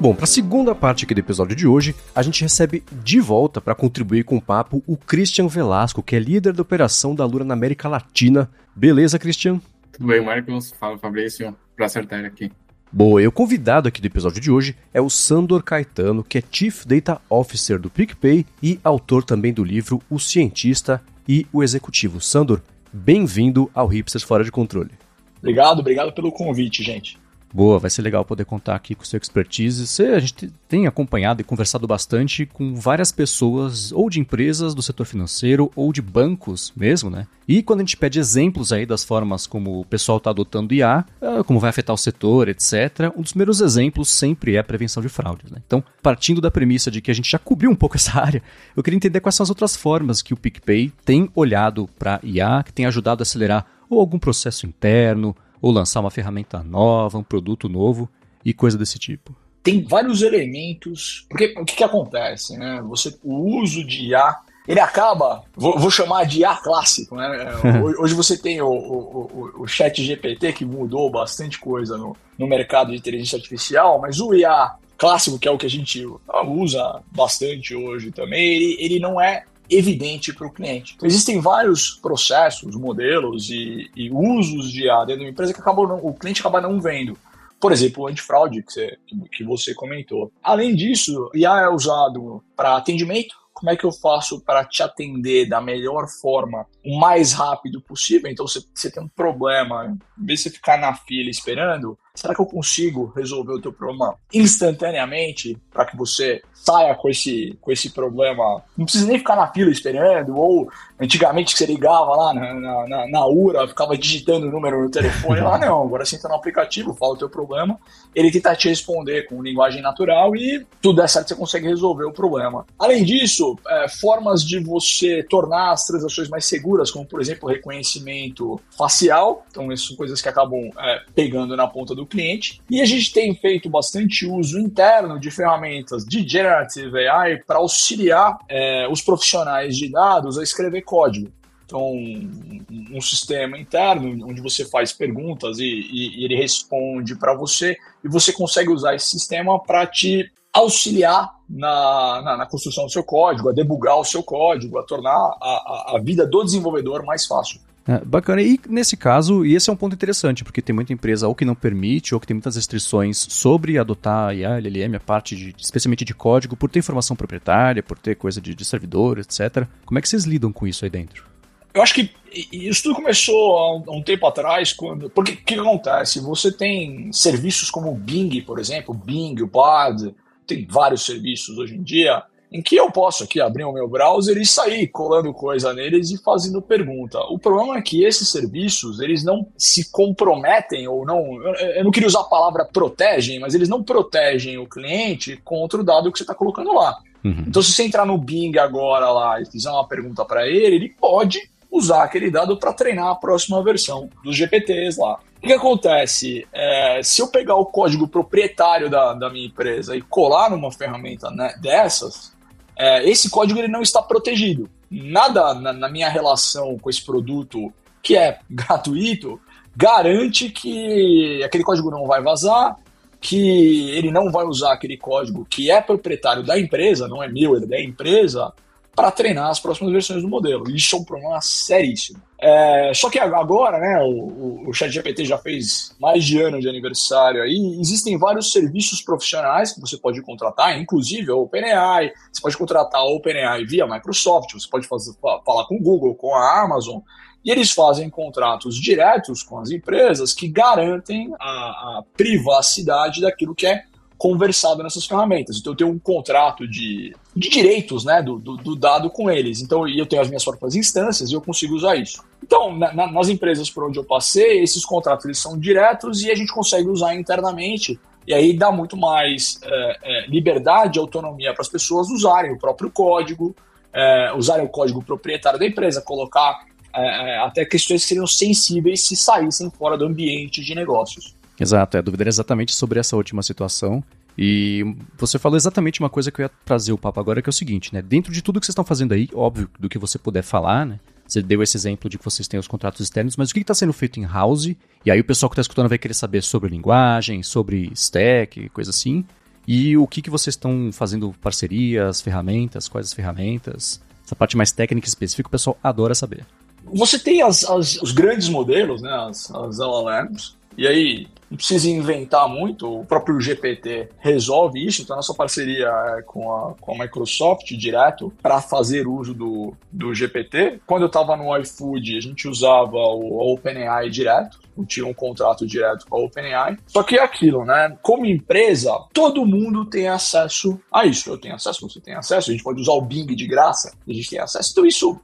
Bom, 0.00 0.14
para 0.14 0.22
a 0.22 0.28
segunda 0.28 0.72
parte 0.76 1.04
aqui 1.04 1.12
do 1.12 1.18
episódio 1.18 1.56
de 1.56 1.66
hoje, 1.66 1.96
a 2.14 2.22
gente 2.22 2.42
recebe 2.42 2.84
de 3.02 3.18
volta 3.18 3.60
para 3.60 3.74
contribuir 3.74 4.22
com 4.22 4.36
o 4.36 4.42
papo 4.42 4.80
o 4.86 4.96
Christian 4.96 5.48
Velasco, 5.48 6.04
que 6.04 6.14
é 6.14 6.20
líder 6.20 6.52
da 6.52 6.62
operação 6.62 7.12
da 7.12 7.24
Lura 7.24 7.44
na 7.44 7.54
América 7.54 7.88
Latina. 7.88 8.48
Beleza, 8.76 9.18
Christian? 9.18 9.60
Tudo 9.90 10.06
bem, 10.06 10.24
Marcos? 10.24 10.70
Fala, 10.78 10.96
Fabrício. 10.96 11.56
Prazer 11.74 12.04
estar 12.04 12.24
aqui. 12.24 12.52
Boa, 12.90 13.22
e 13.22 13.26
o 13.26 13.32
convidado 13.32 13.86
aqui 13.86 14.00
do 14.00 14.06
episódio 14.06 14.40
de 14.40 14.50
hoje 14.50 14.74
é 14.94 15.00
o 15.00 15.10
Sandor 15.10 15.62
Caetano, 15.62 16.24
que 16.24 16.38
é 16.38 16.42
Chief 16.50 16.86
Data 16.86 17.20
Officer 17.28 17.78
do 17.78 17.90
PicPay 17.90 18.46
e 18.62 18.80
autor 18.82 19.22
também 19.22 19.52
do 19.52 19.62
livro 19.62 20.00
O 20.08 20.18
Cientista 20.18 21.02
e 21.28 21.46
o 21.52 21.62
Executivo. 21.62 22.18
Sandor, 22.18 22.62
bem-vindo 22.90 23.70
ao 23.74 23.86
Hipsters 23.86 24.24
Fora 24.24 24.42
de 24.42 24.50
Controle. 24.50 24.92
Obrigado, 25.38 25.80
obrigado 25.80 26.12
pelo 26.14 26.32
convite, 26.32 26.82
gente. 26.82 27.18
Boa, 27.52 27.78
vai 27.78 27.90
ser 27.90 28.02
legal 28.02 28.24
poder 28.24 28.44
contar 28.44 28.74
aqui 28.74 28.94
com 28.94 29.04
seu 29.04 29.18
expertise. 29.18 29.86
Você, 29.86 30.06
a 30.06 30.18
gente 30.18 30.50
tem 30.68 30.86
acompanhado 30.86 31.40
e 31.40 31.44
conversado 31.44 31.86
bastante 31.86 32.44
com 32.44 32.74
várias 32.74 33.10
pessoas, 33.10 33.90
ou 33.92 34.10
de 34.10 34.20
empresas 34.20 34.74
do 34.74 34.82
setor 34.82 35.06
financeiro, 35.06 35.70
ou 35.74 35.92
de 35.92 36.02
bancos 36.02 36.72
mesmo, 36.76 37.08
né? 37.08 37.26
E 37.46 37.62
quando 37.62 37.80
a 37.80 37.82
gente 37.82 37.96
pede 37.96 38.18
exemplos 38.18 38.72
aí 38.72 38.84
das 38.84 39.02
formas 39.02 39.46
como 39.46 39.80
o 39.80 39.84
pessoal 39.84 40.18
está 40.18 40.28
adotando 40.28 40.74
IA, 40.74 41.06
ah, 41.22 41.42
como 41.44 41.58
vai 41.58 41.70
afetar 41.70 41.94
o 41.94 41.98
setor, 41.98 42.48
etc., 42.48 43.10
um 43.16 43.22
dos 43.22 43.32
primeiros 43.32 43.62
exemplos 43.62 44.10
sempre 44.10 44.56
é 44.56 44.58
a 44.58 44.64
prevenção 44.64 45.02
de 45.02 45.08
fraudes. 45.08 45.50
Né? 45.50 45.58
Então, 45.66 45.82
partindo 46.02 46.42
da 46.42 46.50
premissa 46.50 46.90
de 46.90 47.00
que 47.00 47.10
a 47.10 47.14
gente 47.14 47.30
já 47.30 47.38
cobriu 47.38 47.70
um 47.70 47.74
pouco 47.74 47.96
essa 47.98 48.20
área, 48.20 48.42
eu 48.76 48.82
queria 48.82 48.96
entender 48.98 49.20
quais 49.20 49.34
são 49.34 49.44
as 49.44 49.48
outras 49.48 49.74
formas 49.74 50.20
que 50.20 50.34
o 50.34 50.36
PicPay 50.36 50.92
tem 51.06 51.30
olhado 51.34 51.88
para 51.98 52.20
IA, 52.22 52.62
que 52.62 52.72
tem 52.72 52.84
ajudado 52.84 53.22
a 53.22 53.24
acelerar 53.24 53.64
ou 53.88 53.98
algum 54.00 54.18
processo 54.18 54.66
interno, 54.66 55.34
ou 55.60 55.70
lançar 55.70 56.00
uma 56.00 56.10
ferramenta 56.10 56.62
nova, 56.62 57.18
um 57.18 57.22
produto 57.22 57.68
novo 57.68 58.08
e 58.44 58.52
coisa 58.52 58.78
desse 58.78 58.98
tipo? 58.98 59.34
Tem 59.62 59.84
vários 59.84 60.22
elementos, 60.22 61.26
porque 61.28 61.54
o 61.58 61.64
que, 61.64 61.76
que 61.76 61.84
acontece, 61.84 62.56
né? 62.56 62.82
Você, 62.88 63.16
o 63.22 63.60
uso 63.60 63.84
de 63.84 64.08
IA, 64.08 64.36
ele 64.66 64.80
acaba, 64.80 65.42
vou, 65.54 65.78
vou 65.78 65.90
chamar 65.90 66.24
de 66.24 66.40
IA 66.40 66.54
clássico, 66.56 67.16
né? 67.16 67.28
Hoje 67.98 68.14
você 68.14 68.38
tem 68.38 68.60
o, 68.62 68.68
o, 68.68 69.52
o, 69.56 69.62
o 69.62 69.66
chat 69.66 70.02
GPT 70.02 70.52
que 70.52 70.64
mudou 70.64 71.10
bastante 71.10 71.58
coisa 71.58 71.98
no, 71.98 72.16
no 72.38 72.46
mercado 72.46 72.92
de 72.92 72.96
inteligência 72.96 73.36
artificial, 73.36 74.00
mas 74.00 74.20
o 74.20 74.32
IA 74.32 74.74
clássico, 74.96 75.38
que 75.38 75.48
é 75.48 75.50
o 75.50 75.58
que 75.58 75.66
a 75.66 75.70
gente 75.70 76.04
usa 76.46 77.02
bastante 77.12 77.74
hoje 77.74 78.10
também, 78.10 78.54
ele, 78.54 78.76
ele 78.80 78.98
não 78.98 79.20
é 79.20 79.44
evidente 79.70 80.32
para 80.32 80.46
o 80.46 80.52
cliente. 80.52 80.94
Então, 80.96 81.06
existem 81.06 81.40
vários 81.40 81.90
processos, 81.90 82.74
modelos 82.74 83.50
e, 83.50 83.90
e 83.94 84.10
usos 84.10 84.70
de 84.70 84.84
IA 84.84 85.04
dentro 85.04 85.18
de 85.18 85.24
uma 85.24 85.30
empresa 85.30 85.52
que 85.52 85.60
acabam 85.60 85.86
não, 85.86 85.98
o 85.98 86.14
cliente 86.14 86.40
acaba 86.40 86.60
não 86.60 86.80
vendo. 86.80 87.16
Por 87.60 87.72
exemplo, 87.72 88.04
o 88.04 88.06
antifraude 88.06 88.62
que 88.62 88.72
você, 88.72 88.98
que 89.32 89.44
você 89.44 89.74
comentou. 89.74 90.32
Além 90.42 90.74
disso, 90.74 91.30
IA 91.34 91.62
é 91.62 91.68
usado 91.68 92.42
para 92.56 92.76
atendimento, 92.76 93.34
como 93.58 93.70
é 93.70 93.76
que 93.76 93.84
eu 93.84 93.90
faço 93.90 94.40
para 94.40 94.64
te 94.64 94.84
atender 94.84 95.48
da 95.48 95.60
melhor 95.60 96.06
forma, 96.08 96.64
o 96.84 96.96
mais 96.96 97.32
rápido 97.32 97.80
possível? 97.80 98.30
Então, 98.30 98.46
se 98.46 98.64
você 98.72 98.88
tem 98.88 99.02
um 99.02 99.08
problema, 99.08 99.98
em 100.16 100.24
vez 100.24 100.38
de 100.38 100.44
você 100.44 100.50
ficar 100.50 100.78
na 100.78 100.94
fila 100.94 101.28
esperando, 101.28 101.98
será 102.18 102.34
que 102.34 102.40
eu 102.40 102.46
consigo 102.46 103.12
resolver 103.14 103.52
o 103.52 103.60
teu 103.60 103.72
problema 103.72 104.16
instantaneamente 104.34 105.56
para 105.72 105.84
que 105.84 105.96
você 105.96 106.42
saia 106.52 106.92
com 106.96 107.08
esse, 107.08 107.56
com 107.60 107.70
esse 107.70 107.90
problema? 107.90 108.62
Não 108.76 108.84
precisa 108.84 109.06
nem 109.06 109.18
ficar 109.18 109.36
na 109.36 109.46
fila 109.52 109.70
esperando, 109.70 110.36
ou 110.36 110.68
antigamente 111.00 111.52
que 111.52 111.58
você 111.58 111.66
ligava 111.66 112.16
lá 112.16 112.34
na, 112.34 112.88
na, 112.88 113.08
na 113.08 113.26
URA, 113.26 113.68
ficava 113.68 113.96
digitando 113.96 114.48
o 114.48 114.50
número 114.50 114.82
no 114.82 114.90
telefone, 114.90 115.40
lá 115.40 115.58
não, 115.58 115.84
agora 115.84 116.04
você 116.04 116.16
entra 116.16 116.28
no 116.28 116.34
aplicativo, 116.34 116.92
fala 116.92 117.12
o 117.12 117.16
teu 117.16 117.30
problema, 117.30 117.78
ele 118.12 118.32
tenta 118.32 118.56
te 118.56 118.68
responder 118.68 119.28
com 119.28 119.40
linguagem 119.40 119.80
natural 119.80 120.34
e 120.34 120.66
tudo 120.82 121.00
é 121.00 121.06
certo, 121.06 121.28
você 121.28 121.34
consegue 121.36 121.68
resolver 121.68 122.04
o 122.04 122.12
problema. 122.12 122.66
Além 122.76 123.04
disso, 123.04 123.56
é, 123.68 123.88
formas 123.88 124.42
de 124.42 124.58
você 124.58 125.22
tornar 125.22 125.70
as 125.70 125.86
transações 125.86 126.28
mais 126.28 126.44
seguras, 126.46 126.90
como 126.90 127.06
por 127.06 127.20
exemplo 127.20 127.48
reconhecimento 127.48 128.60
facial, 128.76 129.46
então 129.48 129.70
essas 129.70 129.86
são 129.86 129.96
coisas 129.96 130.20
que 130.20 130.28
acabam 130.28 130.68
é, 130.76 131.02
pegando 131.14 131.56
na 131.56 131.68
ponta 131.68 131.94
do 131.94 132.07
cliente. 132.08 132.60
E 132.70 132.80
a 132.80 132.84
gente 132.84 133.12
tem 133.12 133.34
feito 133.34 133.68
bastante 133.68 134.26
uso 134.26 134.58
interno 134.58 135.20
de 135.20 135.30
ferramentas 135.30 136.04
de 136.04 136.26
Generative 136.26 137.06
AI 137.06 137.36
para 137.46 137.58
auxiliar 137.58 138.38
é, 138.48 138.88
os 138.90 139.00
profissionais 139.00 139.76
de 139.76 139.90
dados 139.90 140.38
a 140.38 140.42
escrever 140.42 140.82
código. 140.82 141.30
Então, 141.68 141.92
um, 141.92 142.64
um, 142.92 143.00
sistema 143.00 143.58
interno 143.58 144.26
onde 144.26 144.40
você 144.40 144.64
faz 144.64 144.90
perguntas 144.90 145.58
e, 145.58 145.64
e, 145.64 146.20
e 146.20 146.24
ele 146.24 146.34
responde 146.34 147.14
para 147.14 147.34
você, 147.34 147.76
e 148.02 148.08
você 148.08 148.32
consegue 148.32 148.70
usar 148.70 148.94
esse 148.94 149.10
sistema 149.10 149.62
para 149.62 149.86
te 149.86 150.32
auxiliar 150.50 151.30
na, 151.48 152.22
na, 152.22 152.36
na, 152.38 152.46
construção 152.46 152.86
do 152.86 152.90
seu 152.90 153.04
código, 153.04 153.50
a 153.50 153.52
debugar 153.52 153.98
o 153.98 154.04
seu 154.04 154.22
código, 154.22 154.78
a 154.78 154.82
tornar 154.82 155.10
a, 155.12 155.92
a, 155.92 155.96
a 155.96 156.00
vida 156.00 156.26
do 156.26 156.42
desenvolvedor 156.42 157.04
mais 157.04 157.26
fácil. 157.26 157.60
É, 157.88 158.04
bacana. 158.04 158.42
E 158.42 158.60
nesse 158.68 158.98
caso, 158.98 159.46
e 159.46 159.54
esse 159.54 159.70
é 159.70 159.72
um 159.72 159.76
ponto 159.76 159.94
interessante, 159.94 160.44
porque 160.44 160.60
tem 160.60 160.74
muita 160.74 160.92
empresa 160.92 161.26
ou 161.26 161.34
que 161.34 161.46
não 161.46 161.54
permite, 161.54 162.14
ou 162.14 162.20
que 162.20 162.26
tem 162.26 162.34
muitas 162.34 162.54
restrições 162.54 163.16
sobre 163.16 163.78
adotar 163.78 164.28
a 164.28 164.34
IA, 164.34 164.58
LLM, 164.58 164.96
a 164.96 165.00
parte 165.00 165.34
de, 165.34 165.54
especialmente 165.58 166.04
de 166.04 166.12
código, 166.12 166.54
por 166.54 166.68
ter 166.68 166.80
informação 166.80 167.16
proprietária, 167.16 167.82
por 167.82 167.98
ter 167.98 168.14
coisa 168.14 168.42
de, 168.42 168.54
de 168.54 168.62
servidor, 168.62 169.18
etc. 169.18 169.66
Como 169.86 169.98
é 169.98 170.02
que 170.02 170.08
vocês 170.08 170.24
lidam 170.24 170.52
com 170.52 170.66
isso 170.66 170.84
aí 170.84 170.90
dentro? 170.90 171.24
Eu 171.72 171.80
acho 171.80 171.94
que 171.94 172.10
isso 172.52 172.82
tudo 172.82 172.96
começou 172.96 173.56
há 173.56 173.76
um, 173.76 173.84
há 173.86 173.96
um 173.96 174.02
tempo 174.02 174.26
atrás, 174.26 174.74
quando. 174.74 175.08
Porque 175.08 175.32
o 175.32 175.36
que 175.36 175.54
acontece? 175.54 176.20
Você 176.20 176.52
tem 176.52 177.10
serviços 177.10 177.70
como 177.70 177.90
o 177.90 177.94
Bing, 177.94 178.42
por 178.42 178.58
exemplo, 178.58 178.94
o 178.94 178.98
Bing, 178.98 179.40
o 179.40 179.46
Bard, 179.46 180.14
tem 180.46 180.66
vários 180.68 181.06
serviços 181.06 181.56
hoje 181.56 181.74
em 181.74 181.82
dia 181.82 182.22
em 182.50 182.62
que 182.62 182.76
eu 182.76 182.90
posso 182.90 183.24
aqui 183.24 183.40
abrir 183.40 183.64
o 183.64 183.72
meu 183.72 183.86
browser 183.86 184.36
e 184.38 184.46
sair 184.46 184.88
colando 184.88 185.32
coisa 185.34 185.72
neles 185.74 186.10
e 186.10 186.22
fazendo 186.22 186.62
pergunta. 186.62 187.18
O 187.30 187.38
problema 187.38 187.76
é 187.76 187.82
que 187.82 188.04
esses 188.04 188.28
serviços, 188.28 189.00
eles 189.00 189.22
não 189.22 189.46
se 189.56 189.90
comprometem 189.90 190.88
ou 190.88 191.04
não, 191.04 191.42
eu 191.42 191.84
não 191.84 191.90
queria 191.90 192.06
usar 192.06 192.20
a 192.20 192.24
palavra 192.24 192.64
protegem, 192.64 193.38
mas 193.38 193.54
eles 193.54 193.68
não 193.68 193.82
protegem 193.82 194.58
o 194.58 194.66
cliente 194.66 195.38
contra 195.44 195.80
o 195.80 195.84
dado 195.84 196.10
que 196.10 196.18
você 196.18 196.24
está 196.24 196.34
colocando 196.34 196.72
lá. 196.72 196.98
Uhum. 197.24 197.44
Então, 197.46 197.62
se 197.62 197.72
você 197.72 197.82
entrar 197.82 198.06
no 198.06 198.16
Bing 198.16 198.56
agora 198.58 199.10
lá 199.10 199.40
e 199.40 199.46
fizer 199.46 199.70
uma 199.70 199.86
pergunta 199.86 200.24
para 200.24 200.46
ele, 200.46 200.76
ele 200.76 200.88
pode 200.88 201.50
usar 201.70 202.04
aquele 202.04 202.30
dado 202.30 202.56
para 202.56 202.72
treinar 202.72 203.08
a 203.08 203.14
próxima 203.14 203.62
versão 203.62 204.08
dos 204.24 204.36
GPTs 204.36 204.98
lá. 204.98 205.18
O 205.42 205.46
que 205.46 205.52
acontece? 205.52 206.46
É, 206.52 207.00
se 207.02 207.22
eu 207.22 207.28
pegar 207.28 207.54
o 207.56 207.66
código 207.66 208.08
proprietário 208.08 208.88
da, 208.90 209.12
da 209.12 209.30
minha 209.30 209.46
empresa 209.46 209.94
e 209.94 210.02
colar 210.02 210.50
numa 210.50 210.72
ferramenta 210.72 211.30
né, 211.30 211.54
dessas, 211.60 212.36
é, 212.78 213.08
esse 213.08 213.28
código 213.28 213.58
ele 213.58 213.68
não 213.68 213.82
está 213.82 214.00
protegido. 214.00 214.70
Nada 214.90 215.52
na, 215.54 215.72
na 215.72 215.88
minha 215.88 216.08
relação 216.08 216.78
com 216.78 216.88
esse 216.88 217.04
produto 217.04 217.72
que 218.02 218.16
é 218.16 218.38
gratuito 218.48 219.40
garante 219.76 220.50
que 220.50 221.42
aquele 221.44 221.62
código 221.62 221.90
não 221.90 222.04
vai 222.04 222.20
vazar, 222.20 222.76
que 223.20 223.90
ele 223.90 224.10
não 224.10 224.30
vai 224.30 224.44
usar 224.44 224.72
aquele 224.72 224.96
código 224.96 225.46
que 225.48 225.70
é 225.70 225.80
proprietário 225.80 226.42
da 226.42 226.58
empresa, 226.58 227.06
não 227.06 227.22
é 227.22 227.28
meu, 227.28 227.54
ele 227.54 227.64
é 227.64 227.68
da 227.68 227.80
empresa, 227.80 228.52
para 228.98 229.12
treinar 229.12 229.48
as 229.48 229.60
próximas 229.60 229.92
versões 229.92 230.22
do 230.22 230.28
modelo. 230.28 230.68
Isso 230.68 230.96
é 230.96 230.98
um 230.98 231.04
problema 231.04 231.40
seríssimo. 231.40 232.20
É, 232.36 232.90
só 232.92 233.08
que 233.08 233.16
agora, 233.16 233.78
né, 233.78 234.02
o, 234.02 234.68
o 234.68 234.74
ChatGPT 234.74 235.24
já 235.24 235.38
fez 235.38 235.94
mais 236.00 236.24
de 236.24 236.42
ano 236.42 236.60
de 236.60 236.68
aniversário 236.68 237.40
aí, 237.40 237.78
existem 237.80 238.18
vários 238.18 238.50
serviços 238.50 239.00
profissionais 239.00 239.72
que 239.72 239.80
você 239.80 239.96
pode 239.96 240.20
contratar, 240.22 240.76
inclusive 240.80 241.30
a 241.30 241.36
OpenAI, 241.36 242.10
você 242.32 242.42
pode 242.42 242.56
contratar 242.56 243.00
a 243.00 243.04
OpenAI 243.04 243.64
via 243.66 243.86
Microsoft, 243.86 244.52
você 244.52 244.68
pode 244.68 244.88
fazer, 244.88 245.12
falar 245.46 245.64
com 245.68 245.76
o 245.76 245.80
Google, 245.80 246.16
com 246.16 246.34
a 246.34 246.64
Amazon, 246.64 246.98
e 247.44 247.52
eles 247.52 247.70
fazem 247.70 248.10
contratos 248.10 248.74
diretos 248.74 249.44
com 249.44 249.60
as 249.60 249.70
empresas 249.70 250.34
que 250.34 250.48
garantem 250.48 251.32
a, 251.38 251.44
a 251.46 252.04
privacidade 252.16 253.20
daquilo 253.20 253.54
que 253.54 253.64
é 253.68 253.84
conversado 254.18 254.82
nessas 254.82 255.06
ferramentas. 255.06 255.58
Então 255.58 255.72
eu 255.72 255.76
tenho 255.76 255.90
um 255.90 255.98
contrato 255.98 256.66
de, 256.66 257.14
de 257.34 257.48
direitos 257.48 258.04
né, 258.04 258.20
do, 258.20 258.38
do, 258.38 258.56
do 258.56 258.76
dado 258.76 259.08
com 259.08 259.30
eles. 259.30 259.62
Então 259.62 259.86
eu 259.86 260.04
tenho 260.04 260.20
as 260.20 260.28
minhas 260.28 260.44
próprias 260.44 260.74
instâncias 260.74 261.30
e 261.30 261.34
eu 261.34 261.40
consigo 261.40 261.74
usar 261.76 261.94
isso. 261.94 262.22
Então, 262.42 262.76
na, 262.76 262.92
nas 262.92 263.28
empresas 263.28 263.70
por 263.70 263.84
onde 263.84 263.98
eu 263.98 264.04
passei, 264.04 264.60
esses 264.60 264.84
contratos 264.84 265.24
eles 265.24 265.38
são 265.38 265.58
diretos 265.58 266.22
e 266.22 266.30
a 266.30 266.34
gente 266.34 266.52
consegue 266.52 266.88
usar 266.88 267.14
internamente. 267.14 267.98
E 268.26 268.34
aí 268.34 268.52
dá 268.52 268.72
muito 268.72 268.96
mais 268.96 269.58
é, 269.62 269.98
é, 270.02 270.26
liberdade 270.26 270.98
e 270.98 271.00
autonomia 271.00 271.54
para 271.54 271.62
as 271.62 271.68
pessoas 271.68 272.10
usarem 272.10 272.52
o 272.52 272.58
próprio 272.58 272.90
código, 272.90 273.54
é, 273.92 274.32
usarem 274.36 274.66
o 274.66 274.68
código 274.68 275.02
proprietário 275.02 275.58
da 275.58 275.66
empresa, 275.66 276.02
colocar 276.02 276.66
é, 276.94 277.00
é, 277.34 277.38
até 277.38 277.64
questões 277.64 278.02
que 278.02 278.08
seriam 278.08 278.26
sensíveis 278.26 279.06
se 279.06 279.14
saíssem 279.14 279.70
fora 279.70 279.96
do 279.96 280.04
ambiente 280.04 280.62
de 280.62 280.74
negócios. 280.74 281.37
Exato, 281.58 281.96
é, 281.96 282.02
era 282.20 282.28
exatamente 282.28 282.74
sobre 282.74 283.00
essa 283.00 283.16
última 283.16 283.42
situação. 283.42 284.02
E 284.36 284.94
você 285.16 285.36
falou 285.38 285.56
exatamente 285.56 285.98
uma 285.98 286.08
coisa 286.08 286.30
que 286.30 286.40
eu 286.40 286.44
ia 286.44 286.50
trazer 286.64 286.92
o 286.92 286.98
papo 286.98 287.18
agora, 287.18 287.42
que 287.42 287.48
é 287.48 287.50
o 287.50 287.52
seguinte, 287.52 287.92
né? 287.92 288.00
Dentro 288.00 288.32
de 288.32 288.40
tudo 288.40 288.60
que 288.60 288.66
vocês 288.66 288.72
estão 288.72 288.84
fazendo 288.84 289.12
aí, 289.12 289.28
óbvio, 289.34 289.68
do 289.80 289.88
que 289.88 289.98
você 289.98 290.16
puder 290.16 290.42
falar, 290.42 290.86
né? 290.86 291.00
Você 291.26 291.42
deu 291.42 291.62
esse 291.62 291.76
exemplo 291.76 292.08
de 292.08 292.16
que 292.16 292.24
vocês 292.24 292.46
têm 292.46 292.58
os 292.58 292.68
contratos 292.68 293.00
externos, 293.00 293.36
mas 293.36 293.50
o 293.50 293.54
que 293.54 293.60
está 293.60 293.74
sendo 293.74 293.92
feito 293.92 294.20
em 294.20 294.24
house? 294.24 294.66
E 295.04 295.10
aí 295.10 295.20
o 295.20 295.24
pessoal 295.24 295.50
que 295.50 295.54
está 295.54 295.62
escutando 295.62 295.88
vai 295.88 295.98
querer 295.98 296.14
saber 296.14 296.42
sobre 296.42 296.70
linguagem, 296.70 297.42
sobre 297.42 297.90
stack, 297.92 298.68
coisa 298.70 298.90
assim. 298.90 299.24
E 299.66 299.96
o 299.96 300.06
que, 300.06 300.22
que 300.22 300.30
vocês 300.30 300.54
estão 300.54 300.90
fazendo 300.92 301.34
parcerias, 301.42 302.22
ferramentas, 302.22 302.88
quais 302.88 303.08
as 303.08 303.12
ferramentas? 303.12 304.00
Essa 304.24 304.36
parte 304.36 304.56
mais 304.56 304.72
técnica 304.72 305.06
específica 305.08 305.48
o 305.48 305.50
pessoal 305.50 305.76
adora 305.82 306.14
saber. 306.14 306.46
Você 306.84 307.18
tem 307.18 307.42
as, 307.42 307.64
as, 307.64 308.00
os 308.00 308.12
grandes 308.12 308.48
modelos, 308.48 309.02
né, 309.02 309.10
as, 309.10 309.50
as 309.50 309.78
LLMs, 309.78 310.54
e 310.76 310.86
aí 310.86 311.26
não 311.50 311.56
precisa 311.56 311.88
inventar 311.88 312.48
muito, 312.48 313.00
o 313.00 313.04
próprio 313.04 313.40
GPT 313.40 314.10
resolve 314.18 314.84
isso, 314.84 315.02
então 315.02 315.14
a 315.14 315.18
nossa 315.18 315.34
parceria 315.34 315.88
é 316.18 316.22
com 316.22 316.52
a, 316.52 316.74
com 316.80 316.94
a 316.94 316.98
Microsoft 316.98 317.66
direto 317.72 318.32
para 318.42 318.60
fazer 318.60 319.06
uso 319.06 319.34
do, 319.34 319.74
do 319.90 320.14
GPT. 320.14 320.80
Quando 320.86 321.02
eu 321.02 321.06
estava 321.06 321.36
no 321.36 321.56
iFood, 321.58 322.16
a 322.16 322.20
gente 322.20 322.48
usava 322.48 322.96
o 322.96 323.52
OpenAI 323.52 324.10
direto, 324.10 324.58
tinha 324.86 325.06
um 325.06 325.14
contrato 325.14 325.66
direto 325.66 326.06
com 326.08 326.16
a 326.16 326.20
OpenAI. 326.20 326.76
Só 326.86 327.02
que 327.02 327.16
é 327.16 327.22
aquilo, 327.22 327.64
né? 327.64 327.96
Como 328.02 328.26
empresa, 328.26 328.92
todo 329.12 329.46
mundo 329.46 329.84
tem 329.84 330.08
acesso 330.08 330.78
a 330.92 331.04
isso. 331.04 331.30
Eu 331.30 331.38
tenho 331.38 331.54
acesso, 331.54 331.88
você 331.88 332.00
tem 332.00 332.14
acesso, 332.14 332.50
a 332.50 332.52
gente 332.52 332.62
pode 332.62 332.80
usar 332.80 332.92
o 332.92 333.00
Bing 333.00 333.26
de 333.26 333.46
graça, 333.46 333.92
a 334.06 334.12
gente 334.12 334.30
tem 334.30 334.38
acesso. 334.38 334.70
Então, 334.72 334.86
isso, 334.86 335.20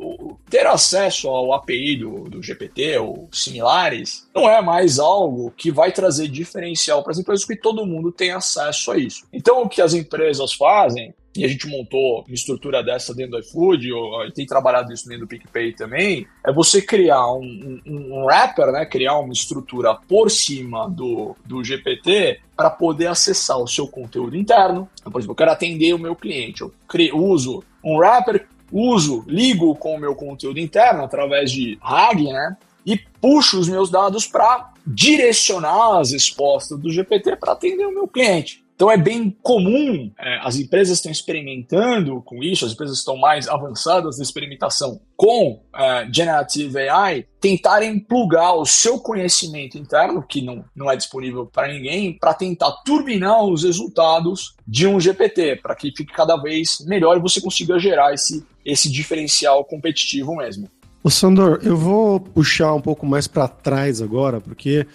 ter 0.49 0.67
acesso 0.67 1.29
ao 1.29 1.53
API 1.53 1.97
do, 1.97 2.25
do 2.25 2.43
GPT 2.43 2.99
ou 2.99 3.29
similares, 3.33 4.29
não 4.35 4.49
é 4.49 4.61
mais 4.61 4.99
algo 4.99 5.53
que 5.57 5.71
vai 5.71 5.93
trazer 5.93 6.14
diferencial 6.19 7.03
para 7.03 7.13
as 7.13 7.19
empresas, 7.19 7.45
porque 7.45 7.61
todo 7.61 7.87
mundo 7.87 8.11
tem 8.11 8.31
acesso 8.31 8.93
a 8.93 8.99
isso. 8.99 9.27
Então, 9.33 9.63
o 9.63 9.69
que 9.69 9.83
as 9.83 9.95
empresas 9.95 10.53
fazem 10.53 11.15
e 11.37 11.45
a 11.45 11.49
gente 11.49 11.67
montou 11.67 12.25
uma 12.27 12.35
estrutura 12.35 12.83
dessa 12.83 13.13
dentro 13.13 13.33
do 13.33 13.39
iFood, 13.41 13.89
e 13.89 14.33
tem 14.33 14.47
trabalhado 14.47 14.93
isso 14.93 15.09
dentro 15.09 15.27
do 15.27 15.29
PicPay 15.29 15.73
também, 15.73 16.27
é 16.45 16.53
você 16.53 16.81
criar 16.81 17.33
um, 17.33 17.81
um, 17.85 18.15
um 18.15 18.25
wrapper, 18.25 18.71
né, 18.71 18.87
criar 18.87 19.19
uma 19.19 19.33
estrutura 19.33 19.95
por 19.95 20.31
cima 20.31 20.89
do, 20.89 21.37
do 21.45 21.65
GPT 21.65 22.41
para 22.57 22.71
poder 22.71 23.09
acessar 23.09 23.59
o 23.59 23.67
seu 23.67 23.89
conteúdo 23.89 24.37
interno. 24.37 24.89
Então, 25.01 25.11
por 25.11 25.19
exemplo, 25.19 25.33
eu 25.33 25.37
quero 25.37 25.51
atender 25.51 25.93
o 25.93 25.99
meu 25.99 26.15
cliente, 26.15 26.63
eu 26.63 26.73
crio, 26.87 27.19
uso 27.19 27.65
um 27.83 27.99
wrapper, 27.99 28.47
uso, 28.71 29.25
ligo 29.27 29.75
com 29.75 29.97
o 29.97 30.01
meu 30.01 30.15
conteúdo 30.15 30.61
interno 30.61 31.03
através 31.03 31.51
de 31.51 31.77
RAG, 31.83 32.23
né, 32.23 32.57
e 32.85 32.99
puxo 33.21 33.59
os 33.59 33.69
meus 33.69 33.91
dados 33.91 34.27
para 34.27 34.73
direcionar 34.87 35.99
as 35.99 36.13
respostas 36.13 36.79
do 36.79 36.91
GPT 36.91 37.37
para 37.37 37.53
atender 37.53 37.87
o 37.87 37.95
meu 37.95 38.07
cliente. 38.07 38.65
Então 38.75 38.91
é 38.91 38.97
bem 38.97 39.31
comum, 39.41 40.11
é, 40.19 40.41
as 40.43 40.57
empresas 40.57 40.99
estão 40.99 41.11
experimentando 41.11 42.21
com 42.23 42.43
isso, 42.43 42.67
as 42.67 42.73
empresas 42.73 42.99
estão 42.99 43.17
mais 43.17 43.47
avançadas 43.47 44.19
na 44.19 44.25
experimentação 44.25 45.01
com 45.17 45.63
é, 45.73 46.09
Generative 46.13 46.89
AI, 46.89 47.25
tentarem 47.41 48.01
plugar 48.01 48.55
o 48.55 48.67
seu 48.67 48.99
conhecimento 48.99 49.79
interno, 49.79 50.27
que 50.27 50.43
não, 50.43 50.65
não 50.75 50.91
é 50.91 50.97
disponível 50.97 51.47
para 51.47 51.73
ninguém, 51.73 52.19
para 52.19 52.35
tentar 52.35 52.73
turbinar 52.85 53.45
os 53.45 53.63
resultados 53.63 54.57
de 54.67 54.89
um 54.89 54.99
GPT, 54.99 55.57
para 55.63 55.77
que 55.77 55.93
fique 55.97 56.13
cada 56.13 56.37
vez 56.37 56.85
melhor 56.85 57.17
e 57.17 57.21
você 57.21 57.41
consiga 57.41 57.79
gerar 57.79 58.13
esse, 58.13 58.45
esse 58.65 58.91
diferencial 58.91 59.65
competitivo 59.65 60.35
mesmo. 60.35 60.69
Ô 61.05 61.11
Sandor, 61.11 61.61
eu 61.63 61.77
vou 61.77 62.19
puxar 62.19 62.75
um 62.75 62.81
pouco 62.81 63.07
mais 63.07 63.29
para 63.29 63.47
trás 63.47 64.03
agora, 64.03 64.41
porque 64.41 64.87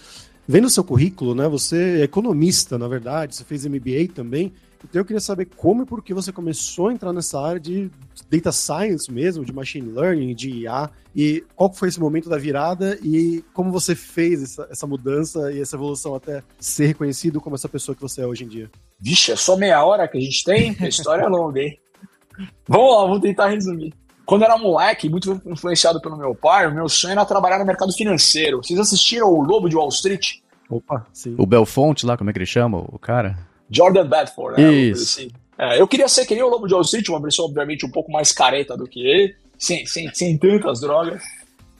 Vendo 0.51 0.65
o 0.65 0.69
seu 0.71 0.83
currículo, 0.83 1.35
né? 1.35 1.47
Você 1.47 1.99
é 1.99 2.03
economista, 2.05 2.75
na 2.75 2.87
verdade, 2.87 3.35
você 3.35 3.43
fez 3.43 3.67
MBA 3.67 4.11
também. 4.15 4.51
Então 4.83 4.99
eu 4.99 5.05
queria 5.05 5.19
saber 5.19 5.45
como 5.45 5.83
e 5.83 5.85
por 5.85 6.03
que 6.03 6.11
você 6.11 6.31
começou 6.31 6.87
a 6.87 6.91
entrar 6.91 7.13
nessa 7.13 7.39
área 7.39 7.59
de 7.59 7.91
data 8.31 8.51
science 8.51 9.11
mesmo, 9.11 9.45
de 9.45 9.53
machine 9.53 9.91
learning, 9.91 10.33
de 10.33 10.49
IA, 10.61 10.89
e 11.15 11.43
qual 11.55 11.71
foi 11.71 11.89
esse 11.89 11.99
momento 11.99 12.29
da 12.29 12.37
virada 12.39 12.97
e 13.03 13.43
como 13.53 13.71
você 13.71 13.93
fez 13.93 14.41
essa, 14.41 14.67
essa 14.71 14.87
mudança 14.87 15.51
e 15.51 15.61
essa 15.61 15.75
evolução 15.75 16.15
até 16.15 16.41
ser 16.59 16.87
reconhecido 16.87 17.39
como 17.39 17.55
essa 17.55 17.69
pessoa 17.69 17.95
que 17.95 18.01
você 18.01 18.21
é 18.21 18.25
hoje 18.25 18.43
em 18.43 18.47
dia. 18.47 18.71
Vixe, 18.99 19.31
é 19.31 19.35
só 19.35 19.55
meia 19.55 19.85
hora 19.85 20.07
que 20.07 20.17
a 20.17 20.21
gente 20.21 20.43
tem? 20.43 20.75
A 20.79 20.87
história 20.87 21.25
é 21.25 21.27
longa, 21.27 21.61
hein? 21.61 21.79
Vamos 22.67 22.95
lá, 22.95 23.05
vou 23.05 23.19
tentar 23.19 23.49
resumir. 23.49 23.93
Quando 24.29 24.43
eu 24.43 24.45
era 24.45 24.59
moleque, 24.59 25.09
muito 25.09 25.41
influenciado 25.43 25.99
pelo 25.99 26.15
meu 26.15 26.35
pai, 26.35 26.67
o 26.67 26.71
meu 26.71 26.87
sonho 26.87 27.13
era 27.13 27.25
trabalhar 27.25 27.57
no 27.57 27.65
mercado 27.65 27.91
financeiro. 27.91 28.57
Vocês 28.57 28.79
assistiram 28.79 29.27
o 29.27 29.41
Lobo 29.41 29.67
de 29.67 29.75
Wall 29.75 29.89
Street? 29.89 30.33
Opa, 30.69 31.03
sim. 31.11 31.33
O 31.35 31.47
Belfont 31.47 32.05
lá, 32.05 32.15
como 32.15 32.29
é 32.29 32.33
que 32.33 32.37
ele 32.37 32.45
chama, 32.45 32.77
o 32.77 32.99
cara? 32.99 33.35
Jordan 33.71 34.07
Bedford, 34.07 34.61
né? 34.61 34.71
Isso. 34.71 35.19
Assim. 35.19 35.31
É, 35.57 35.81
eu 35.81 35.87
queria 35.87 36.07
ser 36.07 36.27
que 36.27 36.35
nem 36.35 36.43
o 36.43 36.47
Lobo 36.47 36.67
de 36.67 36.75
Wall 36.75 36.83
Street, 36.83 37.09
uma 37.09 37.19
versão 37.19 37.45
obviamente 37.45 37.87
um 37.87 37.89
pouco 37.89 38.11
mais 38.11 38.31
careta 38.31 38.77
do 38.77 38.85
que 38.85 38.99
ele, 38.99 39.35
sem, 39.57 39.83
sem, 39.87 40.13
sem 40.13 40.37
tantas 40.37 40.79
drogas. 40.79 41.23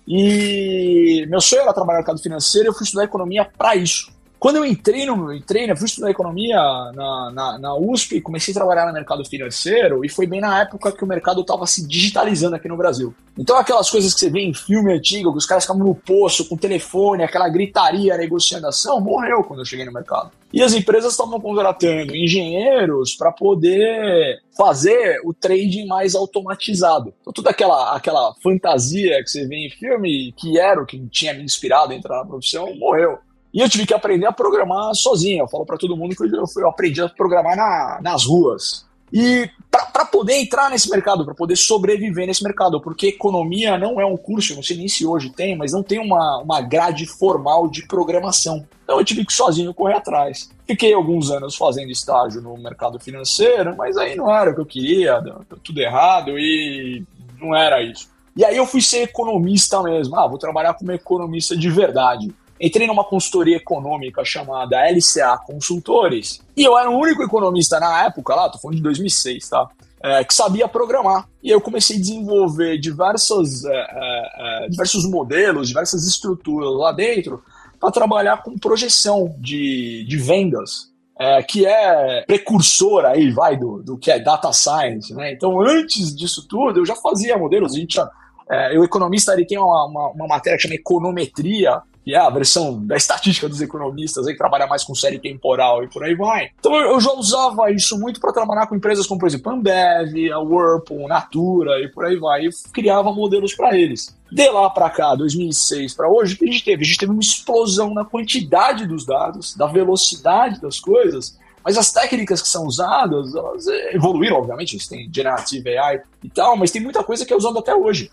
E 0.07 1.27
meu 1.29 1.41
sonho 1.41 1.62
era 1.62 1.71
trabalhar 1.71 1.99
no 1.99 2.03
mercado 2.03 2.19
financeiro 2.19 2.65
e 2.65 2.69
eu 2.69 2.73
fui 2.73 2.83
estudar 2.83 3.03
economia 3.03 3.45
para 3.45 3.75
isso. 3.75 4.12
Quando 4.39 4.56
eu 4.56 4.65
entrei 4.65 5.06
no 5.06 5.34
entrei, 5.34 5.67
né, 5.67 5.75
fui 5.75 5.86
estudar 5.86 6.10
economia 6.10 6.56
na, 6.95 7.32
na, 7.34 7.60
na 7.60 7.75
USP, 7.75 8.21
comecei 8.21 8.54
a 8.54 8.56
trabalhar 8.56 8.86
no 8.88 8.93
mercado 8.93 9.25
financeiro 9.25 10.06
e 10.06 10.10
foi 10.10 10.25
bem 10.25 10.39
na 10.39 10.62
época 10.62 10.93
que 10.93 11.04
o 11.04 11.08
mercado 11.08 11.41
estava 11.41 11.67
se 11.67 11.86
digitalizando 11.86 12.56
aqui 12.56 12.69
no 12.69 12.78
Brasil. 12.78 13.13
Então 13.38 13.58
aquelas 13.58 13.89
coisas 13.89 14.13
que 14.13 14.19
você 14.21 14.30
vê 14.30 14.39
em 14.39 14.54
filme 14.54 14.93
antigo, 14.93 15.34
que 15.34 15.38
os 15.38 15.45
caras 15.45 15.65
ficavam 15.65 15.86
no 15.86 15.93
poço 15.93 16.47
com 16.47 16.56
telefone, 16.56 17.23
aquela 17.23 17.49
gritaria, 17.49 18.17
negociação, 18.17 19.02
morreu 19.02 19.43
quando 19.43 19.60
eu 19.60 19.65
cheguei 19.65 19.86
no 19.86 19.91
mercado. 19.91 20.32
E 20.54 20.63
as 20.63 20.73
empresas 20.73 21.12
estavam 21.12 21.39
contratando 21.39 22.15
engenheiros 22.15 23.15
para 23.15 23.32
poder 23.32 24.41
fazer 24.58 25.19
o 25.23 25.34
trading 25.34 25.86
mais 25.86 26.15
automatizado. 26.15 27.13
Então, 27.21 27.32
toda 27.32 27.52
aquela, 27.52 27.95
aquela 27.95 28.34
fantasia 28.41 29.21
que 29.23 29.30
você 29.30 29.45
vê 29.45 29.67
em 29.67 29.69
filme, 29.69 30.34
que 30.36 30.58
era 30.58 30.82
o 30.82 30.86
que 30.86 30.99
tinha 31.10 31.34
me 31.34 31.43
inspirado 31.43 31.93
a 31.93 31.95
entrar 31.95 32.17
na 32.17 32.25
profissão, 32.25 32.75
morreu. 32.75 33.19
E 33.53 33.59
eu 33.59 33.69
tive 33.69 33.85
que 33.85 33.93
aprender 33.93 34.25
a 34.25 34.31
programar 34.31 34.93
sozinho. 34.93 35.43
Eu 35.43 35.47
falo 35.47 35.65
para 35.65 35.77
todo 35.77 35.97
mundo 35.97 36.15
que 36.15 36.23
eu, 36.23 36.43
eu 36.57 36.69
aprendi 36.69 37.01
a 37.01 37.09
programar 37.09 37.55
na, 37.55 37.99
nas 38.01 38.25
ruas. 38.25 38.88
E 39.12 39.49
para 39.71 40.05
poder 40.05 40.35
entrar 40.35 40.69
nesse 40.69 40.89
mercado, 40.89 41.25
para 41.25 41.33
poder 41.33 41.55
sobreviver 41.55 42.27
nesse 42.27 42.43
mercado, 42.43 42.79
porque 42.79 43.07
economia 43.07 43.77
não 43.77 43.99
é 43.99 44.05
um 44.05 44.15
curso, 44.15 44.55
não 44.55 44.63
sei 44.63 44.77
nem 44.77 44.88
se 44.88 45.05
hoje 45.05 45.31
tem, 45.31 45.57
mas 45.57 45.73
não 45.73 45.81
tem 45.81 45.99
uma, 45.99 46.38
uma 46.38 46.62
grade 46.62 47.05
formal 47.05 47.67
de 47.67 47.88
programação. 47.88 48.65
Então 48.83 48.99
eu 48.99 49.05
tive 49.05 49.25
que 49.25 49.33
sozinho 49.33 49.73
correr 49.73 49.95
atrás. 49.95 50.49
Fiquei 50.65 50.93
alguns 50.93 51.31
anos 51.31 51.55
fazendo 51.55 51.91
estágio 51.91 52.41
no 52.41 52.55
mercado 52.57 52.99
financeiro, 52.99 53.75
mas 53.75 53.97
aí 53.97 54.15
não 54.15 54.33
era 54.33 54.51
o 54.51 54.55
que 54.55 54.62
eu 54.62 54.65
queria, 54.65 55.21
tudo 55.63 55.79
errado 55.79 56.38
e 56.38 57.03
não 57.39 57.55
era 57.55 57.81
isso. 57.81 58.09
E 58.35 58.45
aí 58.45 58.57
eu 58.57 58.65
fui 58.65 58.81
ser 58.81 59.03
economista 59.03 59.81
mesmo. 59.81 60.15
Ah, 60.15 60.27
vou 60.27 60.38
trabalhar 60.38 60.73
como 60.75 60.91
economista 60.91 61.57
de 61.57 61.69
verdade 61.69 62.33
entrei 62.60 62.88
numa 62.88 63.04
consultoria 63.04 63.58
econômica 63.58 64.24
chamada 64.26 64.78
LCA 64.89 65.38
Consultores, 65.45 66.41
e 66.56 66.63
eu 66.63 66.78
era 66.78 66.89
o 66.89 66.98
único 66.98 67.24
economista 67.24 67.80
na 67.80 68.06
época, 68.06 68.36
lá, 68.36 68.50
tô 68.50 68.58
falando 68.58 68.78
de 68.78 68.84
2006, 68.84 69.50
tá? 69.50 69.67
É, 70.02 70.24
que 70.24 70.34
sabia 70.34 70.67
programar. 70.67 71.28
E 71.43 71.50
eu 71.50 71.60
comecei 71.60 71.98
a 71.98 72.00
desenvolver 72.00 72.78
diversos, 72.78 73.65
é, 73.65 73.72
é, 73.74 74.65
é, 74.65 74.69
diversos 74.69 75.06
modelos, 75.10 75.67
diversas 75.67 76.08
estruturas 76.08 76.72
lá 76.74 76.93
dentro 76.93 77.43
para 77.80 77.91
trabalhar 77.91 78.43
com 78.43 78.58
projeção 78.58 79.36
de, 79.38 80.06
de 80.08 80.17
vendas, 80.17 80.89
é, 81.19 81.41
que 81.43 81.65
é 81.65 82.24
precursor 82.26 83.06
aí, 83.06 83.32
vai, 83.32 83.58
do, 83.58 83.84
do 83.84 83.98
que 83.98 84.12
é 84.12 84.19
data 84.19 84.52
science. 84.54 85.13
Né? 85.13 85.34
Então, 85.34 85.62
antes 85.62 86.15
disso 86.15 86.48
tudo, 86.48 86.80
eu 86.80 86.86
já 86.86 86.95
fazia 86.95 87.38
modelos. 87.38 87.74
A 87.74 87.80
gente 87.80 87.95
já, 87.95 88.10
é, 88.50 88.78
o 88.78 88.84
economista 88.84 89.34
ele 89.34 89.45
tem 89.45 89.58
uma, 89.58 89.86
uma, 89.86 90.10
uma 90.12 90.28
matéria 90.28 90.58
que 90.58 90.63
chama 90.63 90.76
econometria, 90.76 91.82
que 92.10 92.15
é 92.15 92.17
a 92.17 92.30
versão 92.32 92.84
da 92.88 92.98
estatística 92.98 93.48
dos 93.48 93.62
economistas, 93.62 94.26
aí 94.26 94.36
trabalha 94.36 94.65
mais 94.65 94.84
com 94.84 94.95
série 94.95 95.19
temporal 95.19 95.84
e 95.84 95.88
por 95.88 96.04
aí 96.04 96.15
vai. 96.15 96.50
Então 96.60 96.76
eu 96.76 97.00
já 97.00 97.12
usava 97.13 97.72
isso 97.72 98.00
muito 98.00 98.19
para 98.19 98.34
trabalhar 98.34 98.65
com 98.65 98.76
empresas 98.76 99.06
como, 99.06 99.19
por 99.19 99.28
exemplo, 99.28 99.52
Ambev, 99.52 100.32
a 100.34 100.39
Whirlpool, 100.39 101.08
Natura 101.08 101.80
e 101.80 101.88
por 101.88 102.06
aí 102.06 102.15
vai, 102.15 102.48
e 102.48 102.50
criava 102.74 103.13
modelos 103.13 103.54
para 103.54 103.78
eles. 103.78 104.17
De 104.32 104.50
lá 104.50 104.72
para 104.72 104.89
cá, 104.89 105.13
2006 105.13 105.93
para 105.93 106.10
hoje, 106.10 106.34
o 106.34 106.38
que 106.39 106.50
a 106.50 106.52
gente 106.52 106.65
teve? 106.65 106.82
A 106.82 106.86
gente 106.88 106.98
teve 106.98 107.12
uma 107.12 107.22
explosão 107.22 107.93
na 107.93 108.04
quantidade 108.04 108.88
dos 108.88 109.05
dados, 109.05 109.55
da 109.55 109.68
velocidade 109.68 110.60
das 110.60 110.80
coisas, 110.80 111.38
mas 111.64 111.78
as 111.78 111.91
técnicas 111.91 112.41
que 112.41 112.47
são 112.47 112.66
usadas, 112.66 113.36
elas 113.36 113.68
evoluíram, 113.93 114.38
obviamente, 114.38 114.74
eles 114.74 114.88
têm 114.88 115.07
Generative 115.14 115.78
AI 115.78 116.01
e 116.24 116.30
tal, 116.30 116.57
mas 116.57 116.72
tem 116.72 116.82
muita 116.82 117.03
coisa 117.03 117.24
que 117.24 117.32
é 117.32 117.36
usada 117.36 117.60
até 117.60 117.76
hoje. 117.76 118.10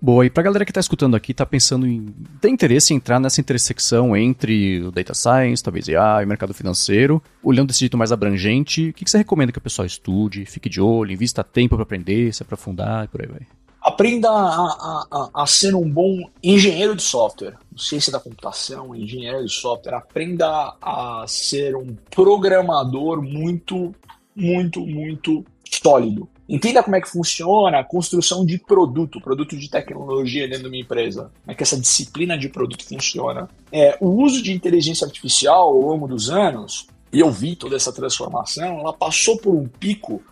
Boa, 0.00 0.24
e 0.24 0.30
pra 0.30 0.44
galera 0.44 0.64
que 0.64 0.72
tá 0.72 0.78
escutando 0.78 1.16
aqui, 1.16 1.34
tá 1.34 1.44
pensando 1.44 1.84
em. 1.84 2.14
tem 2.40 2.54
interesse 2.54 2.94
em 2.94 2.96
entrar 2.98 3.18
nessa 3.18 3.40
intersecção 3.40 4.16
entre 4.16 4.80
o 4.80 4.92
data 4.92 5.12
science, 5.12 5.62
talvez 5.62 5.88
AI, 5.88 6.24
mercado 6.24 6.54
financeiro, 6.54 7.20
olhando 7.42 7.68
desse 7.68 7.80
jeito 7.80 7.98
mais 7.98 8.12
abrangente, 8.12 8.90
o 8.90 8.92
que, 8.92 9.04
que 9.04 9.10
você 9.10 9.18
recomenda 9.18 9.50
que 9.50 9.58
o 9.58 9.62
pessoal 9.62 9.86
estude, 9.86 10.46
fique 10.46 10.68
de 10.68 10.80
olho, 10.80 11.10
invista 11.10 11.42
tempo 11.42 11.74
para 11.74 11.82
aprender, 11.82 12.32
se 12.32 12.44
aprofundar 12.44 13.06
e 13.06 13.08
por 13.08 13.22
aí 13.22 13.26
vai? 13.26 13.40
Aprenda 13.82 14.28
a, 14.30 15.06
a, 15.10 15.30
a, 15.42 15.46
ser 15.46 15.74
um 15.74 15.88
bom 15.88 16.18
engenheiro 16.42 16.94
de 16.94 17.02
software, 17.02 17.56
ciência 17.76 18.12
da 18.12 18.20
computação, 18.20 18.94
engenheiro 18.94 19.44
de 19.44 19.52
software. 19.52 19.94
Aprenda 19.94 20.76
a 20.80 21.24
ser 21.26 21.74
um 21.74 21.96
programador 22.10 23.22
muito, 23.22 23.94
muito, 24.36 24.80
muito 24.86 25.44
sólido. 25.64 26.28
Entenda 26.48 26.82
como 26.82 26.96
é 26.96 27.00
que 27.00 27.10
funciona 27.10 27.80
a 27.80 27.84
construção 27.84 28.44
de 28.44 28.58
produto, 28.58 29.20
produto 29.20 29.56
de 29.56 29.68
tecnologia 29.68 30.48
dentro 30.48 30.62
de 30.62 30.68
uma 30.68 30.82
empresa. 30.82 31.30
Como 31.44 31.52
é 31.52 31.54
que 31.54 31.62
essa 31.62 31.78
disciplina 31.78 32.38
de 32.38 32.48
produto 32.48 32.84
funciona. 32.84 33.50
É, 33.70 33.98
o 34.00 34.08
uso 34.22 34.42
de 34.42 34.52
inteligência 34.52 35.06
artificial 35.06 35.68
ao 35.68 35.80
longo 35.80 36.08
dos 36.08 36.30
anos 36.30 36.86
e 37.12 37.20
eu 37.20 37.30
vi 37.30 37.56
toda 37.56 37.76
essa 37.76 37.92
transformação, 37.92 38.80
ela 38.80 38.92
passou 38.92 39.38
por 39.38 39.54
um 39.54 39.66
pico 39.66 40.22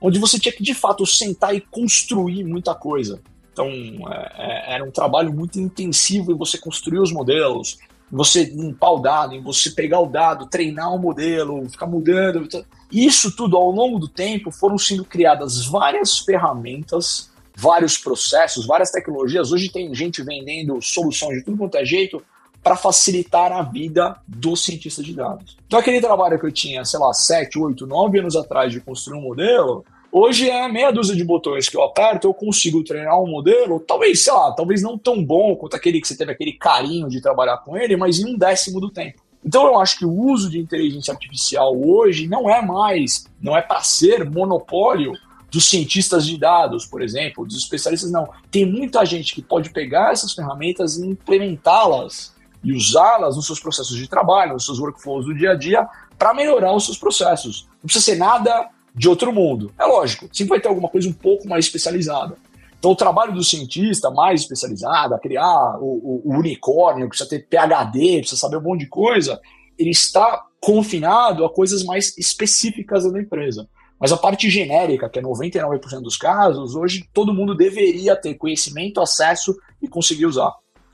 onde 0.00 0.18
você 0.18 0.38
tinha 0.38 0.52
que 0.52 0.62
de 0.62 0.74
fato 0.74 1.06
sentar 1.06 1.54
e 1.54 1.60
construir 1.60 2.44
muita 2.44 2.74
coisa. 2.74 3.20
Então 3.52 3.66
é, 3.66 4.32
é, 4.36 4.74
era 4.74 4.84
um 4.84 4.90
trabalho 4.90 5.32
muito 5.32 5.60
intensivo 5.60 6.32
em 6.32 6.36
você 6.36 6.58
construir 6.58 6.98
os 6.98 7.12
modelos, 7.12 7.78
você 8.12 8.44
limpar 8.44 8.90
o 8.90 8.98
dado, 8.98 9.34
em 9.34 9.40
você 9.40 9.70
pegar 9.70 10.00
o 10.00 10.06
dado, 10.06 10.46
treinar 10.46 10.94
o 10.94 10.98
modelo, 10.98 11.66
ficar 11.70 11.86
mudando. 11.86 12.46
Isso 12.90 13.34
tudo 13.34 13.56
ao 13.56 13.70
longo 13.70 13.98
do 13.98 14.06
tempo 14.06 14.50
foram 14.50 14.76
sendo 14.76 15.02
criadas 15.02 15.64
várias 15.64 16.18
ferramentas, 16.18 17.30
vários 17.56 17.96
processos, 17.96 18.66
várias 18.66 18.90
tecnologias. 18.90 19.50
Hoje 19.50 19.70
tem 19.70 19.94
gente 19.94 20.22
vendendo 20.22 20.80
soluções 20.82 21.38
de 21.38 21.44
tudo 21.44 21.56
quanto 21.56 21.78
é 21.78 21.86
jeito 21.86 22.22
para 22.62 22.76
facilitar 22.76 23.50
a 23.50 23.62
vida 23.62 24.16
do 24.28 24.54
cientista 24.56 25.02
de 25.02 25.14
dados. 25.14 25.56
Então, 25.66 25.78
aquele 25.78 26.00
trabalho 26.00 26.38
que 26.38 26.46
eu 26.46 26.52
tinha, 26.52 26.84
sei 26.84 27.00
lá, 27.00 27.12
7, 27.14 27.58
8, 27.58 27.86
9 27.86 28.18
anos 28.20 28.36
atrás 28.36 28.70
de 28.70 28.80
construir 28.80 29.18
um 29.18 29.22
modelo, 29.22 29.84
hoje 30.12 30.48
é 30.48 30.68
meia 30.68 30.92
dúzia 30.92 31.16
de 31.16 31.24
botões 31.24 31.68
que 31.68 31.76
eu 31.76 31.82
aperto, 31.82 32.28
eu 32.28 32.34
consigo 32.34 32.84
treinar 32.84 33.18
um 33.20 33.26
modelo, 33.26 33.80
talvez, 33.80 34.22
sei 34.22 34.32
lá, 34.32 34.52
talvez 34.52 34.82
não 34.82 34.98
tão 34.98 35.24
bom 35.24 35.56
quanto 35.56 35.74
aquele 35.74 36.00
que 36.00 36.06
você 36.06 36.16
teve 36.16 36.30
aquele 36.30 36.52
carinho 36.52 37.08
de 37.08 37.20
trabalhar 37.20 37.56
com 37.58 37.76
ele, 37.76 37.96
mas 37.96 38.20
em 38.20 38.34
um 38.34 38.36
décimo 38.36 38.78
do 38.78 38.90
tempo. 38.90 39.22
Então 39.44 39.66
eu 39.66 39.80
acho 39.80 39.98
que 39.98 40.04
o 40.04 40.12
uso 40.12 40.48
de 40.48 40.60
inteligência 40.60 41.12
artificial 41.12 41.74
hoje 41.74 42.28
não 42.28 42.48
é 42.48 42.64
mais, 42.64 43.26
não 43.40 43.56
é 43.56 43.62
para 43.62 43.80
ser 43.80 44.28
monopólio 44.28 45.14
dos 45.50 45.68
cientistas 45.68 46.26
de 46.26 46.38
dados, 46.38 46.86
por 46.86 47.02
exemplo, 47.02 47.44
dos 47.44 47.56
especialistas, 47.56 48.10
não. 48.10 48.28
Tem 48.50 48.64
muita 48.64 49.04
gente 49.04 49.34
que 49.34 49.42
pode 49.42 49.70
pegar 49.70 50.12
essas 50.12 50.32
ferramentas 50.32 50.96
e 50.96 51.06
implementá-las 51.06 52.32
e 52.64 52.72
usá-las 52.72 53.36
nos 53.36 53.46
seus 53.46 53.60
processos 53.60 53.96
de 53.96 54.08
trabalho, 54.08 54.54
nos 54.54 54.64
seus 54.64 54.78
workflows 54.78 55.26
do 55.26 55.34
dia 55.34 55.50
a 55.50 55.54
dia, 55.54 55.86
para 56.16 56.32
melhorar 56.32 56.72
os 56.74 56.86
seus 56.86 56.96
processos. 56.96 57.68
Não 57.82 57.86
precisa 57.86 58.04
ser 58.04 58.16
nada 58.16 58.68
de 58.94 59.08
outro 59.08 59.32
mundo. 59.32 59.72
É 59.78 59.84
lógico, 59.84 60.28
sempre 60.32 60.50
vai 60.50 60.60
ter 60.60 60.68
alguma 60.68 60.88
coisa 60.88 61.08
um 61.08 61.12
pouco 61.12 61.48
mais 61.48 61.66
especializada. 61.66 62.36
Então, 62.78 62.90
o 62.90 62.96
trabalho 62.96 63.32
do 63.32 63.44
cientista 63.44 64.10
mais 64.10 64.40
especializado, 64.40 65.14
a 65.14 65.18
criar 65.18 65.78
o, 65.80 65.84
o, 65.84 66.22
o 66.24 66.38
unicórnio, 66.38 67.08
precisa 67.08 67.28
ter 67.28 67.46
PHD, 67.48 68.18
precisa 68.18 68.40
saber 68.40 68.56
um 68.56 68.62
monte 68.62 68.80
de 68.80 68.88
coisa, 68.88 69.40
ele 69.78 69.90
está 69.90 70.44
confinado 70.60 71.44
a 71.44 71.52
coisas 71.52 71.84
mais 71.84 72.16
específicas 72.18 73.10
da 73.10 73.20
empresa. 73.20 73.68
Mas 74.00 74.10
a 74.10 74.16
parte 74.16 74.50
genérica, 74.50 75.08
que 75.08 75.20
é 75.20 75.22
99% 75.22 76.00
dos 76.00 76.16
casos, 76.16 76.74
hoje 76.74 77.08
todo 77.14 77.32
mundo 77.32 77.56
deveria 77.56 78.16
ter 78.16 78.34
conhecimento, 78.34 79.00
acesso 79.00 79.56
e 79.80 79.86
conseguir 79.86 80.26
usar. 80.26 80.52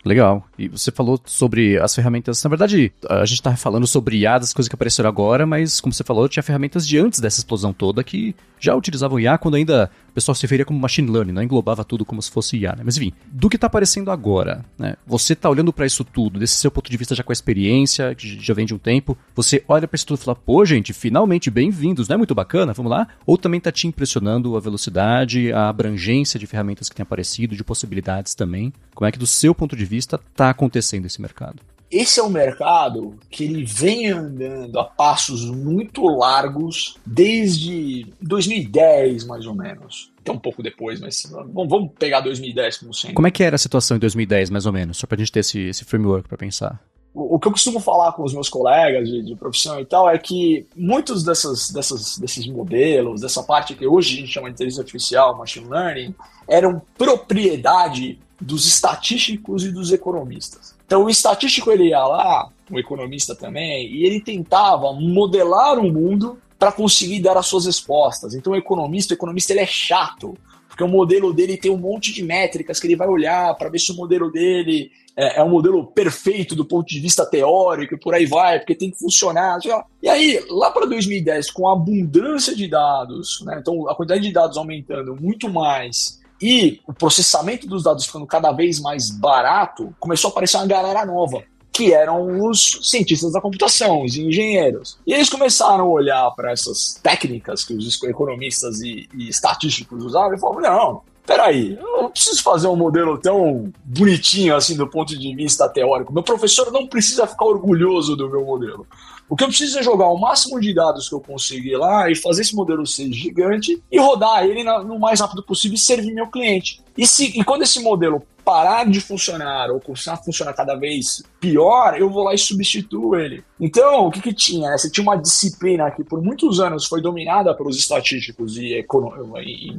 Legal. 0.09 0.43
E 0.59 0.69
você 0.69 0.91
falou 0.91 1.21
sobre 1.27 1.79
as 1.79 1.95
ferramentas. 1.95 2.43
Na 2.43 2.49
verdade, 2.49 2.91
a 3.11 3.27
gente 3.27 3.43
tá 3.43 3.55
falando 3.55 3.87
sobre 3.87 4.17
IA 4.17 4.39
das 4.39 4.55
coisas 4.55 4.67
que 4.67 4.75
apareceram 4.75 5.07
agora, 5.07 5.45
mas 5.45 5.83
como 5.83 5.93
você 5.93 6.03
falou, 6.03 6.27
tinha 6.27 6.43
ferramentas 6.43 6.89
de 6.89 6.99
antes 6.99 7.21
dessa 7.21 7.41
explosão 7.41 7.75
toda 7.75 8.03
que 8.03 8.35
já 8.59 8.75
utilizavam 8.75 9.21
IA 9.21 9.37
quando 9.37 9.57
ainda 9.57 9.91
pessoal 10.19 10.35
se 10.35 10.43
referia 10.43 10.65
como 10.65 10.79
machine 10.79 11.09
learning, 11.09 11.33
não 11.33 11.43
englobava 11.43 11.85
tudo 11.85 12.05
como 12.05 12.21
se 12.21 12.31
fosse 12.31 12.57
IA. 12.57 12.75
Né? 12.77 12.83
Mas 12.85 12.97
enfim, 12.97 13.13
do 13.27 13.49
que 13.49 13.57
está 13.57 13.69
aparecendo 13.69 14.11
agora, 14.11 14.65
né? 14.77 14.97
Você 15.07 15.33
está 15.33 15.49
olhando 15.49 15.73
para 15.73 15.87
isso 15.87 16.05
tudo, 16.05 16.41
desse 16.41 16.57
seu 16.57 16.71
ponto 16.71 16.91
de 16.91 16.97
vista 16.97 17.15
já 17.15 17.23
com 17.23 17.31
a 17.31 17.35
experiência, 17.35 18.15
que 18.15 18.41
já 18.41 18.53
vem 18.53 18.67
de 18.67 18.75
um 18.75 18.79
tempo, 18.79 19.17
você 19.35 19.63
olha 19.69 19.87
para 19.87 19.95
isso 19.95 20.07
tudo 20.07 20.19
e 20.21 20.25
fala, 20.25 20.35
pô, 20.35 20.65
gente, 20.65 20.93
finalmente 20.93 21.51
bem-vindos, 21.51 22.09
não 22.09 22.15
é 22.15 22.17
muito 22.17 22.35
bacana? 22.35 22.73
Vamos 22.73 22.91
lá? 22.91 23.07
Ou 23.25 23.39
também 23.39 23.59
está 23.59 23.71
te 23.71 23.87
impressionando 23.87 24.57
a 24.57 24.61
velocidade, 24.61 25.53
a 25.53 25.69
abrangência 25.69 26.39
de 26.39 26.47
ferramentas 26.47 26.89
que 26.89 26.97
tem 26.97 27.05
aparecido, 27.05 27.55
de 27.55 27.63
possibilidades 27.63 28.35
também? 28.35 28.73
Como 28.95 29.07
é 29.07 29.13
que 29.13 29.19
do 29.19 29.27
seu 29.27 29.55
ponto 29.55 29.77
de 29.77 29.85
vista 29.85 30.21
está 30.31 30.51
acontecendo 30.51 31.07
esse 31.07 31.21
mercado? 31.21 31.63
Esse 31.91 32.21
é 32.21 32.23
um 32.23 32.29
mercado 32.29 33.19
que 33.31 33.45
ele 33.45 33.65
vem 33.65 34.11
andando 34.11 34.79
a 34.79 34.85
passos 34.85 35.45
muito 35.47 36.07
largos 36.07 36.97
desde 37.05 38.07
2010, 38.21 39.25
mais 39.25 39.47
ou 39.47 39.55
menos. 39.55 40.13
Até 40.21 40.31
um 40.31 40.39
pouco 40.39 40.63
depois, 40.63 41.01
mas 41.01 41.23
vamos 41.53 41.91
pegar 41.99 42.21
2010 42.21 42.79
como 42.79 42.93
sempre. 42.93 43.15
Como 43.15 43.27
é 43.27 43.31
que 43.31 43.43
era 43.43 43.57
a 43.57 43.59
situação 43.59 43.97
em 43.97 44.01
2010, 44.01 44.51
mais 44.51 44.67
ou 44.67 44.73
menos? 44.73 44.99
Só 44.99 45.07
para 45.07 45.17
a 45.17 45.19
gente 45.19 45.33
ter 45.33 45.41
esse, 45.41 45.61
esse 45.61 45.85
framework 45.85 46.29
para 46.29 46.37
pensar. 46.37 46.79
O, 47.15 47.37
o, 47.37 47.39
que 47.41 47.49
eu 47.49 47.53
costumo 47.53 47.81
falar 47.81 48.13
com 48.13 48.23
os 48.23 48.35
meus 48.35 48.51
colegas 48.51 49.09
de, 49.09 49.23
de, 49.23 49.35
profissão 49.35 49.81
e 49.81 49.85
tal 49.87 50.11
é 50.11 50.19
que 50.19 50.67
muitos 50.77 51.25
dessas, 51.25 51.71
dessas, 51.71 52.19
desses 52.19 52.47
modelos, 52.47 53.23
dessa 53.23 53.43
parte 53.43 53.75
que 53.75 53.87
hoje 53.87 54.15
a 54.15 54.21
gente 54.21 54.33
chama 54.33 54.49
de 54.49 54.55
inteligência 54.55 54.83
artificial, 54.83 55.37
machine 55.37 55.67
learning, 55.69 56.15
eram 56.47 56.83
propriedade 56.99 58.19
dos 58.41 58.67
estatísticos 58.67 59.65
e 59.65 59.71
dos 59.71 59.93
economistas. 59.93 60.75
Então 60.87 61.05
o 61.05 61.11
estatístico 61.11 61.71
ele 61.71 61.89
ia 61.89 62.05
lá, 62.05 62.49
um 62.71 62.79
economista 62.79 63.35
também, 63.35 63.87
e 63.93 64.05
ele 64.05 64.21
tentava 64.21 64.93
modelar 64.93 65.79
um 65.79 65.93
mundo 65.93 66.39
para 66.59 66.73
conseguir 66.73 67.21
dar 67.21 67.37
as 67.37 67.47
suas 67.47 67.67
respostas. 67.67 68.35
Então 68.35 68.53
o 68.53 68.57
economista, 68.57 69.15
o 69.15 69.17
economista 69.17 69.53
ele 69.53 69.61
é 69.61 69.67
chato, 69.67 70.37
porque 70.67 70.83
o 70.83 70.89
modelo 70.89 71.33
dele 71.33 71.57
tem 71.57 71.71
um 71.71 71.77
monte 71.77 72.13
de 72.13 72.23
métricas 72.23 72.79
que 72.79 72.87
ele 72.87 72.97
vai 72.97 73.09
olhar 73.09 73.55
para 73.57 73.69
ver 73.69 73.79
se 73.79 73.93
o 73.93 73.97
modelo 73.97 74.31
dele 74.31 74.91
é, 75.17 75.41
é, 75.41 75.45
um 75.45 75.49
modelo 75.49 75.85
perfeito 75.85 76.55
do 76.55 76.65
ponto 76.65 76.87
de 76.87 77.01
vista 77.01 77.27
teórico 77.27 77.95
e 77.95 77.99
por 77.99 78.15
aí 78.15 78.25
vai, 78.25 78.61
porque 78.61 78.77
tem 78.77 78.91
que 78.91 78.99
funcionar. 78.99 79.59
E 80.01 80.09
aí, 80.09 80.41
lá 80.49 80.71
para 80.71 80.87
2010, 80.87 81.51
com 81.51 81.69
a 81.69 81.73
abundância 81.73 82.55
de 82.55 82.69
dados, 82.69 83.43
né, 83.45 83.59
então 83.61 83.89
a 83.89 83.97
quantidade 83.97 84.23
de 84.23 84.33
dados 84.33 84.57
aumentando 84.57 85.17
muito 85.17 85.53
mais 85.53 86.21
e 86.41 86.81
o 86.87 86.93
processamento 86.93 87.67
dos 87.67 87.83
dados 87.83 88.07
ficando 88.07 88.27
cada 88.27 88.53
vez 88.53 88.81
mais 88.81 89.11
barato, 89.11 89.95
começou 89.99 90.29
a 90.29 90.33
aparecer 90.33 90.57
uma 90.57 90.67
galera 90.67 91.05
nova, 91.05 91.43
que 91.73 91.93
eram 91.93 92.49
os 92.49 92.81
cientistas 92.83 93.33
da 93.33 93.41
computação, 93.41 94.05
os 94.05 94.17
engenheiros. 94.17 94.99
E 95.07 95.13
eles 95.13 95.29
começaram 95.29 95.85
a 95.85 95.89
olhar 95.89 96.31
para 96.33 96.53
essas 96.53 96.99
técnicas 97.03 97.65
que 97.65 97.73
os 97.73 98.03
economistas 98.03 98.81
e, 98.81 99.09
e 99.15 99.29
estatísticos 99.29 100.05
usavam 100.05 100.35
e 100.35 100.41
falaram: 100.41 100.61
não, 100.61 101.03
peraí, 101.25 101.79
eu 101.81 102.03
não 102.03 102.11
preciso 102.11 102.43
fazer 102.43 102.67
um 102.67 102.75
modelo 102.75 103.19
tão 103.19 103.73
bonitinho 103.85 104.57
assim 104.57 104.77
do 104.77 104.89
ponto 104.89 105.17
de 105.17 105.35
vista 105.37 105.69
teórico. 105.69 106.13
Meu 106.13 106.23
professor 106.23 106.73
não 106.73 106.87
precisa 106.87 107.27
ficar 107.27 107.45
orgulhoso 107.45 108.17
do 108.17 108.29
meu 108.29 108.45
modelo. 108.45 108.87
O 109.29 109.37
que 109.37 109.45
eu 109.45 109.49
preciso 109.49 109.79
é 109.79 109.83
jogar 109.83 110.09
o 110.09 110.19
máximo 110.19 110.59
de 110.59 110.75
dados 110.75 111.09
que 111.09 111.15
eu 111.15 111.21
conseguir 111.21 111.77
lá 111.77 112.11
e 112.11 112.15
fazer 112.15 112.43
esse 112.43 112.55
modelo 112.55 112.87
ser 112.87 113.13
gigante 113.13 113.83
e 113.91 113.99
rodar 113.99 114.45
ele 114.45 114.65
no 114.65 114.99
mais 114.99 115.21
rápido 115.21 115.43
possível 115.43 115.75
e 115.75 115.79
servir 115.79 116.15
meu 116.15 116.29
cliente. 116.29 116.81
E, 116.97 117.07
se, 117.07 117.39
e 117.39 117.45
quando 117.45 117.63
esse 117.63 117.81
modelo 117.81 118.23
parar 118.49 118.89
de 118.89 118.99
funcionar 118.99 119.71
ou 119.71 119.79
começar 119.79 120.15
a 120.15 120.17
funcionar 120.17 120.55
cada 120.55 120.75
vez 120.75 121.23
pior, 121.39 122.01
eu 122.01 122.09
vou 122.09 122.25
lá 122.25 122.33
e 122.33 122.39
substituo 122.39 123.15
ele. 123.15 123.45
Então, 123.61 124.07
o 124.07 124.11
que, 124.11 124.23
que 124.23 124.33
tinha? 124.33 124.77
Você 124.77 124.91
tinha 124.91 125.03
uma 125.03 125.19
disciplina 125.19 125.91
que 125.91 126.03
por 126.03 126.23
muitos 126.23 126.59
anos 126.59 126.87
foi 126.87 127.03
dominada 127.03 127.55
pelos 127.55 127.77
estatísticos 127.77 128.57
e, 128.57 128.73
e, 128.73 129.69
e 129.69 129.77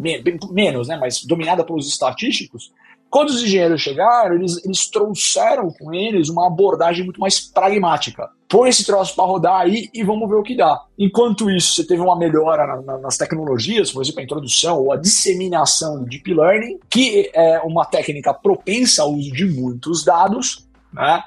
menos, 0.52 0.88
né? 0.88 0.97
Mas 1.02 1.26
dominada 1.26 1.64
pelos 1.64 1.88
estatísticos. 1.88 2.72
Quando 3.10 3.30
os 3.30 3.41
engenheiros 3.41 3.82
chegaram, 3.82 4.36
eles, 4.36 4.64
eles 4.64 4.89
trouxeram 4.89 5.72
com 5.72 5.93
eles 5.93 6.30
uma 6.30 6.47
abordagem 6.47 7.03
muito 7.03 7.20
mais 7.20 7.39
pragmática 7.39 8.30
põe 8.49 8.68
esse 8.68 8.84
troço 8.84 9.16
para 9.16 9.26
rodar 9.26 9.62
aí 9.62 9.89
e 9.93 10.03
vamos 10.03 10.28
ver 10.28 10.36
o 10.36 10.43
que 10.43 10.57
dá. 10.57 10.82
Enquanto 10.97 11.51
isso, 11.51 11.76
você 11.76 11.86
teve 11.86 12.01
uma 12.01 12.18
melhora 12.18 12.66
na, 12.66 12.82
na, 12.82 12.97
nas 12.97 13.16
tecnologias, 13.16 13.91
por 13.91 14.01
exemplo, 14.01 14.20
a 14.20 14.24
introdução 14.24 14.80
ou 14.80 14.91
a 14.91 14.97
disseminação 14.97 15.99
do 15.99 16.05
Deep 16.05 16.34
Learning, 16.34 16.80
que 16.89 17.30
é 17.34 17.60
uma 17.60 17.86
técnica 17.86 18.34
propensa 18.34 19.03
ao 19.03 19.14
uso 19.14 19.32
de 19.32 19.45
muitos 19.45 20.03
dados, 20.03 20.68
né? 20.91 21.24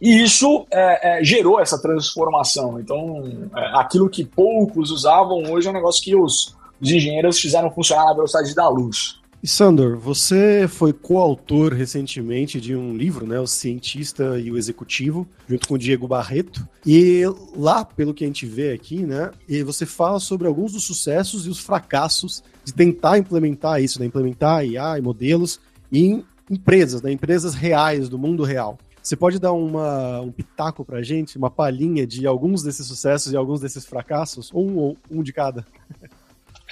E 0.00 0.22
isso 0.22 0.66
é, 0.70 1.20
é, 1.20 1.24
gerou 1.24 1.60
essa 1.60 1.80
transformação. 1.80 2.80
Então, 2.80 3.22
é, 3.54 3.78
aquilo 3.78 4.08
que 4.08 4.24
poucos 4.24 4.90
usavam 4.90 5.52
hoje 5.52 5.68
é 5.68 5.70
um 5.70 5.74
negócio 5.74 6.02
que 6.02 6.16
os, 6.16 6.56
os 6.80 6.90
engenheiros 6.90 7.38
fizeram 7.38 7.70
funcionar 7.70 8.06
na 8.06 8.14
velocidade 8.14 8.54
da 8.54 8.68
luz. 8.68 9.20
E 9.42 9.48
Sandor, 9.48 9.98
você 9.98 10.68
foi 10.68 10.92
coautor 10.92 11.72
recentemente 11.72 12.60
de 12.60 12.76
um 12.76 12.96
livro, 12.96 13.26
né, 13.26 13.40
O 13.40 13.46
Cientista 13.46 14.38
e 14.38 14.52
o 14.52 14.56
Executivo, 14.56 15.26
junto 15.48 15.66
com 15.66 15.74
o 15.74 15.78
Diego 15.78 16.06
Barreto. 16.06 16.64
E 16.86 17.24
lá, 17.56 17.84
pelo 17.84 18.14
que 18.14 18.22
a 18.22 18.26
gente 18.28 18.46
vê 18.46 18.72
aqui, 18.72 19.04
né, 19.04 19.32
você 19.64 19.84
fala 19.84 20.20
sobre 20.20 20.46
alguns 20.46 20.74
dos 20.74 20.84
sucessos 20.84 21.44
e 21.44 21.50
os 21.50 21.58
fracassos 21.58 22.40
de 22.64 22.72
tentar 22.72 23.18
implementar 23.18 23.82
isso, 23.82 23.98
né, 23.98 24.06
implementar 24.06 24.64
IA 24.64 24.96
e 24.98 25.02
modelos 25.02 25.58
em 25.90 26.24
empresas, 26.48 27.02
né, 27.02 27.10
empresas 27.10 27.52
reais 27.52 28.08
do 28.08 28.16
mundo 28.16 28.44
real. 28.44 28.78
Você 29.02 29.16
pode 29.16 29.40
dar 29.40 29.52
uma, 29.52 30.20
um 30.20 30.30
pitaco 30.30 30.84
pra 30.84 31.02
gente, 31.02 31.36
uma 31.36 31.50
palhinha 31.50 32.06
de 32.06 32.24
alguns 32.28 32.62
desses 32.62 32.86
sucessos 32.86 33.32
e 33.32 33.36
alguns 33.36 33.60
desses 33.60 33.84
fracassos? 33.84 34.50
Ou 34.54 34.92
um, 34.92 34.96
um 35.10 35.22
de 35.24 35.32
cada? 35.32 35.66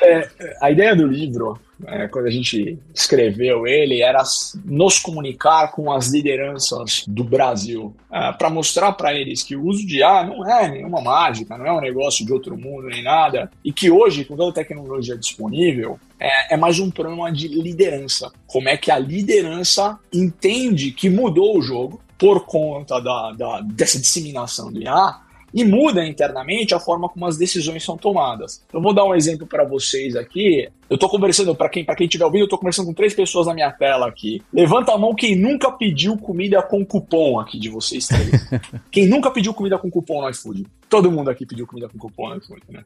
É, 0.02 0.28
a 0.60 0.70
ideia 0.70 0.96
do 0.96 1.06
livro, 1.06 1.58
é, 1.86 2.08
quando 2.08 2.26
a 2.26 2.30
gente 2.30 2.78
escreveu 2.94 3.66
ele, 3.66 4.00
era 4.00 4.22
nos 4.64 4.98
comunicar 4.98 5.72
com 5.72 5.92
as 5.92 6.08
lideranças 6.08 7.04
do 7.06 7.22
Brasil, 7.22 7.94
é, 8.10 8.32
para 8.32 8.48
mostrar 8.48 8.92
para 8.92 9.12
eles 9.12 9.42
que 9.42 9.54
o 9.54 9.64
uso 9.64 9.86
de 9.86 10.02
ar 10.02 10.26
não 10.26 10.48
é 10.48 10.68
nenhuma 10.68 11.00
mágica, 11.00 11.58
não 11.58 11.66
é 11.66 11.72
um 11.72 11.80
negócio 11.80 12.24
de 12.24 12.32
outro 12.32 12.56
mundo 12.56 12.88
nem 12.88 13.02
nada, 13.02 13.50
e 13.64 13.72
que 13.72 13.90
hoje, 13.90 14.24
com 14.24 14.36
toda 14.36 14.50
a 14.50 14.64
tecnologia 14.64 15.16
disponível, 15.16 15.98
é, 16.18 16.54
é 16.54 16.56
mais 16.56 16.78
um 16.78 16.90
problema 16.90 17.30
de 17.30 17.48
liderança. 17.48 18.32
Como 18.46 18.68
é 18.68 18.76
que 18.76 18.90
a 18.90 18.98
liderança 18.98 19.98
entende 20.12 20.92
que 20.92 21.10
mudou 21.10 21.58
o 21.58 21.62
jogo 21.62 22.00
por 22.18 22.44
conta 22.44 23.00
da, 23.00 23.32
da 23.32 23.60
dessa 23.62 23.98
disseminação 23.98 24.70
do 24.70 24.82
IA 24.82 25.29
e 25.52 25.64
muda 25.64 26.06
internamente 26.06 26.74
a 26.74 26.80
forma 26.80 27.08
como 27.08 27.26
as 27.26 27.36
decisões 27.36 27.84
são 27.84 27.96
tomadas. 27.96 28.64
Eu 28.72 28.80
vou 28.80 28.94
dar 28.94 29.04
um 29.04 29.14
exemplo 29.14 29.46
para 29.46 29.64
vocês 29.64 30.16
aqui. 30.16 30.68
Eu 30.88 30.94
estou 30.94 31.08
conversando, 31.08 31.54
para 31.54 31.68
quem, 31.68 31.84
quem 31.84 32.08
tiver 32.08 32.24
ouvindo, 32.24 32.42
eu 32.42 32.46
estou 32.46 32.58
conversando 32.58 32.86
com 32.86 32.94
três 32.94 33.14
pessoas 33.14 33.46
na 33.46 33.54
minha 33.54 33.70
tela 33.70 34.06
aqui. 34.06 34.42
Levanta 34.52 34.92
a 34.92 34.98
mão 34.98 35.14
quem 35.14 35.36
nunca 35.36 35.70
pediu 35.70 36.16
comida 36.16 36.62
com 36.62 36.84
cupom 36.84 37.38
aqui 37.38 37.58
de 37.58 37.68
vocês 37.68 38.06
três. 38.06 38.30
quem 38.90 39.06
nunca 39.06 39.30
pediu 39.30 39.54
comida 39.54 39.78
com 39.78 39.90
cupom 39.90 40.22
no 40.22 40.30
iFood? 40.30 40.66
Todo 40.88 41.10
mundo 41.10 41.30
aqui 41.30 41.46
pediu 41.46 41.66
comida 41.66 41.88
com 41.88 41.98
cupom 41.98 42.28
no 42.28 42.36
iFood, 42.36 42.62
né? 42.68 42.84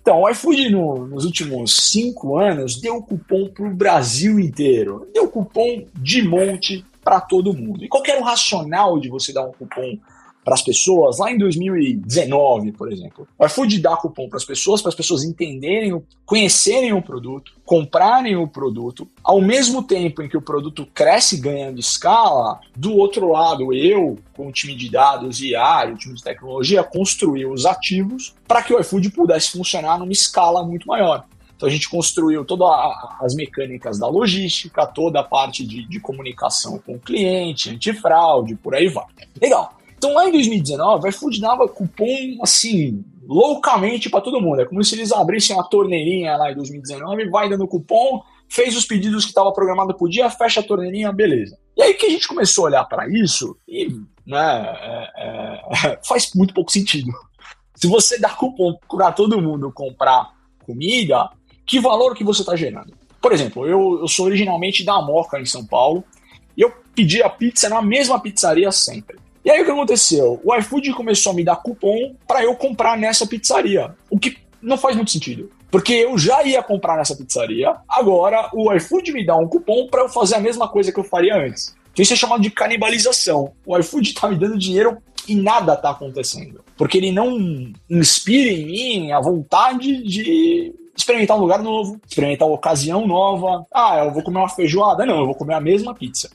Então, 0.00 0.20
o 0.20 0.28
iFood 0.28 0.70
no, 0.70 1.06
nos 1.06 1.24
últimos 1.24 1.76
cinco 1.90 2.38
anos 2.38 2.80
deu 2.80 3.02
cupom 3.02 3.48
para 3.48 3.66
o 3.66 3.74
Brasil 3.74 4.38
inteiro. 4.38 5.08
Deu 5.12 5.28
cupom 5.28 5.84
de 5.94 6.22
monte 6.22 6.84
para 7.02 7.20
todo 7.20 7.52
mundo. 7.52 7.84
E 7.84 7.88
qual 7.88 8.04
era 8.06 8.20
o 8.20 8.24
racional 8.24 9.00
de 9.00 9.08
você 9.08 9.32
dar 9.32 9.44
um 9.44 9.52
cupom 9.52 9.98
para 10.46 10.54
as 10.54 10.62
pessoas 10.62 11.18
lá 11.18 11.32
em 11.32 11.36
2019, 11.36 12.70
por 12.70 12.92
exemplo. 12.92 13.26
O 13.36 13.44
iFood 13.44 13.80
dá 13.80 13.96
cupom 13.96 14.28
para 14.28 14.36
as 14.36 14.44
pessoas, 14.44 14.80
para 14.80 14.90
as 14.90 14.94
pessoas 14.94 15.24
entenderem, 15.24 16.00
conhecerem 16.24 16.92
o 16.92 17.02
produto, 17.02 17.50
comprarem 17.64 18.36
o 18.36 18.46
produto, 18.46 19.08
ao 19.24 19.40
mesmo 19.40 19.82
tempo 19.82 20.22
em 20.22 20.28
que 20.28 20.36
o 20.36 20.40
produto 20.40 20.86
cresce 20.94 21.38
ganhando 21.38 21.80
escala, 21.80 22.60
do 22.76 22.94
outro 22.94 23.32
lado, 23.32 23.74
eu, 23.74 24.20
com 24.36 24.46
o 24.46 24.52
time 24.52 24.76
de 24.76 24.88
dados 24.88 25.42
e 25.42 25.56
área, 25.56 25.94
o 25.94 25.98
time 25.98 26.14
de 26.14 26.22
tecnologia, 26.22 26.84
construir 26.84 27.46
os 27.46 27.66
ativos 27.66 28.32
para 28.46 28.62
que 28.62 28.72
o 28.72 28.78
iFood 28.78 29.10
pudesse 29.10 29.50
funcionar 29.50 29.98
numa 29.98 30.12
escala 30.12 30.64
muito 30.64 30.86
maior. 30.86 31.24
Então 31.56 31.68
a 31.68 31.72
gente 31.72 31.88
construiu 31.88 32.44
todas 32.44 32.68
as 33.20 33.34
mecânicas 33.34 33.98
da 33.98 34.06
logística, 34.06 34.86
toda 34.86 35.18
a 35.18 35.24
parte 35.24 35.66
de, 35.66 35.88
de 35.88 35.98
comunicação 35.98 36.78
com 36.78 36.94
o 36.94 37.00
cliente, 37.00 37.70
antifraude, 37.70 38.54
por 38.54 38.76
aí 38.76 38.86
vai. 38.86 39.06
Legal. 39.42 39.75
Então 40.06 40.14
lá 40.14 40.28
em 40.28 40.30
2019, 40.30 41.04
o 41.04 41.08
iFood 41.08 41.40
dava 41.40 41.66
cupom 41.66 42.38
assim, 42.40 43.04
loucamente 43.26 44.08
para 44.08 44.20
todo 44.20 44.40
mundo. 44.40 44.60
É 44.60 44.64
como 44.64 44.84
se 44.84 44.94
eles 44.94 45.10
abrissem 45.10 45.56
uma 45.56 45.68
torneirinha 45.68 46.36
lá 46.36 46.52
em 46.52 46.54
2019, 46.54 47.28
vai 47.28 47.48
dando 47.48 47.66
cupom, 47.66 48.22
fez 48.48 48.76
os 48.76 48.84
pedidos 48.84 49.24
que 49.24 49.32
estava 49.32 49.52
programado 49.52 49.92
por 49.94 50.08
dia, 50.08 50.30
fecha 50.30 50.60
a 50.60 50.62
torneirinha, 50.62 51.10
beleza. 51.10 51.58
E 51.76 51.82
aí 51.82 51.94
que 51.94 52.06
a 52.06 52.10
gente 52.10 52.28
começou 52.28 52.66
a 52.66 52.68
olhar 52.68 52.84
para 52.84 53.08
isso 53.08 53.58
e 53.66 53.88
né, 54.24 54.76
é, 54.78 55.10
é, 55.16 55.98
faz 56.06 56.30
muito 56.36 56.54
pouco 56.54 56.70
sentido. 56.70 57.10
Se 57.74 57.88
você 57.88 58.16
dá 58.16 58.28
cupom 58.28 58.78
para 58.88 59.10
todo 59.10 59.42
mundo 59.42 59.72
comprar 59.72 60.30
comida, 60.64 61.28
que 61.66 61.80
valor 61.80 62.14
que 62.14 62.22
você 62.22 62.42
está 62.42 62.54
gerando? 62.54 62.94
Por 63.20 63.32
exemplo, 63.32 63.66
eu, 63.66 63.98
eu 64.02 64.06
sou 64.06 64.26
originalmente 64.26 64.84
da 64.84 65.02
Moca, 65.02 65.40
em 65.40 65.46
São 65.46 65.66
Paulo, 65.66 66.04
e 66.56 66.60
eu 66.60 66.72
pedi 66.94 67.24
a 67.24 67.28
pizza 67.28 67.68
na 67.68 67.82
mesma 67.82 68.20
pizzaria 68.20 68.70
sempre. 68.70 69.25
E 69.46 69.50
aí 69.52 69.62
o 69.62 69.64
que 69.64 69.70
aconteceu? 69.70 70.40
O 70.42 70.52
iFood 70.56 70.92
começou 70.92 71.30
a 71.30 71.34
me 71.36 71.44
dar 71.44 71.54
cupom 71.54 72.16
para 72.26 72.42
eu 72.42 72.56
comprar 72.56 72.98
nessa 72.98 73.24
pizzaria, 73.24 73.94
o 74.10 74.18
que 74.18 74.38
não 74.60 74.76
faz 74.76 74.96
muito 74.96 75.12
sentido. 75.12 75.48
Porque 75.70 75.92
eu 75.92 76.18
já 76.18 76.42
ia 76.42 76.60
comprar 76.64 76.96
nessa 76.96 77.14
pizzaria, 77.14 77.76
agora 77.88 78.50
o 78.52 78.72
iFood 78.72 79.12
me 79.12 79.24
dá 79.24 79.36
um 79.36 79.46
cupom 79.46 79.86
para 79.86 80.02
eu 80.02 80.08
fazer 80.08 80.34
a 80.34 80.40
mesma 80.40 80.66
coisa 80.68 80.90
que 80.90 80.98
eu 80.98 81.04
faria 81.04 81.36
antes. 81.36 81.76
Então 81.92 82.02
isso 82.02 82.12
é 82.12 82.16
chamado 82.16 82.42
de 82.42 82.50
canibalização. 82.50 83.52
O 83.64 83.78
iFood 83.78 84.08
está 84.08 84.28
me 84.28 84.34
dando 84.34 84.58
dinheiro 84.58 84.98
e 85.28 85.36
nada 85.36 85.74
está 85.74 85.90
acontecendo. 85.90 86.64
Porque 86.76 86.98
ele 86.98 87.12
não 87.12 87.38
inspira 87.88 88.50
em 88.50 88.66
mim 88.66 89.12
a 89.12 89.20
vontade 89.20 90.02
de 90.02 90.74
experimentar 90.96 91.36
um 91.36 91.40
lugar 91.40 91.62
novo, 91.62 92.00
experimentar 92.04 92.48
uma 92.48 92.56
ocasião 92.56 93.06
nova. 93.06 93.64
Ah, 93.72 94.06
eu 94.06 94.12
vou 94.12 94.24
comer 94.24 94.38
uma 94.38 94.48
feijoada? 94.48 95.06
Não, 95.06 95.20
eu 95.20 95.26
vou 95.26 95.36
comer 95.36 95.54
a 95.54 95.60
mesma 95.60 95.94
pizza. 95.94 96.30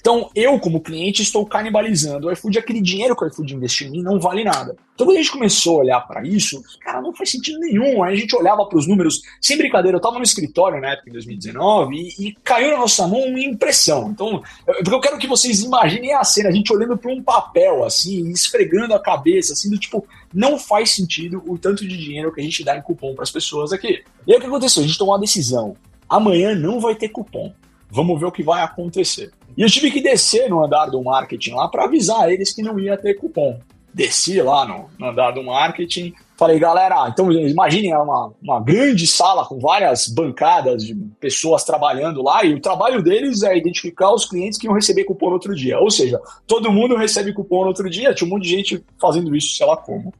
Então, 0.00 0.30
eu, 0.34 0.58
como 0.58 0.80
cliente, 0.80 1.22
estou 1.22 1.44
canibalizando 1.46 2.28
o 2.28 2.32
iFood, 2.32 2.58
aquele 2.58 2.80
dinheiro 2.80 3.16
que 3.16 3.24
o 3.24 3.28
iFood 3.28 3.54
investiu 3.54 3.88
em 3.88 3.90
mim 3.90 4.02
não 4.02 4.18
vale 4.18 4.44
nada. 4.44 4.76
Então, 4.94 5.06
quando 5.06 5.18
a 5.18 5.20
gente 5.20 5.32
começou 5.32 5.76
a 5.76 5.80
olhar 5.80 6.00
para 6.00 6.26
isso, 6.26 6.62
cara, 6.80 7.02
não 7.02 7.12
faz 7.12 7.30
sentido 7.30 7.58
nenhum. 7.58 8.02
Aí 8.02 8.14
a 8.14 8.16
gente 8.16 8.34
olhava 8.34 8.64
para 8.64 8.78
os 8.78 8.86
números, 8.86 9.20
sem 9.40 9.58
brincadeira, 9.58 9.96
eu 9.96 9.98
estava 9.98 10.16
no 10.16 10.24
escritório 10.24 10.80
na 10.80 10.92
época, 10.92 11.10
em 11.10 11.12
2019, 11.12 11.94
e, 11.94 12.28
e, 12.28 12.34
caiu 12.42 12.70
na 12.70 12.78
nossa 12.78 13.06
mão 13.06 13.20
uma 13.20 13.40
impressão. 13.40 14.10
Então, 14.10 14.42
porque 14.64 14.94
eu 14.94 15.00
quero 15.00 15.18
que 15.18 15.26
vocês 15.26 15.62
imaginem 15.62 16.14
a 16.14 16.24
cena, 16.24 16.48
a 16.48 16.52
gente 16.52 16.72
olhando 16.72 16.96
para 16.96 17.12
um 17.12 17.22
papel, 17.22 17.84
assim, 17.84 18.30
esfregando 18.30 18.94
a 18.94 18.98
cabeça, 18.98 19.52
assim, 19.52 19.68
do 19.68 19.78
tipo, 19.78 20.06
não 20.32 20.58
faz 20.58 20.94
sentido 20.94 21.42
o 21.46 21.58
tanto 21.58 21.86
de 21.86 21.96
dinheiro 21.96 22.32
que 22.32 22.40
a 22.40 22.44
gente 22.44 22.64
dá 22.64 22.76
em 22.76 22.82
cupom 22.82 23.14
para 23.14 23.24
as 23.24 23.30
pessoas 23.30 23.72
aqui. 23.72 24.02
E 24.26 24.32
aí 24.32 24.38
o 24.38 24.40
que 24.40 24.46
aconteceu? 24.46 24.82
A 24.82 24.86
gente 24.86 24.98
tomou 24.98 25.12
uma 25.12 25.20
decisão. 25.20 25.76
Amanhã 26.08 26.54
não 26.54 26.80
vai 26.80 26.94
ter 26.94 27.10
cupom. 27.10 27.52
Vamos 27.90 28.18
ver 28.18 28.26
o 28.26 28.32
que 28.32 28.42
vai 28.42 28.62
acontecer. 28.62 29.32
E 29.56 29.62
eu 29.62 29.70
tive 29.70 29.90
que 29.90 30.02
descer 30.02 30.50
no 30.50 30.62
andar 30.62 30.86
do 30.86 31.02
marketing 31.02 31.52
lá 31.52 31.66
para 31.68 31.84
avisar 31.84 32.30
eles 32.30 32.52
que 32.52 32.62
não 32.62 32.78
ia 32.78 32.96
ter 32.96 33.14
cupom. 33.14 33.58
Desci 33.94 34.42
lá 34.42 34.66
no, 34.66 34.90
no 34.98 35.06
andar 35.06 35.30
do 35.30 35.42
marketing, 35.42 36.12
falei, 36.36 36.58
galera, 36.58 37.08
então 37.08 37.32
imaginem 37.32 37.92
é 37.92 37.98
uma, 37.98 38.30
uma 38.42 38.60
grande 38.60 39.06
sala 39.06 39.46
com 39.46 39.58
várias 39.58 40.06
bancadas 40.06 40.84
de 40.84 40.94
pessoas 41.18 41.64
trabalhando 41.64 42.22
lá, 42.22 42.44
e 42.44 42.52
o 42.52 42.60
trabalho 42.60 43.02
deles 43.02 43.42
é 43.42 43.56
identificar 43.56 44.12
os 44.12 44.26
clientes 44.26 44.58
que 44.58 44.66
iam 44.66 44.74
receber 44.74 45.04
cupom 45.04 45.28
no 45.28 45.32
outro 45.32 45.54
dia. 45.54 45.78
Ou 45.80 45.90
seja, 45.90 46.20
todo 46.46 46.70
mundo 46.70 46.94
recebe 46.94 47.32
cupom 47.32 47.62
no 47.62 47.68
outro 47.68 47.88
dia, 47.88 48.12
tinha 48.12 48.28
um 48.28 48.30
monte 48.30 48.42
de 48.42 48.50
gente 48.50 48.84
fazendo 49.00 49.34
isso, 49.34 49.56
sei 49.56 49.66
lá 49.66 49.78
como. 49.78 50.12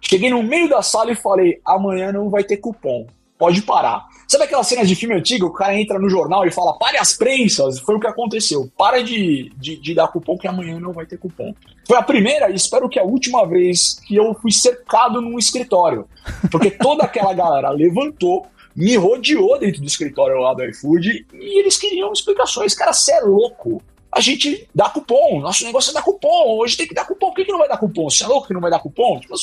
Cheguei 0.00 0.30
no 0.30 0.42
meio 0.44 0.68
da 0.68 0.80
sala 0.80 1.10
e 1.10 1.16
falei, 1.16 1.60
amanhã 1.64 2.12
não 2.12 2.30
vai 2.30 2.44
ter 2.44 2.58
cupom 2.58 3.08
pode 3.38 3.62
parar. 3.62 4.06
Sabe 4.26 4.44
aquela 4.44 4.64
cena 4.64 4.84
de 4.84 4.94
filme 4.94 5.14
antigo? 5.14 5.46
O 5.46 5.52
cara 5.52 5.78
entra 5.78 5.98
no 5.98 6.08
jornal 6.08 6.46
e 6.46 6.50
fala, 6.50 6.78
pare 6.78 6.96
as 6.96 7.12
prensas. 7.12 7.78
Foi 7.80 7.94
o 7.94 8.00
que 8.00 8.06
aconteceu. 8.06 8.70
Para 8.76 9.02
de, 9.02 9.52
de, 9.56 9.76
de, 9.76 9.94
dar 9.94 10.08
cupom, 10.08 10.38
que 10.38 10.48
amanhã 10.48 10.78
não 10.80 10.92
vai 10.92 11.06
ter 11.06 11.18
cupom. 11.18 11.54
Foi 11.86 11.96
a 11.96 12.02
primeira 12.02 12.50
e 12.50 12.54
espero 12.54 12.88
que 12.88 12.98
a 12.98 13.04
última 13.04 13.46
vez 13.46 14.00
que 14.06 14.16
eu 14.16 14.34
fui 14.34 14.50
cercado 14.50 15.20
num 15.20 15.38
escritório. 15.38 16.08
Porque 16.50 16.70
toda 16.70 17.04
aquela 17.04 17.34
galera 17.34 17.70
levantou, 17.70 18.46
me 18.74 18.96
rodeou 18.96 19.58
dentro 19.58 19.80
do 19.80 19.86
escritório 19.86 20.40
lá 20.40 20.54
do 20.54 20.64
iFood 20.64 21.26
e 21.34 21.60
eles 21.60 21.76
queriam 21.76 22.12
explicações. 22.12 22.74
Cara, 22.74 22.92
você 22.92 23.12
é 23.12 23.20
louco. 23.20 23.82
A 24.10 24.20
gente 24.20 24.68
dá 24.72 24.88
cupom, 24.88 25.40
nosso 25.40 25.64
negócio 25.64 25.90
é 25.90 25.94
dar 25.94 26.02
cupom. 26.02 26.58
Hoje 26.58 26.76
tem 26.76 26.86
que 26.86 26.94
dar 26.94 27.04
cupom. 27.04 27.28
Por 27.28 27.36
que, 27.36 27.44
que 27.44 27.52
não 27.52 27.58
vai 27.58 27.68
dar 27.68 27.78
cupom? 27.78 28.08
Você 28.08 28.24
é 28.24 28.26
louco 28.26 28.46
que 28.46 28.54
não 28.54 28.60
vai 28.60 28.70
dar 28.70 28.78
cupom? 28.78 29.18
Tipo, 29.20 29.34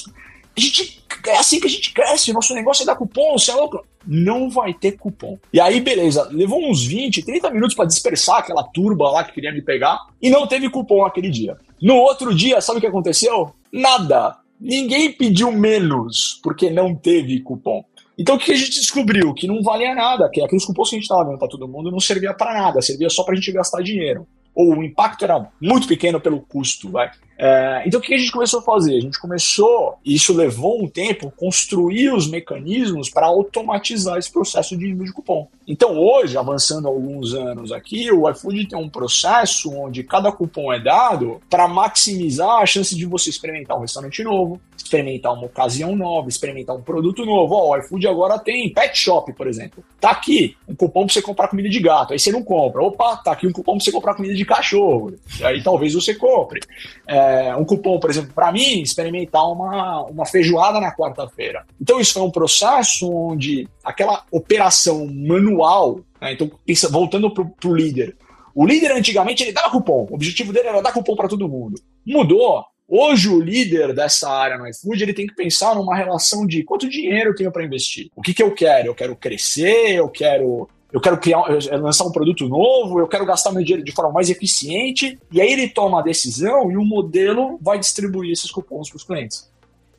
a 0.58 0.60
gente, 0.60 1.04
é 1.28 1.38
assim 1.38 1.60
que 1.60 1.68
a 1.68 1.70
gente 1.70 1.94
cresce, 1.94 2.34
nosso 2.34 2.54
negócio 2.54 2.84
é 2.84 2.86
dar 2.86 2.96
cupom, 2.96 3.38
você 3.38 3.52
é 3.52 3.56
louco? 3.56 3.86
Não 4.06 4.50
vai 4.50 4.74
ter 4.74 4.94
cupom. 4.94 5.38
E 5.54 5.60
aí, 5.60 5.80
beleza, 5.80 6.28
levou 6.32 6.70
uns 6.70 6.86
20, 6.86 7.24
30 7.24 7.50
minutos 7.52 7.76
para 7.76 7.86
dispersar 7.86 8.40
aquela 8.40 8.64
turba 8.64 9.10
lá 9.10 9.24
que 9.24 9.34
queria 9.34 9.52
me 9.52 9.62
pegar 9.62 10.00
e 10.22 10.30
não 10.30 10.48
teve 10.48 10.70
cupom 10.70 11.06
aquele 11.06 11.30
dia. 11.30 11.58
No 11.82 11.96
outro 11.96 12.36
dia, 12.36 12.60
sabe 12.62 12.80
o 12.80 12.82
que 12.82 12.88
aconteceu? 12.88 13.54
Nada. 13.72 14.38
Ninguém 14.60 15.12
pediu 15.12 15.52
menos 15.52 16.40
porque 16.44 16.70
não 16.70 16.94
teve 16.94 17.40
cupom. 17.42 17.84
Então 18.18 18.36
o 18.36 18.40
que 18.40 18.52
a 18.52 18.56
gente 18.56 18.80
descobriu? 18.80 19.34
Que 19.34 19.48
não 19.48 19.64
valia 19.64 19.96
nada, 19.96 20.30
que 20.30 20.44
aqueles 20.44 20.66
cupons 20.66 20.90
que 20.90 20.96
a 20.96 21.00
gente 21.00 21.06
estava 21.06 21.26
dando 21.26 21.40
para 21.40 21.48
todo 21.48 21.68
mundo 21.68 21.90
não 21.90 22.00
servia 22.00 22.34
para 22.34 22.54
nada, 22.54 22.82
servia 22.82 23.10
só 23.10 23.24
para 23.24 23.34
a 23.34 23.36
gente 23.36 23.52
gastar 23.52 23.82
dinheiro. 23.82 24.28
Ou 24.54 24.78
o 24.78 24.84
impacto 24.84 25.24
era 25.24 25.50
muito 25.60 25.88
pequeno 25.88 26.20
pelo 26.20 26.42
custo, 26.42 26.92
vai. 26.92 27.10
É, 27.44 27.82
então 27.88 28.00
o 28.00 28.04
que 28.04 28.14
a 28.14 28.18
gente 28.20 28.32
começou 28.32 28.60
a 28.60 28.64
fazer? 28.64 28.98
A 28.98 29.02
gente 29.02 29.20
começou, 29.20 29.96
e 30.06 30.14
isso 30.14 30.32
levou 30.32 30.80
um 30.80 30.88
tempo, 30.88 31.34
construir 31.36 32.14
os 32.14 32.30
mecanismos 32.30 33.10
para 33.10 33.26
automatizar 33.26 34.20
esse 34.20 34.32
processo 34.32 34.78
de 34.78 34.88
envio 34.88 35.06
de 35.06 35.12
cupom. 35.12 35.48
Então 35.68 35.98
hoje, 35.98 36.38
avançando 36.38 36.88
alguns 36.88 37.34
anos 37.34 37.72
aqui, 37.72 38.12
o 38.12 38.30
iFood 38.30 38.68
tem 38.68 38.78
um 38.78 38.88
processo 38.88 39.74
onde 39.74 40.04
cada 40.04 40.32
cupom 40.32 40.72
é 40.72 40.80
dado 40.80 41.42
para 41.50 41.68
maximizar 41.68 42.62
a 42.62 42.66
chance 42.68 42.96
de 42.96 43.08
você 43.08 43.32
experimentar 43.32 43.76
um 43.76 43.82
restaurante 43.82 44.24
novo, 44.24 44.62
experimentar 44.78 45.34
uma 45.34 45.46
ocasião 45.46 45.96
nova, 45.96 46.30
experimentar 46.30 46.76
um 46.76 46.82
produto 46.84 47.26
novo. 47.26 47.56
Ó, 47.56 47.72
o 47.72 47.78
iFood 47.78 48.08
agora 48.08 48.38
tem 48.38 48.72
pet 48.72 48.96
shop, 48.96 49.34
por 49.34 49.48
exemplo. 49.48 49.84
Tá 50.00 50.12
aqui 50.12 50.56
um 50.68 50.76
cupom 50.76 51.06
para 51.06 51.14
você 51.14 51.22
comprar 51.24 51.48
comida 51.48 51.70
de 51.70 51.80
gato, 51.80 52.14
aí 52.14 52.20
você 52.20 52.32
não 52.32 52.44
compra. 52.44 52.84
Opa, 52.84 53.18
tá 53.18 53.32
aqui 53.32 53.48
um 53.48 53.52
cupom 53.52 53.78
para 53.78 53.84
você 53.84 53.92
comprar 53.92 54.14
comida 54.14 54.36
de 54.36 54.46
cachorro, 54.46 55.16
aí 55.42 55.64
talvez 55.64 55.96
você 55.96 56.14
compre. 56.14 56.60
É, 57.08 57.31
é, 57.32 57.56
um 57.56 57.64
cupom, 57.64 58.00
por 58.00 58.10
exemplo, 58.10 58.34
para 58.34 58.52
mim, 58.52 58.82
experimentar 58.82 59.50
uma, 59.50 60.04
uma 60.04 60.26
feijoada 60.26 60.80
na 60.80 60.94
quarta-feira. 60.94 61.66
Então, 61.80 62.00
isso 62.00 62.14
foi 62.14 62.22
um 62.22 62.32
processo 62.32 63.12
onde 63.12 63.68
aquela 63.84 64.24
operação 64.32 65.08
manual, 65.08 66.00
né, 66.20 66.34
então, 66.34 66.52
pensa, 66.66 66.90
voltando 66.90 67.32
para 67.32 67.70
o 67.70 67.76
líder, 67.76 68.16
o 68.54 68.66
líder 68.66 68.92
antigamente 68.92 69.44
ele 69.44 69.54
dava 69.54 69.70
cupom, 69.70 70.08
o 70.10 70.16
objetivo 70.16 70.52
dele 70.52 70.68
era 70.68 70.82
dar 70.82 70.92
cupom 70.92 71.16
para 71.16 71.30
todo 71.30 71.48
mundo. 71.48 71.82
Mudou. 72.06 72.66
Hoje, 72.94 73.30
o 73.30 73.40
líder 73.40 73.94
dessa 73.94 74.30
área 74.30 74.58
no 74.58 74.68
iFood 74.68 75.02
ele 75.02 75.14
tem 75.14 75.26
que 75.26 75.34
pensar 75.34 75.74
numa 75.74 75.96
relação 75.96 76.46
de 76.46 76.62
quanto 76.62 76.90
dinheiro 76.90 77.30
eu 77.30 77.36
tenho 77.36 77.50
para 77.50 77.64
investir. 77.64 78.10
O 78.14 78.22
que, 78.22 78.34
que 78.34 78.44
eu 78.44 78.54
quero? 78.54 78.88
Eu 78.88 78.96
quero 78.96 79.16
crescer, 79.16 79.96
eu 79.96 80.10
quero 80.10 80.68
eu 80.92 81.00
quero 81.00 81.18
criar, 81.18 81.44
lançar 81.80 82.06
um 82.06 82.12
produto 82.12 82.48
novo, 82.48 83.00
eu 83.00 83.08
quero 83.08 83.26
gastar 83.26 83.52
meu 83.52 83.64
dinheiro 83.64 83.84
de 83.84 83.92
forma 83.92 84.12
mais 84.12 84.30
eficiente, 84.30 85.18
e 85.32 85.40
aí 85.40 85.52
ele 85.52 85.70
toma 85.70 86.00
a 86.00 86.04
decisão 86.04 86.72
e 86.72 86.78
o 86.78 86.84
modelo 86.84 87.58
vai 87.62 87.80
distribuir 87.80 88.32
esses 88.32 88.52
cupons 88.52 88.90
para 88.90 88.98
os 88.98 89.04
clientes. 89.04 89.50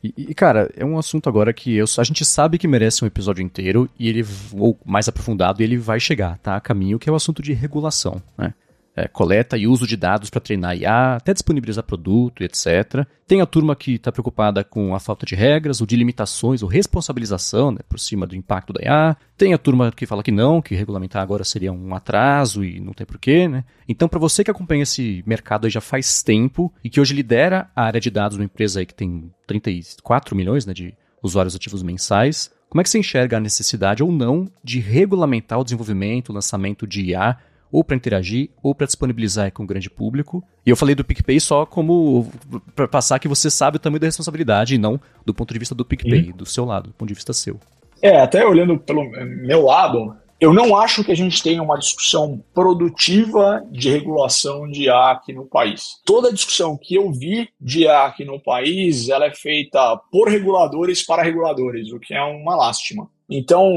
E, 0.03 0.13
e, 0.17 0.35
cara, 0.35 0.69
é 0.75 0.83
um 0.83 0.97
assunto 0.97 1.29
agora 1.29 1.53
que 1.53 1.73
eu, 1.75 1.85
a 1.97 2.03
gente 2.03 2.25
sabe 2.25 2.57
que 2.57 2.67
merece 2.67 3.03
um 3.03 3.07
episódio 3.07 3.41
inteiro 3.41 3.89
e 3.97 4.09
ele 4.09 4.25
ou 4.57 4.77
mais 4.85 5.07
aprofundado 5.07 5.63
ele 5.63 5.77
vai 5.77 5.99
chegar, 5.99 6.37
tá? 6.39 6.57
A 6.57 6.61
caminho 6.61 6.99
que 6.99 7.09
é 7.09 7.11
o 7.11 7.15
assunto 7.15 7.41
de 7.41 7.53
regulação, 7.53 8.21
né? 8.37 8.53
É, 8.95 9.07
coleta 9.07 9.57
e 9.57 9.67
uso 9.67 9.87
de 9.87 9.97
dados 9.97 10.29
para 10.29 10.39
treinar 10.39 10.77
IA, 10.77 11.15
até 11.15 11.33
disponibilizar 11.33 11.83
produto, 11.83 12.43
etc. 12.43 13.05
Tem 13.27 13.41
a 13.41 13.45
turma 13.45 13.75
que 13.75 13.95
está 13.95 14.11
preocupada 14.11 14.63
com 14.63 14.93
a 14.93 14.99
falta 14.99 15.25
de 15.25 15.35
regras, 15.35 15.81
ou 15.81 15.87
de 15.87 15.95
limitações, 15.95 16.61
ou 16.61 16.69
responsabilização 16.69 17.71
né, 17.71 17.79
por 17.89 17.99
cima 17.99 18.27
do 18.27 18.35
impacto 18.35 18.71
da 18.71 18.81
IA. 18.83 19.17
Tem 19.35 19.53
a 19.53 19.57
turma 19.57 19.91
que 19.91 20.05
fala 20.05 20.21
que 20.21 20.31
não, 20.31 20.61
que 20.61 20.75
regulamentar 20.75 21.21
agora 21.21 21.43
seria 21.43 21.73
um 21.73 21.95
atraso 21.95 22.63
e 22.63 22.79
não 22.79 22.93
tem 22.93 23.05
porquê. 23.05 23.47
Né? 23.47 23.63
Então, 23.87 24.07
para 24.07 24.19
você 24.19 24.43
que 24.43 24.51
acompanha 24.51 24.83
esse 24.83 25.23
mercado 25.25 25.69
já 25.69 25.81
faz 25.81 26.21
tempo 26.21 26.71
e 26.83 26.89
que 26.89 27.01
hoje 27.01 27.15
lidera 27.15 27.69
a 27.75 27.83
área 27.83 27.99
de 27.99 28.11
dados 28.11 28.37
uma 28.37 28.45
empresa 28.45 28.79
aí 28.79 28.85
que 28.85 28.93
tem 28.93 29.31
34 29.47 30.35
milhões 30.35 30.65
né, 30.65 30.73
de 30.73 30.93
usuários 31.21 31.55
ativos 31.55 31.81
mensais, 31.81 32.51
como 32.69 32.81
é 32.81 32.83
que 32.83 32.89
você 32.89 32.99
enxerga 32.99 33.37
a 33.37 33.39
necessidade 33.39 34.03
ou 34.03 34.11
não 34.11 34.47
de 34.63 34.79
regulamentar 34.79 35.59
o 35.59 35.63
desenvolvimento, 35.63 36.29
o 36.29 36.33
lançamento 36.33 36.85
de 36.85 37.03
IA 37.03 37.37
ou 37.73 37.83
para 37.83 37.95
interagir, 37.95 38.51
ou 38.61 38.75
para 38.75 38.85
disponibilizar 38.85 39.51
com 39.51 39.63
o 39.63 39.65
grande 39.65 39.89
público. 39.89 40.43
E 40.63 40.69
eu 40.69 40.77
falei 40.77 40.93
do 40.93 41.03
PicPay 41.03 41.39
só 41.39 41.65
como 41.65 42.31
para 42.75 42.87
passar 42.87 43.17
que 43.17 43.27
você 43.27 43.49
sabe 43.49 43.77
o 43.77 43.79
tamanho 43.79 43.99
da 43.99 44.05
responsabilidade 44.05 44.75
e 44.75 44.77
não 44.77 45.01
do 45.25 45.33
ponto 45.33 45.51
de 45.51 45.59
vista 45.59 45.73
do 45.73 45.83
PicPay, 45.83 46.29
uhum. 46.29 46.37
do 46.37 46.45
seu 46.45 46.65
lado, 46.65 46.89
do 46.89 46.93
ponto 46.93 47.07
de 47.07 47.15
vista 47.15 47.33
seu. 47.33 47.59
É, 47.99 48.21
até 48.21 48.45
olhando 48.45 48.77
pelo 48.77 49.09
meu 49.45 49.63
lado, 49.63 50.15
eu 50.39 50.53
não 50.53 50.75
acho 50.75 51.03
que 51.03 51.11
a 51.11 51.15
gente 51.15 51.41
tenha 51.41 51.63
uma 51.63 51.79
discussão 51.79 52.43
produtiva 52.53 53.65
de 53.71 53.89
regulação 53.89 54.69
de 54.69 54.83
IA 54.83 55.11
aqui 55.11 55.31
no 55.31 55.45
país. 55.45 56.01
Toda 56.05 56.27
a 56.27 56.33
discussão 56.33 56.77
que 56.77 56.95
eu 56.95 57.11
vi 57.11 57.47
de 57.59 57.83
IA 57.83 58.03
aqui 58.03 58.25
no 58.25 58.39
país, 58.39 59.07
ela 59.07 59.25
é 59.25 59.33
feita 59.33 59.97
por 60.11 60.27
reguladores 60.27 61.01
para 61.01 61.23
reguladores, 61.23 61.93
o 61.93 61.99
que 61.99 62.13
é 62.13 62.21
uma 62.21 62.55
lástima. 62.57 63.07
Então, 63.29 63.73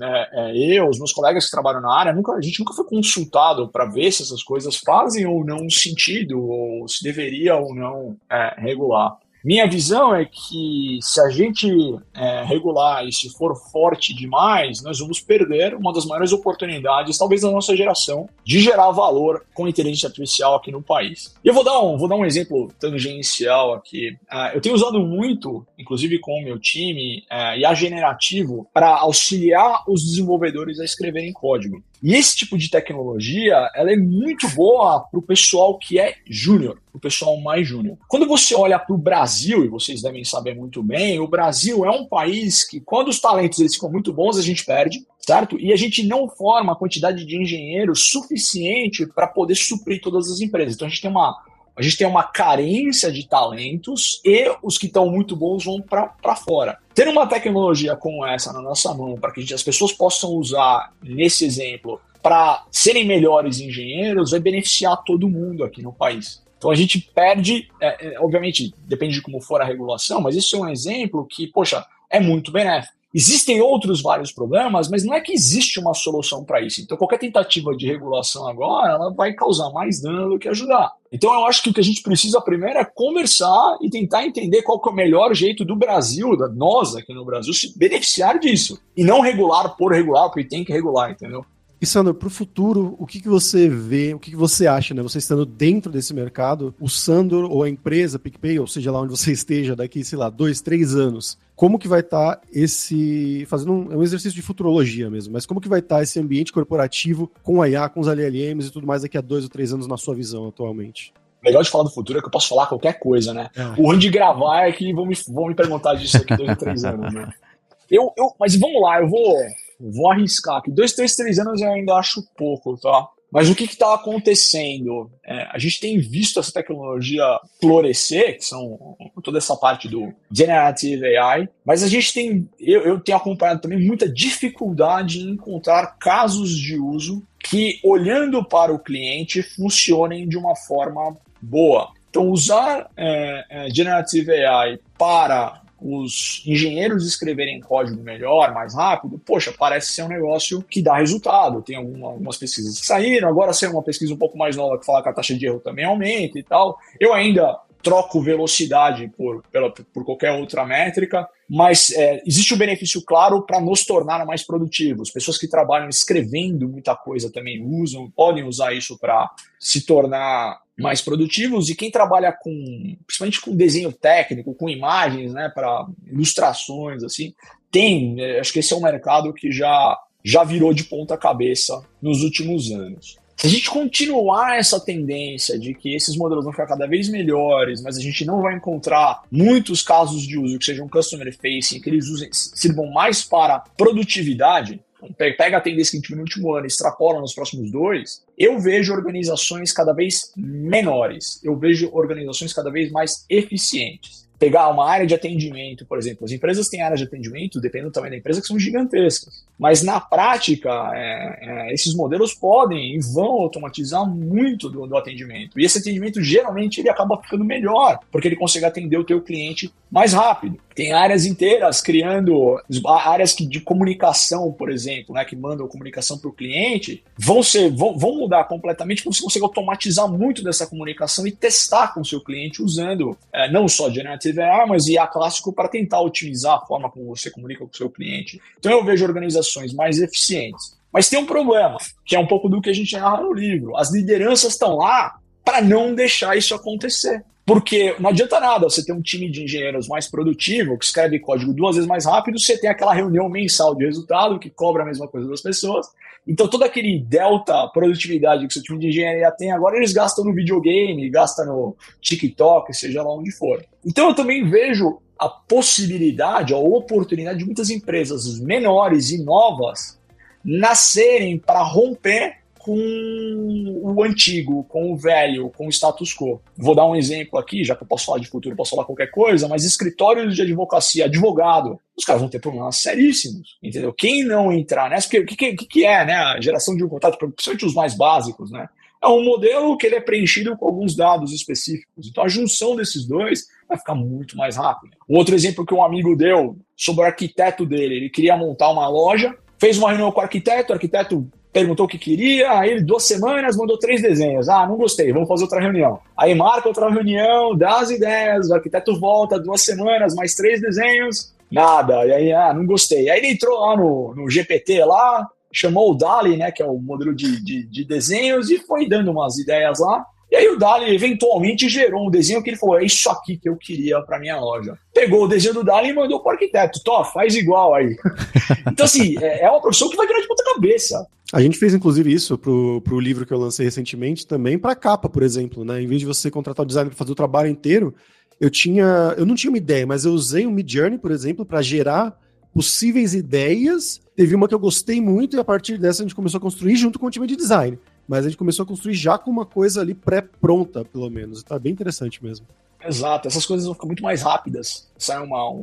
é, 0.00 0.50
é, 0.50 0.78
eu, 0.78 0.88
os 0.88 0.98
meus 0.98 1.12
colegas 1.12 1.46
que 1.46 1.50
trabalham 1.50 1.80
na 1.80 1.92
área, 1.92 2.12
nunca, 2.12 2.32
a 2.32 2.40
gente 2.40 2.60
nunca 2.60 2.72
foi 2.72 2.84
consultado 2.84 3.68
para 3.68 3.84
ver 3.84 4.12
se 4.12 4.22
essas 4.22 4.42
coisas 4.42 4.76
fazem 4.76 5.26
ou 5.26 5.44
não 5.44 5.68
sentido, 5.68 6.40
ou 6.40 6.88
se 6.88 7.02
deveria 7.02 7.56
ou 7.56 7.74
não 7.74 8.16
é, 8.30 8.54
regular. 8.58 9.18
Minha 9.46 9.68
visão 9.68 10.12
é 10.12 10.24
que 10.24 10.98
se 11.00 11.20
a 11.20 11.30
gente 11.30 11.70
é, 12.12 12.42
regular 12.42 13.06
e 13.06 13.12
se 13.12 13.30
for 13.30 13.54
forte 13.54 14.12
demais, 14.12 14.82
nós 14.82 14.98
vamos 14.98 15.20
perder 15.20 15.72
uma 15.76 15.92
das 15.92 16.04
maiores 16.04 16.32
oportunidades, 16.32 17.16
talvez 17.16 17.42
da 17.42 17.50
nossa 17.52 17.76
geração, 17.76 18.28
de 18.44 18.58
gerar 18.58 18.90
valor 18.90 19.46
com 19.54 19.68
inteligência 19.68 20.08
artificial 20.08 20.56
aqui 20.56 20.72
no 20.72 20.82
país. 20.82 21.32
E 21.44 21.48
eu 21.48 21.54
vou 21.54 21.62
dar 21.62 21.80
um, 21.80 21.96
vou 21.96 22.08
dar 22.08 22.16
um 22.16 22.24
exemplo 22.24 22.72
tangencial 22.80 23.72
aqui. 23.72 24.16
Uh, 24.32 24.50
eu 24.54 24.60
tenho 24.60 24.74
usado 24.74 24.98
muito, 24.98 25.64
inclusive 25.78 26.18
com 26.18 26.40
o 26.40 26.42
meu 26.42 26.58
time, 26.58 27.22
IA 27.56 27.72
generativo 27.72 28.66
para 28.74 28.96
auxiliar 28.96 29.84
os 29.86 30.02
desenvolvedores 30.02 30.80
a 30.80 30.84
escreverem 30.84 31.32
código. 31.32 31.80
E 32.02 32.14
esse 32.14 32.36
tipo 32.36 32.58
de 32.58 32.70
tecnologia, 32.70 33.70
ela 33.74 33.92
é 33.92 33.96
muito 33.96 34.48
boa 34.50 35.00
para 35.00 35.18
o 35.18 35.22
pessoal 35.22 35.78
que 35.78 35.98
é 35.98 36.14
júnior, 36.28 36.80
o 36.92 36.98
pessoal 36.98 37.40
mais 37.40 37.66
júnior. 37.66 37.96
Quando 38.08 38.26
você 38.26 38.54
olha 38.54 38.78
para 38.78 38.94
o 38.94 38.98
Brasil, 38.98 39.64
e 39.64 39.68
vocês 39.68 40.02
devem 40.02 40.24
saber 40.24 40.54
muito 40.54 40.82
bem, 40.82 41.18
o 41.18 41.28
Brasil 41.28 41.84
é 41.84 41.90
um 41.90 42.06
país 42.06 42.64
que, 42.64 42.80
quando 42.80 43.08
os 43.08 43.20
talentos 43.20 43.58
eles 43.58 43.74
ficam 43.74 43.90
muito 43.90 44.12
bons, 44.12 44.38
a 44.38 44.42
gente 44.42 44.64
perde, 44.64 45.06
certo? 45.18 45.58
E 45.58 45.72
a 45.72 45.76
gente 45.76 46.06
não 46.06 46.28
forma 46.28 46.72
a 46.72 46.76
quantidade 46.76 47.24
de 47.24 47.40
engenheiros 47.40 48.10
suficiente 48.10 49.06
para 49.06 49.26
poder 49.26 49.54
suprir 49.54 50.00
todas 50.00 50.30
as 50.30 50.40
empresas. 50.40 50.74
Então 50.74 50.86
a 50.86 50.90
gente 50.90 51.02
tem 51.02 51.10
uma 51.10 51.36
a 51.78 51.82
gente 51.82 51.98
tem 51.98 52.06
uma 52.06 52.22
carência 52.22 53.12
de 53.12 53.28
talentos 53.28 54.22
e 54.24 54.50
os 54.62 54.78
que 54.78 54.86
estão 54.86 55.10
muito 55.10 55.36
bons 55.36 55.62
vão 55.62 55.82
para 55.82 56.34
fora. 56.34 56.78
Ter 56.96 57.08
uma 57.08 57.26
tecnologia 57.26 57.94
como 57.94 58.24
essa 58.24 58.54
na 58.54 58.62
nossa 58.62 58.94
mão, 58.94 59.16
para 59.16 59.30
que 59.30 59.52
as 59.52 59.62
pessoas 59.62 59.92
possam 59.92 60.30
usar, 60.30 60.94
nesse 61.02 61.44
exemplo, 61.44 62.00
para 62.22 62.64
serem 62.72 63.04
melhores 63.04 63.60
engenheiros, 63.60 64.30
vai 64.30 64.40
beneficiar 64.40 65.04
todo 65.04 65.28
mundo 65.28 65.62
aqui 65.62 65.82
no 65.82 65.92
país. 65.92 66.42
Então 66.56 66.70
a 66.70 66.74
gente 66.74 66.98
perde, 67.14 67.68
é, 67.82 68.14
é, 68.14 68.18
obviamente, 68.18 68.72
depende 68.78 69.16
de 69.16 69.20
como 69.20 69.42
for 69.42 69.60
a 69.60 69.64
regulação, 69.66 70.22
mas 70.22 70.34
isso 70.36 70.56
é 70.56 70.58
um 70.58 70.68
exemplo 70.70 71.26
que, 71.30 71.46
poxa, 71.46 71.84
é 72.08 72.18
muito 72.18 72.50
benéfico. 72.50 72.95
Existem 73.14 73.62
outros 73.62 74.02
vários 74.02 74.30
problemas, 74.30 74.90
mas 74.90 75.04
não 75.04 75.14
é 75.14 75.20
que 75.20 75.32
existe 75.32 75.80
uma 75.80 75.94
solução 75.94 76.44
para 76.44 76.60
isso. 76.60 76.80
Então, 76.80 76.98
qualquer 76.98 77.18
tentativa 77.18 77.74
de 77.74 77.86
regulação 77.86 78.46
agora, 78.46 78.92
ela 78.92 79.14
vai 79.14 79.32
causar 79.32 79.70
mais 79.70 80.02
dano 80.02 80.30
do 80.30 80.38
que 80.38 80.48
ajudar. 80.48 80.92
Então, 81.10 81.32
eu 81.32 81.46
acho 81.46 81.62
que 81.62 81.70
o 81.70 81.72
que 81.72 81.80
a 81.80 81.84
gente 81.84 82.02
precisa 82.02 82.40
primeiro 82.40 82.78
é 82.78 82.84
conversar 82.84 83.78
e 83.80 83.88
tentar 83.88 84.26
entender 84.26 84.62
qual 84.62 84.82
é 84.84 84.88
o 84.88 84.94
melhor 84.94 85.34
jeito 85.34 85.64
do 85.64 85.76
Brasil, 85.76 86.36
da 86.36 86.48
nós 86.48 86.94
aqui 86.94 87.14
no 87.14 87.24
Brasil, 87.24 87.54
se 87.54 87.78
beneficiar 87.78 88.38
disso. 88.38 88.78
E 88.96 89.02
não 89.02 89.20
regular 89.20 89.76
por 89.76 89.92
regular, 89.92 90.28
porque 90.28 90.44
tem 90.44 90.64
que 90.64 90.72
regular, 90.72 91.10
entendeu? 91.10 91.44
E 91.80 91.84
Sandro, 91.84 92.14
para 92.14 92.28
o 92.28 92.30
futuro, 92.30 92.96
o 92.98 93.06
que, 93.06 93.20
que 93.20 93.28
você 93.28 93.68
vê, 93.68 94.14
o 94.14 94.18
que, 94.18 94.30
que 94.30 94.36
você 94.36 94.66
acha, 94.66 94.94
né? 94.94 95.02
Você 95.02 95.18
estando 95.18 95.44
dentro 95.44 95.92
desse 95.92 96.14
mercado, 96.14 96.74
o 96.80 96.88
Sandro 96.88 97.50
ou 97.50 97.62
a 97.62 97.68
empresa 97.68 98.18
PicPay, 98.18 98.58
ou 98.58 98.66
seja 98.66 98.90
lá 98.90 99.00
onde 99.00 99.10
você 99.10 99.30
esteja 99.32 99.76
daqui, 99.76 100.02
sei 100.02 100.18
lá, 100.18 100.30
dois, 100.30 100.62
três 100.62 100.94
anos, 100.94 101.38
como 101.54 101.78
que 101.78 101.86
vai 101.86 102.00
estar 102.00 102.36
tá 102.36 102.42
esse. 102.52 103.44
Fazendo 103.46 103.72
um, 103.72 103.92
é 103.92 103.96
um, 103.96 104.02
exercício 104.02 104.34
de 104.34 104.42
futurologia 104.42 105.10
mesmo, 105.10 105.34
mas 105.34 105.44
como 105.44 105.60
que 105.60 105.68
vai 105.68 105.80
estar 105.80 105.96
tá 105.96 106.02
esse 106.02 106.18
ambiente 106.18 106.52
corporativo 106.52 107.30
com 107.42 107.60
a 107.60 107.68
IA, 107.68 107.88
com 107.88 108.00
os 108.00 108.08
LLMs 108.08 108.68
e 108.68 108.72
tudo 108.72 108.86
mais 108.86 109.02
daqui 109.02 109.18
a 109.18 109.22
dois 109.22 109.44
ou 109.44 109.50
três 109.50 109.72
anos 109.72 109.86
na 109.86 109.96
sua 109.96 110.14
visão 110.14 110.48
atualmente? 110.48 111.12
legal 111.44 111.62
de 111.62 111.70
falar 111.70 111.84
do 111.84 111.90
futuro 111.90 112.18
é 112.18 112.20
que 112.20 112.26
eu 112.26 112.30
posso 112.30 112.48
falar 112.48 112.66
qualquer 112.66 112.98
coisa, 112.98 113.32
né? 113.32 113.48
É. 113.54 113.80
O 113.80 113.86
ruim 113.86 113.98
de 113.98 114.10
gravar 114.10 114.66
é 114.66 114.72
que 114.72 114.92
vão 114.92 115.06
me, 115.06 115.14
vão 115.28 115.46
me 115.46 115.54
perguntar 115.54 115.94
disso 115.94 116.16
aqui 116.16 116.36
dois 116.36 116.50
ou 116.50 116.56
três 116.56 116.84
anos, 116.84 117.12
né? 117.12 117.30
Eu, 117.88 118.12
eu, 118.16 118.34
mas 118.36 118.56
vamos 118.56 118.82
lá, 118.82 119.00
eu 119.00 119.08
vou, 119.08 119.36
vou 119.80 120.10
arriscar 120.10 120.58
aqui. 120.58 120.70
Dois, 120.70 120.92
três, 120.92 121.14
três 121.14 121.38
anos 121.38 121.60
eu 121.60 121.70
ainda 121.70 121.94
acho 121.94 122.22
pouco, 122.36 122.76
tá? 122.76 123.08
Mas 123.30 123.50
o 123.50 123.54
que 123.54 123.64
está 123.64 123.92
acontecendo? 123.94 125.10
É, 125.24 125.48
a 125.50 125.58
gente 125.58 125.80
tem 125.80 125.98
visto 125.98 126.38
essa 126.38 126.52
tecnologia 126.52 127.22
florescer, 127.60 128.38
que 128.38 128.44
são 128.44 128.96
toda 129.22 129.38
essa 129.38 129.56
parte 129.56 129.88
do 129.88 130.12
Generative 130.30 131.16
AI, 131.16 131.48
mas 131.64 131.82
a 131.82 131.88
gente 131.88 132.14
tem, 132.14 132.48
eu, 132.58 132.82
eu 132.82 133.00
tenho 133.00 133.18
acompanhado 133.18 133.60
também 133.60 133.84
muita 133.84 134.08
dificuldade 134.08 135.20
em 135.20 135.32
encontrar 135.32 135.98
casos 135.98 136.56
de 136.56 136.78
uso 136.78 137.22
que, 137.38 137.80
olhando 137.84 138.44
para 138.44 138.72
o 138.72 138.78
cliente, 138.78 139.42
funcionem 139.42 140.28
de 140.28 140.38
uma 140.38 140.54
forma 140.54 141.16
boa. 141.40 141.92
Então, 142.08 142.30
usar 142.30 142.88
é, 142.96 143.44
é, 143.50 143.70
Generative 143.70 144.32
AI 144.32 144.78
para 144.96 145.60
os 145.80 146.42
engenheiros 146.46 147.06
escreverem 147.06 147.60
código 147.60 148.02
melhor, 148.02 148.52
mais 148.54 148.74
rápido, 148.74 149.18
poxa, 149.18 149.52
parece 149.56 149.92
ser 149.92 150.02
um 150.02 150.08
negócio 150.08 150.62
que 150.62 150.82
dá 150.82 150.96
resultado. 150.96 151.62
Tem 151.62 151.76
alguma, 151.76 152.08
algumas 152.08 152.36
pesquisas 152.36 152.80
que 152.80 152.86
saíram, 152.86 153.28
agora 153.28 153.52
saiu 153.52 153.72
uma 153.72 153.82
pesquisa 153.82 154.14
um 154.14 154.18
pouco 154.18 154.38
mais 154.38 154.56
nova 154.56 154.78
que 154.78 154.86
fala 154.86 155.02
que 155.02 155.08
a 155.08 155.12
taxa 155.12 155.34
de 155.34 155.46
erro 155.46 155.60
também 155.60 155.84
aumenta 155.84 156.38
e 156.38 156.42
tal. 156.42 156.78
Eu 156.98 157.12
ainda 157.12 157.60
troco 157.86 158.20
velocidade 158.20 159.08
por, 159.16 159.44
pela, 159.52 159.70
por 159.70 160.04
qualquer 160.04 160.32
outra 160.32 160.64
métrica, 160.64 161.28
mas 161.48 161.92
é, 161.92 162.20
existe 162.26 162.52
um 162.52 162.58
benefício 162.58 163.00
claro 163.04 163.42
para 163.42 163.60
nos 163.60 163.84
tornar 163.84 164.26
mais 164.26 164.44
produtivos. 164.44 165.10
Pessoas 165.10 165.38
que 165.38 165.46
trabalham 165.46 165.88
escrevendo 165.88 166.68
muita 166.68 166.96
coisa 166.96 167.30
também 167.30 167.64
usam, 167.64 168.10
podem 168.10 168.42
usar 168.42 168.72
isso 168.72 168.98
para 168.98 169.30
se 169.60 169.86
tornar 169.86 170.60
mais 170.78 171.00
produtivos. 171.00 171.68
E 171.68 171.74
quem 171.74 171.90
trabalha 171.90 172.32
com, 172.32 172.96
principalmente 173.06 173.40
com 173.40 173.56
desenho 173.56 173.92
técnico, 173.92 174.54
com 174.54 174.68
imagens, 174.68 175.32
né, 175.32 175.50
para 175.54 175.86
ilustrações, 176.06 177.02
assim, 177.02 177.34
tem. 177.70 178.20
É, 178.20 178.40
acho 178.40 178.52
que 178.52 178.58
esse 178.58 178.72
é 178.72 178.76
um 178.76 178.82
mercado 178.82 179.32
que 179.32 179.50
já 179.50 179.98
já 180.24 180.42
virou 180.42 180.74
de 180.74 180.82
ponta 180.82 181.16
cabeça 181.16 181.80
nos 182.02 182.24
últimos 182.24 182.72
anos. 182.72 183.16
Se 183.36 183.46
a 183.46 183.50
gente 183.50 183.70
continuar 183.70 184.58
essa 184.58 184.80
tendência 184.80 185.58
de 185.58 185.74
que 185.74 185.94
esses 185.94 186.16
modelos 186.16 186.42
vão 186.42 186.52
ficar 186.52 186.66
cada 186.66 186.86
vez 186.86 187.08
melhores, 187.08 187.82
mas 187.82 187.96
a 187.96 188.00
gente 188.00 188.24
não 188.24 188.40
vai 188.40 188.56
encontrar 188.56 189.22
muitos 189.30 189.82
casos 189.82 190.26
de 190.26 190.38
uso 190.38 190.58
que 190.58 190.64
sejam 190.64 190.88
customer 190.88 191.32
facing, 191.36 191.80
que 191.80 191.90
eles 191.90 192.08
usem, 192.08 192.28
sirvam 192.32 192.90
mais 192.90 193.22
para 193.22 193.60
produtividade, 193.76 194.80
pega 195.14 195.56
a 195.56 195.60
tendência 195.60 195.92
que 195.92 195.96
a 195.96 196.00
gente 196.00 196.08
viu 196.08 196.16
no 196.16 196.22
último 196.22 196.54
ano 196.54 196.66
e 196.66 196.68
extrapola 196.68 197.20
nos 197.20 197.34
próximos 197.34 197.70
dois, 197.70 198.22
eu 198.38 198.58
vejo 198.58 198.92
organizações 198.92 199.72
cada 199.72 199.92
vez 199.92 200.32
menores, 200.36 201.40
eu 201.42 201.56
vejo 201.56 201.90
organizações 201.92 202.52
cada 202.52 202.70
vez 202.70 202.90
mais 202.90 203.24
eficientes. 203.28 204.26
Pegar 204.38 204.68
uma 204.68 204.86
área 204.86 205.06
de 205.06 205.14
atendimento, 205.14 205.86
por 205.86 205.96
exemplo, 205.96 206.24
as 206.26 206.30
empresas 206.30 206.68
têm 206.68 206.82
áreas 206.82 207.00
de 207.00 207.06
atendimento, 207.06 207.58
dependendo 207.58 207.90
também 207.90 208.10
da 208.10 208.18
empresa, 208.18 208.40
que 208.40 208.46
são 208.46 208.58
gigantescas. 208.58 209.46
Mas 209.58 209.82
na 209.82 210.00
prática, 210.00 210.70
é, 210.94 211.38
é, 211.40 211.74
esses 211.74 211.94
modelos 211.94 212.34
podem 212.34 212.94
e 212.94 213.00
vão 213.00 213.40
automatizar 213.40 214.06
muito 214.06 214.68
do, 214.68 214.86
do, 214.86 214.96
atendimento. 214.96 215.58
E 215.58 215.64
esse 215.64 215.78
atendimento 215.78 216.22
geralmente 216.22 216.80
ele 216.80 216.90
acaba 216.90 217.20
ficando 217.22 217.44
melhor, 217.44 217.98
porque 218.12 218.28
ele 218.28 218.36
consegue 218.36 218.66
atender 218.66 218.98
o 218.98 219.04
teu 219.04 219.20
cliente 219.20 219.72
mais 219.90 220.12
rápido. 220.12 220.58
Tem 220.74 220.92
áreas 220.92 221.24
inteiras 221.24 221.80
criando 221.80 222.60
áreas 222.86 223.32
que, 223.32 223.46
de 223.46 223.60
comunicação, 223.60 224.52
por 224.52 224.70
exemplo, 224.70 225.14
né, 225.14 225.24
que 225.24 225.34
mandam 225.34 225.66
comunicação 225.68 226.18
para 226.18 226.28
o 226.28 226.32
cliente, 226.32 227.02
vão 227.16 227.42
ser 227.42 227.70
vão, 227.70 227.96
vão 227.96 228.16
mudar 228.16 228.44
completamente, 228.44 229.02
porque 229.02 229.16
você 229.16 229.22
consegue 229.22 229.44
automatizar 229.44 230.06
muito 230.06 230.44
dessa 230.44 230.66
comunicação 230.66 231.26
e 231.26 231.32
testar 231.32 231.94
com 231.94 232.00
o 232.00 232.04
seu 232.04 232.20
cliente 232.20 232.62
usando 232.62 233.16
é, 233.32 233.50
não 233.50 233.68
só 233.68 233.88
Generative 233.88 234.40
AI, 234.40 234.66
mas 234.66 234.86
IA 234.86 235.06
clássico 235.06 235.52
para 235.52 235.68
tentar 235.68 236.00
otimizar 236.02 236.56
a 236.56 236.66
forma 236.66 236.90
como 236.90 237.06
você 237.06 237.30
comunica 237.30 237.64
com 237.64 237.70
o 237.72 237.76
seu 237.76 237.88
cliente. 237.88 238.40
Então 238.58 238.70
eu 238.70 238.84
vejo 238.84 239.04
organizações 239.04 239.45
mais 239.74 239.98
eficientes 240.00 240.76
Mas 240.92 241.08
tem 241.08 241.18
um 241.18 241.26
problema, 241.26 241.76
que 242.04 242.16
é 242.16 242.18
um 242.18 242.26
pouco 242.26 242.48
do 242.48 242.60
que 242.60 242.70
a 242.70 242.74
gente 242.74 242.96
narra 242.96 243.22
no 243.22 243.32
livro. 243.32 243.76
As 243.76 243.92
lideranças 243.92 244.52
estão 244.52 244.76
lá 244.76 245.16
para 245.44 245.60
não 245.60 245.94
deixar 245.94 246.36
isso 246.36 246.54
acontecer. 246.54 247.24
Porque 247.46 247.94
não 248.00 248.10
adianta 248.10 248.40
nada 248.40 248.68
você 248.68 248.84
ter 248.84 248.92
um 248.92 249.00
time 249.00 249.30
de 249.30 249.44
engenheiros 249.44 249.86
mais 249.86 250.10
produtivo, 250.10 250.76
que 250.76 250.84
escreve 250.84 251.20
código 251.20 251.54
duas 251.54 251.76
vezes 251.76 251.88
mais 251.88 252.04
rápido, 252.04 252.40
você 252.40 252.58
tem 252.58 252.68
aquela 252.68 252.92
reunião 252.92 253.28
mensal 253.28 253.72
de 253.72 253.84
resultado 253.84 254.40
que 254.40 254.50
cobra 254.50 254.82
a 254.82 254.86
mesma 254.86 255.06
coisa 255.06 255.28
das 255.28 255.40
pessoas. 255.40 255.86
Então, 256.26 256.48
todo 256.48 256.64
aquele 256.64 256.98
delta 256.98 257.68
produtividade 257.68 258.44
que 258.48 258.52
seu 258.52 258.62
time 258.64 258.80
de 258.80 258.88
engenharia 258.88 259.30
tem 259.30 259.52
agora, 259.52 259.76
eles 259.76 259.92
gastam 259.92 260.24
no 260.24 260.34
videogame, 260.34 261.08
gastam 261.08 261.46
no 261.46 261.76
TikTok, 262.00 262.74
seja 262.74 263.00
lá 263.00 263.14
onde 263.14 263.30
for. 263.30 263.64
Então, 263.84 264.08
eu 264.08 264.14
também 264.14 264.50
vejo 264.50 264.98
a 265.18 265.28
possibilidade, 265.28 266.52
a 266.52 266.58
oportunidade 266.58 267.38
de 267.38 267.44
muitas 267.44 267.70
empresas 267.70 268.38
menores 268.38 269.10
e 269.10 269.22
novas 269.22 269.98
nascerem 270.44 271.38
para 271.38 271.62
romper 271.62 272.38
com 272.66 273.80
o 273.80 274.02
antigo, 274.02 274.64
com 274.64 274.92
o 274.92 274.96
velho, 274.96 275.52
com 275.56 275.68
o 275.68 275.70
status 275.70 276.12
quo. 276.12 276.42
Vou 276.58 276.74
dar 276.74 276.84
um 276.84 276.96
exemplo 276.96 277.38
aqui, 277.38 277.62
já 277.62 277.76
que 277.76 277.84
eu 277.84 277.86
posso 277.86 278.06
falar 278.06 278.18
de 278.18 278.26
futuro, 278.26 278.56
posso 278.56 278.72
falar 278.72 278.84
qualquer 278.84 279.06
coisa, 279.06 279.46
mas 279.46 279.64
escritórios 279.64 280.34
de 280.34 280.42
advocacia, 280.42 281.04
advogado, 281.04 281.78
os 281.96 282.04
caras 282.04 282.20
vão 282.20 282.28
ter 282.28 282.40
problemas 282.40 282.78
seríssimos, 282.82 283.56
entendeu? 283.62 283.92
Quem 283.92 284.24
não 284.24 284.52
entrar 284.52 284.90
nessa, 284.90 285.06
porque 285.06 285.20
o 285.20 285.26
que, 285.26 285.36
que, 285.36 285.66
que 285.66 285.84
é, 285.84 286.04
né, 286.04 286.14
a 286.14 286.40
geração 286.40 286.74
de 286.74 286.82
um 286.82 286.88
contato, 286.88 287.16
principalmente 287.16 287.66
os 287.66 287.74
mais 287.74 287.96
básicos, 287.96 288.50
né? 288.50 288.68
É 289.00 289.06
um 289.06 289.22
modelo 289.22 289.76
que 289.76 289.86
ele 289.86 289.94
é 289.94 290.00
preenchido 290.00 290.56
com 290.56 290.66
alguns 290.66 290.96
dados 290.96 291.32
específicos. 291.32 292.08
Então 292.08 292.24
a 292.24 292.28
junção 292.28 292.74
desses 292.74 293.06
dois 293.06 293.46
vai 293.68 293.78
ficar 293.78 293.94
muito 293.94 294.36
mais 294.36 294.56
rápida. 294.56 294.96
Outro 295.08 295.36
exemplo 295.36 295.64
que 295.64 295.74
um 295.74 295.84
amigo 295.84 296.16
deu 296.16 296.58
sobre 296.76 297.04
o 297.04 297.06
arquiteto 297.06 297.64
dele, 297.64 297.94
ele 297.94 298.10
queria 298.10 298.36
montar 298.36 298.70
uma 298.70 298.88
loja, 298.88 299.36
fez 299.56 299.78
uma 299.78 299.90
reunião 299.90 300.10
com 300.10 300.18
o 300.18 300.24
arquiteto, 300.24 300.72
o 300.72 300.74
arquiteto 300.74 301.30
perguntou 301.56 301.86
o 301.86 301.88
que 301.88 301.96
queria, 301.96 302.58
aí 302.58 302.72
ele 302.72 302.82
duas 302.82 303.04
semanas 303.04 303.56
mandou 303.56 303.78
três 303.78 304.02
desenhos. 304.02 304.46
Ah, 304.46 304.66
não 304.66 304.76
gostei, 304.76 305.10
vamos 305.10 305.26
fazer 305.26 305.44
outra 305.44 305.58
reunião. 305.58 305.98
Aí 306.14 306.34
marca 306.34 306.68
outra 306.68 306.90
reunião, 306.90 307.56
dá 307.56 307.80
as 307.80 307.90
ideias, 307.90 308.50
o 308.50 308.54
arquiteto 308.54 309.00
volta 309.00 309.40
duas 309.40 309.62
semanas, 309.62 310.14
mais 310.14 310.34
três 310.34 310.60
desenhos, 310.60 311.34
nada. 311.50 312.04
E 312.04 312.12
aí, 312.12 312.32
ah, 312.32 312.52
não 312.52 312.66
gostei. 312.66 313.08
Aí 313.08 313.20
ele 313.20 313.28
entrou 313.28 313.58
lá 313.58 313.74
no, 313.74 314.14
no 314.14 314.28
GPT 314.28 314.84
lá, 314.84 315.26
chamou 315.50 315.92
o 315.92 315.94
Dali, 315.94 316.36
né, 316.36 316.52
que 316.52 316.62
é 316.62 316.66
o 316.66 316.78
modelo 316.78 317.14
de, 317.14 317.42
de, 317.42 317.66
de 317.66 317.84
desenhos, 317.86 318.50
e 318.50 318.58
foi 318.58 318.86
dando 318.86 319.10
umas 319.10 319.38
ideias 319.38 319.78
lá. 319.80 320.04
E 320.30 320.34
aí 320.34 320.48
o 320.48 320.58
Dali 320.58 320.92
eventualmente 320.94 321.68
gerou 321.68 322.06
um 322.06 322.10
desenho 322.10 322.42
que 322.42 322.50
ele 322.50 322.56
falou: 322.56 322.78
é 322.78 322.84
isso 322.84 323.08
aqui 323.08 323.36
que 323.36 323.48
eu 323.48 323.56
queria 323.56 324.00
para 324.02 324.18
minha 324.18 324.38
loja. 324.38 324.76
Pegou 324.92 325.24
o 325.24 325.28
desenho 325.28 325.54
do 325.54 325.64
Dali 325.64 325.90
e 325.90 325.94
mandou 325.94 326.20
para 326.20 326.30
o 326.30 326.32
arquiteto: 326.32 326.82
Tó, 326.82 327.04
faz 327.04 327.34
igual 327.34 327.74
aí. 327.74 327.96
então, 328.70 328.84
assim, 328.84 329.16
é, 329.22 329.44
é 329.44 329.50
uma 329.50 329.60
profissão 329.60 329.88
que 329.88 329.96
vai 329.96 330.06
virar 330.06 330.20
de 330.20 330.28
ponta 330.28 330.44
cabeça. 330.44 331.06
A 331.32 331.40
gente 331.40 331.58
fez, 331.58 331.74
inclusive, 331.74 332.12
isso 332.12 332.38
pro, 332.38 332.80
pro 332.82 333.00
livro 333.00 333.26
que 333.26 333.32
eu 333.32 333.38
lancei 333.38 333.64
recentemente 333.64 334.26
também, 334.26 334.58
para 334.58 334.76
capa, 334.76 335.08
por 335.08 335.22
exemplo, 335.22 335.64
né? 335.64 335.82
Em 335.82 335.86
vez 335.86 336.00
de 336.00 336.06
você 336.06 336.30
contratar 336.30 336.64
o 336.64 336.66
designer 336.66 336.90
para 336.90 336.98
fazer 336.98 337.12
o 337.12 337.16
trabalho 337.16 337.48
inteiro, 337.48 337.94
eu 338.40 338.50
tinha. 338.50 339.14
Eu 339.16 339.26
não 339.26 339.34
tinha 339.34 339.50
uma 339.50 339.58
ideia, 339.58 339.86
mas 339.86 340.04
eu 340.04 340.12
usei 340.12 340.46
o 340.46 340.50
Mid 340.50 340.70
Journey, 340.70 340.98
por 340.98 341.10
exemplo, 341.10 341.44
para 341.44 341.62
gerar 341.62 342.16
possíveis 342.52 343.14
ideias. 343.14 344.00
Teve 344.16 344.34
uma 344.34 344.48
que 344.48 344.54
eu 344.54 344.58
gostei 344.58 345.00
muito, 345.00 345.36
e 345.36 345.40
a 345.40 345.44
partir 345.44 345.78
dessa 345.78 346.02
a 346.02 346.04
gente 346.04 346.14
começou 346.14 346.38
a 346.38 346.40
construir 346.40 346.74
junto 346.74 346.98
com 346.98 347.06
o 347.06 347.10
time 347.10 347.26
de 347.26 347.36
design. 347.36 347.78
Mas 348.06 348.24
a 348.24 348.28
gente 348.28 348.38
começou 348.38 348.62
a 348.62 348.66
construir 348.66 348.94
já 348.94 349.18
com 349.18 349.30
uma 349.30 349.44
coisa 349.44 349.80
ali 349.80 349.94
pré-pronta, 349.94 350.84
pelo 350.84 351.10
menos. 351.10 351.42
Tá 351.42 351.58
bem 351.58 351.72
interessante 351.72 352.22
mesmo. 352.22 352.46
Exato, 352.84 353.26
essas 353.26 353.44
coisas 353.44 353.66
vão 353.66 353.74
ficar 353.74 353.86
muito 353.86 354.02
mais 354.02 354.22
rápidas. 354.22 354.88
Saiu 354.96 355.24
uma, 355.24 355.50
um, 355.50 355.62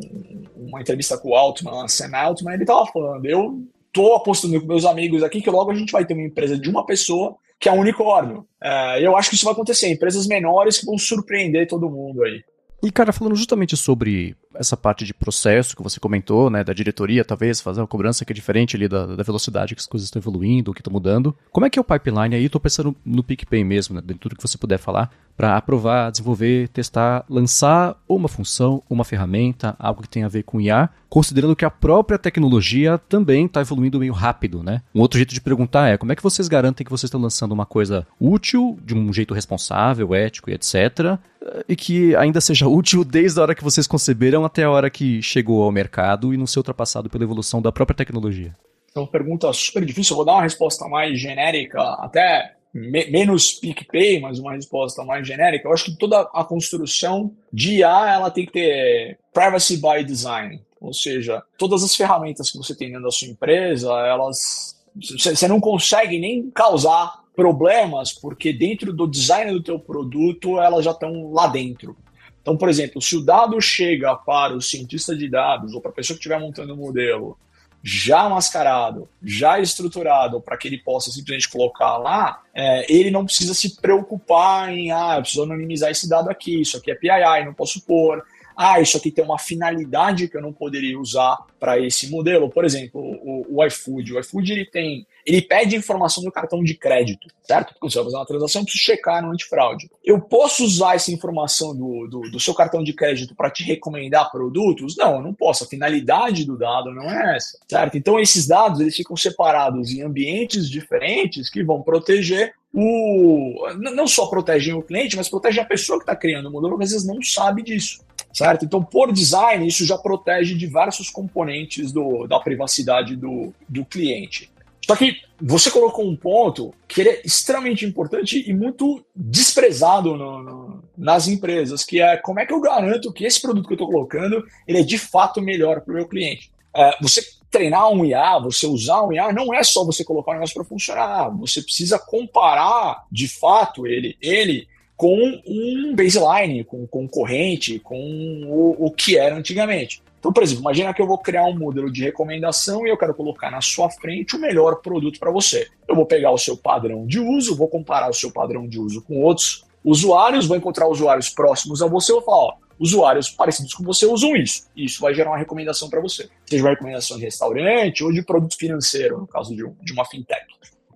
uma 0.56 0.82
entrevista 0.82 1.18
com 1.18 1.30
o 1.30 1.36
Altman, 1.36 1.88
Sam 1.88 2.12
Altman, 2.14 2.56
ele 2.56 2.66
tava 2.66 2.86
falando, 2.88 3.26
eu 3.26 3.64
tô 3.94 4.16
apostando 4.16 4.60
com 4.60 4.68
meus 4.68 4.84
amigos 4.84 5.24
aqui 5.24 5.42
que 5.42 5.50
logo 5.50 5.72
a 5.72 5.76
gente 5.76 5.92
vai 5.92 6.06
ter 6.06 6.14
uma 6.14 6.24
empresa 6.24 6.58
de 6.58 6.70
uma 6.70 6.86
pessoa 6.86 7.36
que 7.60 7.70
é 7.70 7.72
um 7.72 7.80
unicórnio. 7.80 8.46
É, 8.62 9.06
eu 9.06 9.16
acho 9.16 9.30
que 9.30 9.36
isso 9.36 9.46
vai 9.46 9.54
acontecer, 9.54 9.90
empresas 9.90 10.28
menores 10.28 10.80
que 10.80 10.86
vão 10.86 10.98
surpreender 10.98 11.68
todo 11.68 11.90
mundo 11.90 12.24
aí. 12.24 12.44
E, 12.82 12.92
cara, 12.92 13.14
falando 13.14 13.36
justamente 13.36 13.78
sobre 13.78 14.36
essa 14.56 14.78
parte 14.78 15.06
de 15.06 15.14
processo 15.14 15.76
que 15.76 15.84
você 15.84 16.00
comentou, 16.00 16.50
né, 16.50 16.64
da 16.64 16.74
diretoria, 16.74 17.24
talvez, 17.24 17.62
fazer 17.62 17.82
uma 17.82 17.88
cobrança 17.88 18.26
que 18.26 18.32
é 18.32 18.36
diferente 18.36 18.76
ali 18.76 18.88
da, 18.88 19.06
da 19.06 19.24
velocidade 19.24 19.76
que 19.76 19.82
as 19.82 19.88
coisas 19.88 20.08
estão 20.08 20.20
evoluindo, 20.20 20.74
que 20.74 20.82
estão 20.82 20.94
mudando. 20.94 21.36
Como 21.52 21.66
é 21.66 21.70
que 21.70 21.80
é 21.80 21.82
o 21.82 21.86
pipeline 21.86 22.36
aí? 22.36 22.46
Estou 22.46 22.62
pensando 22.62 22.96
no 23.06 23.24
PicPay 23.24 23.64
mesmo, 23.64 23.96
né, 23.96 24.02
de 24.04 24.14
tudo 24.16 24.36
que 24.36 24.42
você 24.42 24.58
puder 24.58 24.78
falar, 24.78 25.12
para 25.36 25.58
aprovar, 25.58 26.12
desenvolver, 26.12 26.68
testar, 26.70 27.26
lançar 27.28 27.96
uma 28.08 28.28
função, 28.28 28.84
uma 28.90 29.04
ferramenta, 29.04 29.76
algo 29.80 30.02
que 30.02 30.10
tenha 30.10 30.28
a 30.28 30.30
ver 30.30 30.44
com 30.44 30.62
IA, 30.62 30.90
considerando 31.10 31.56
que 31.56 31.66
a 31.66 31.72
própria 31.72 32.18
tecnologia 32.18 32.98
também 32.98 33.46
está 33.46 33.62
evoluindo 33.62 34.00
meio 34.00 34.14
rápido, 34.14 34.64
né? 34.64 34.82
Um 34.94 35.02
outro 35.02 35.18
jeito 35.18 35.34
de 35.34 35.42
perguntar 35.42 35.90
é 35.90 35.98
como 35.98 36.12
é 36.12 36.16
que 36.16 36.24
vocês 36.24 36.48
garantem 36.48 36.84
que 36.84 36.92
vocês 36.92 37.08
estão 37.08 37.22
lançando 37.22 37.52
uma 37.52 37.66
coisa 37.66 38.06
útil, 38.20 38.80
de 38.84 38.96
um 38.96 39.12
jeito 39.12 39.34
responsável, 39.34 40.14
ético 40.14 40.50
e 40.50 40.54
etc., 40.54 41.20
e 41.68 41.76
que 41.76 42.16
ainda 42.16 42.40
seja 42.40 42.66
útil 42.70 43.04
desde 43.04 43.40
a 43.40 43.44
hora 43.44 43.56
que 43.56 43.64
vocês 43.64 43.86
conceberam 43.86 44.43
até 44.46 44.64
a 44.64 44.72
hora 44.72 44.90
que 44.90 45.22
chegou 45.22 45.64
ao 45.64 45.72
mercado 45.72 46.34
e 46.34 46.38
não 46.38 46.48
ser 46.48 46.60
ultrapassado 46.60 47.10
pela 47.10 47.24
evolução 47.24 47.62
da 47.62 47.72
própria 47.72 47.96
tecnologia? 47.96 48.56
Então, 48.92 49.08
pergunta 49.08 49.52
super 49.54 49.84
difícil. 49.84 50.14
Eu 50.14 50.18
vou 50.18 50.26
dar 50.26 50.34
uma 50.34 50.44
resposta 50.44 50.88
mais 50.88 51.20
genérica, 51.20 51.82
até 52.00 52.54
me 52.74 53.06
menos 53.06 53.54
PicPay, 53.54 54.20
mas 54.20 54.40
uma 54.40 54.54
resposta 54.54 55.04
mais 55.04 55.28
genérica. 55.28 55.68
Eu 55.68 55.74
acho 55.74 55.86
que 55.86 55.98
toda 55.98 56.22
a 56.34 56.44
construção 56.44 57.32
de 57.52 57.78
IA 57.78 58.14
ela 58.14 58.32
tem 58.32 58.46
que 58.46 58.52
ter 58.52 59.20
privacy 59.34 59.78
by 59.78 60.04
design, 60.04 60.62
ou 60.82 60.94
seja, 60.94 61.42
todas 61.58 61.84
as 61.84 61.96
ferramentas 61.96 62.52
que 62.52 62.58
você 62.58 62.76
tem 62.76 62.90
dentro 62.90 63.04
da 63.04 63.12
sua 63.12 63.28
empresa, 63.28 63.92
elas 64.08 64.74
você 64.96 65.48
não 65.48 65.60
consegue 65.60 66.20
nem 66.20 66.52
causar 66.52 67.24
problemas 67.36 68.14
porque 68.14 68.54
dentro 68.54 68.94
do 68.94 69.08
design 69.08 69.52
do 69.52 69.64
teu 69.64 69.80
produto 69.80 70.60
elas 70.60 70.86
já 70.86 70.92
estão 70.92 71.32
lá 71.32 71.48
dentro. 71.48 71.98
Então, 72.44 72.58
por 72.58 72.68
exemplo, 72.68 73.02
se 73.02 73.16
o 73.16 73.22
dado 73.22 73.60
chega 73.62 74.14
para 74.16 74.54
o 74.54 74.62
cientista 74.62 75.16
de 75.16 75.30
dados 75.30 75.74
ou 75.74 75.80
para 75.80 75.92
a 75.92 75.94
pessoa 75.94 76.16
que 76.16 76.20
estiver 76.20 76.40
montando 76.40 76.74
o 76.74 76.78
modelo 76.78 77.38
já 77.82 78.30
mascarado, 78.30 79.10
já 79.22 79.60
estruturado, 79.60 80.40
para 80.42 80.58
que 80.58 80.68
ele 80.68 80.78
possa 80.78 81.10
simplesmente 81.10 81.50
colocar 81.50 81.98
lá, 81.98 82.42
é, 82.54 82.86
ele 82.94 83.10
não 83.10 83.26
precisa 83.26 83.54
se 83.54 83.82
preocupar 83.82 84.70
em, 84.70 84.92
ah, 84.92 85.16
eu 85.16 85.22
preciso 85.22 85.44
anonimizar 85.44 85.90
esse 85.90 86.08
dado 86.08 86.30
aqui, 86.30 86.62
isso 86.62 86.78
aqui 86.78 86.92
é 86.92 86.96
PII, 86.96 87.46
não 87.46 87.54
posso 87.54 87.82
pôr, 87.82 88.24
ah, 88.56 88.80
isso 88.80 88.98
aqui 88.98 89.12
tem 89.12 89.24
uma 89.24 89.40
finalidade 89.40 90.28
que 90.28 90.38
eu 90.38 90.42
não 90.42 90.54
poderia 90.54 91.00
usar 91.00 91.38
para 91.60 91.80
esse 91.80 92.10
modelo. 92.10 92.50
Por 92.50 92.66
exemplo, 92.66 93.00
o, 93.02 93.58
o 93.58 93.66
iFood. 93.66 94.14
O 94.14 94.20
iFood 94.20 94.52
ele 94.52 94.66
tem, 94.66 95.08
ele 95.26 95.42
pede 95.42 95.76
informação 95.76 96.24
do 96.24 96.32
cartão 96.32 96.64
de 96.64 96.76
crédito, 96.76 97.28
certo? 97.44 97.74
Porque 97.74 97.90
você 97.90 97.98
vai 97.98 98.06
fazer 98.06 98.18
uma 98.18 98.26
transação, 98.26 98.62
eu 98.62 98.66
preciso 98.66 98.84
checar 98.84 99.24
no 99.24 99.32
antifraude. 99.32 99.90
Eu 100.04 100.20
posso 100.20 100.64
usar 100.64 100.96
essa 100.96 101.12
informação 101.12 101.76
do, 101.76 102.08
do, 102.08 102.22
do 102.32 102.40
seu 102.40 102.54
cartão 102.54 102.84
de 102.84 102.94
crédito 102.94 103.36
para 103.36 103.50
te 103.50 103.64
recomendar 103.64 104.30
produtos? 104.32 104.96
Não, 104.98 105.16
eu 105.16 105.22
não 105.22 105.34
posso. 105.34 105.64
A 105.64 105.68
finalidade 105.68 106.46
do 106.46 106.58
dado 106.58 106.92
não 106.92 107.10
é 107.10 107.36
essa, 107.38 107.58
certo? 107.68 107.98
Então 107.98 108.20
esses 108.20 108.48
dados 108.48 108.80
eles 108.80 108.96
ficam 108.96 109.16
separados 109.16 109.92
em 109.92 110.02
ambientes 110.02 110.70
diferentes 110.70 111.50
que 111.50 111.64
vão 111.64 111.82
proteger 111.82 112.54
o 112.76 113.68
não 113.78 114.08
só 114.08 114.26
protegem 114.26 114.74
o 114.74 114.82
cliente, 114.82 115.16
mas 115.16 115.30
protegem 115.30 115.62
a 115.62 115.66
pessoa 115.66 116.00
que 116.00 116.04
está 116.04 116.16
criando 116.16 116.50
o 116.50 116.52
modelo, 116.52 116.74
às 116.82 116.90
vezes 116.90 117.06
não 117.06 117.22
sabe 117.22 117.62
disso 117.62 118.04
certo? 118.34 118.66
Então, 118.66 118.84
por 118.84 119.12
design, 119.14 119.66
isso 119.68 119.86
já 119.86 119.98
protege 119.98 120.56
diversos 120.56 121.10
componentes 121.10 121.92
do, 121.92 122.26
da 122.26 122.40
privacidade 122.40 123.16
do, 123.16 123.54
do 123.70 123.86
cliente. 123.86 124.52
Só 124.86 124.96
que 124.96 125.16
você 125.42 125.72
colocou 125.72 126.06
um 126.06 126.16
ponto 126.16 126.74
que 126.88 127.02
é 127.02 127.22
extremamente 127.24 127.86
importante 127.86 128.44
e 128.46 128.54
muito 128.54 129.06
desprezado 129.16 130.18
no, 130.18 130.44
no, 130.44 130.84
nas 130.98 131.28
empresas, 131.28 131.86
que 131.86 132.02
é 132.02 132.18
como 132.18 132.40
é 132.40 132.46
que 132.46 132.54
eu 132.54 132.60
garanto 132.60 133.14
que 133.14 133.24
esse 133.24 133.42
produto 133.42 133.66
que 133.66 133.74
eu 133.74 133.76
estou 133.76 133.90
colocando 133.90 134.46
ele 134.68 134.80
é 134.80 134.84
de 134.84 134.98
fato 134.98 135.42
melhor 135.42 135.82
para 135.82 135.92
o 135.92 135.96
meu 135.96 136.08
cliente. 136.08 136.52
É, 136.76 136.98
você 137.02 137.22
treinar 137.50 137.90
um 137.92 138.04
IA, 138.04 138.40
você 138.40 138.66
usar 138.66 139.04
um 139.04 139.14
IA, 139.14 139.32
não 139.32 139.54
é 139.54 139.64
só 139.64 139.86
você 139.86 140.04
colocar 140.04 140.32
um 140.32 140.36
negócio 140.36 140.56
para 140.56 140.66
funcionar. 140.66 141.30
Você 141.38 141.62
precisa 141.62 142.00
comparar 142.00 143.06
de 143.12 143.28
fato 143.28 143.88
ele, 143.88 144.18
ele 144.20 144.68
com 144.96 145.42
um 145.46 145.96
baseline, 145.96 146.64
com 146.64 146.84
um 146.84 146.88
concorrente, 146.88 147.80
com 147.80 147.98
o, 148.46 148.88
o 148.88 148.92
que 148.92 149.18
era 149.18 149.36
antigamente. 149.36 150.02
Então, 150.20 150.32
por 150.32 150.42
exemplo, 150.42 150.62
imagina 150.62 150.94
que 150.94 151.02
eu 151.02 151.08
vou 151.08 151.18
criar 151.18 151.46
um 151.48 151.58
modelo 151.58 151.92
de 151.92 152.02
recomendação 152.02 152.88
e 152.88 152.90
eu 152.90 152.98
quero 152.98 153.14
colocar 153.14 153.52
na 153.52 153.60
sua 153.60 153.90
frente 153.90 154.38
o 154.38 154.40
melhor 154.40 154.82
produto 154.82 155.20
para 155.20 155.30
você. 155.30 155.68
Eu 155.86 155.96
vou 155.96 156.06
pegar 156.06 156.32
o 156.32 156.38
seu 156.38 156.56
padrão 156.56 157.06
de 157.06 157.20
uso, 157.20 157.58
vou 157.58 157.68
comparar 157.68 158.10
o 158.10 158.14
seu 158.14 158.32
padrão 158.32 158.66
de 158.66 158.80
uso 158.80 159.02
com 159.02 159.22
outros 159.22 159.66
usuários, 159.84 160.46
vou 160.46 160.56
encontrar 160.56 160.88
usuários 160.88 161.30
próximos 161.30 161.82
a 161.82 161.88
você 161.88 162.14
e 162.14 162.16
vou 162.16 162.24
falar, 162.24 162.38
ó, 162.38 162.54
usuários 162.80 163.30
parecidos 163.30 163.74
com 163.74 163.84
você 163.84 164.06
usam 164.06 164.34
isso. 164.36 164.66
Isso 164.76 165.02
vai 165.02 165.14
gerar 165.14 165.32
uma 165.32 165.38
recomendação 165.38 165.90
para 165.90 166.00
você. 166.00 166.30
Seja 166.46 166.64
uma 166.64 166.70
recomendação 166.70 167.18
de 167.18 167.24
restaurante 167.24 168.02
ou 168.02 168.12
de 168.12 168.24
produto 168.24 168.58
financeiro, 168.58 169.20
no 169.20 169.28
caso 169.28 169.54
de, 169.54 169.64
de 169.82 169.92
uma 169.92 170.06
fintech. 170.06 170.46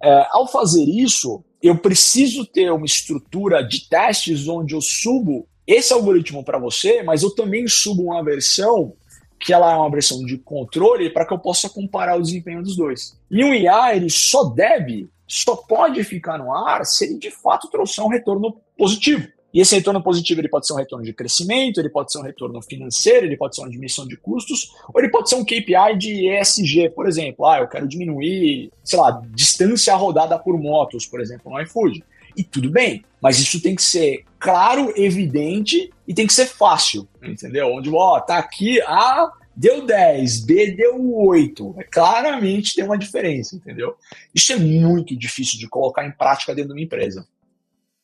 É, 0.01 0.27
ao 0.31 0.47
fazer 0.47 0.85
isso, 0.85 1.43
eu 1.62 1.78
preciso 1.78 2.45
ter 2.45 2.72
uma 2.72 2.86
estrutura 2.86 3.62
de 3.62 3.89
testes 3.89 4.47
onde 4.47 4.76
eu 4.76 4.82
subo 4.82 5.47
esse 5.66 5.91
algoritmo 5.91 6.43
para 6.43 6.58
você, 6.58 7.03
mas 7.03 7.24
eu 7.24 7.34
também 7.36 7.68
subo 7.68 8.03
uma 8.03 8.24
versão 8.24 8.93
que 9.39 9.53
ela 9.53 9.72
é 9.72 9.76
uma 9.76 9.91
versão 9.91 10.24
de 10.26 10.38
controle 10.38 11.10
para 11.10 11.26
que 11.26 11.34
eu 11.34 11.39
possa 11.39 11.70
comparar 11.70 12.18
o 12.18 12.22
desempenho 12.22 12.64
dos 12.64 12.76
dois. 12.76 13.18
E 13.30 13.43
um 13.43 13.53
IA, 13.53 13.95
ele 13.95 14.10
só 14.10 14.45
deve, 14.45 15.10
só 15.28 15.55
pode 15.55 16.03
ficar 16.03 16.38
no 16.38 16.53
ar 16.53 16.86
se 16.86 17.05
ele 17.05 17.20
de 17.20 17.30
fato 17.30 17.70
trouxer 17.70 18.03
um 18.03 18.10
retorno 18.10 18.60
positivo. 18.78 19.28
E 19.53 19.61
esse 19.61 19.75
retorno 19.75 20.03
positivo 20.03 20.41
ele 20.41 20.49
pode 20.49 20.67
ser 20.67 20.73
um 20.73 20.77
retorno 20.77 21.05
de 21.05 21.13
crescimento, 21.13 21.79
ele 21.79 21.89
pode 21.89 22.11
ser 22.11 22.19
um 22.19 22.23
retorno 22.23 22.61
financeiro, 22.61 23.25
ele 23.25 23.37
pode 23.37 23.55
ser 23.55 23.61
uma 23.61 23.69
diminuição 23.69 24.05
de 24.05 24.17
custos, 24.17 24.71
ou 24.93 24.99
ele 24.99 25.09
pode 25.09 25.29
ser 25.29 25.35
um 25.35 25.45
KPI 25.45 25.97
de 25.97 26.29
ESG, 26.29 26.89
por 26.89 27.07
exemplo. 27.07 27.45
Ah, 27.45 27.59
eu 27.59 27.67
quero 27.67 27.87
diminuir, 27.87 28.71
sei 28.83 28.99
lá, 28.99 29.21
distância 29.33 29.95
rodada 29.95 30.37
por 30.37 30.59
motos, 30.59 31.05
por 31.05 31.21
exemplo, 31.21 31.51
no 31.51 31.61
iFood. 31.61 32.03
E 32.35 32.43
tudo 32.43 32.69
bem, 32.69 33.03
mas 33.19 33.39
isso 33.39 33.61
tem 33.61 33.75
que 33.75 33.81
ser 33.81 34.23
claro, 34.37 34.93
evidente 34.95 35.91
e 36.07 36.13
tem 36.13 36.27
que 36.27 36.33
ser 36.33 36.45
fácil, 36.45 37.07
entendeu? 37.23 37.73
Onde, 37.73 37.89
ó, 37.91 38.19
tá 38.19 38.37
aqui, 38.37 38.79
A 38.81 39.31
deu 39.55 39.83
10, 39.83 40.45
B 40.45 40.71
deu 40.71 41.15
8. 41.15 41.75
É, 41.79 41.83
claramente 41.83 42.75
tem 42.75 42.83
uma 42.85 42.97
diferença, 42.97 43.55
entendeu? 43.55 43.95
Isso 44.35 44.53
é 44.53 44.55
muito 44.55 45.17
difícil 45.17 45.57
de 45.57 45.67
colocar 45.67 46.05
em 46.05 46.11
prática 46.11 46.53
dentro 46.53 46.75
de 46.75 46.79
uma 46.79 46.85
empresa. 46.85 47.27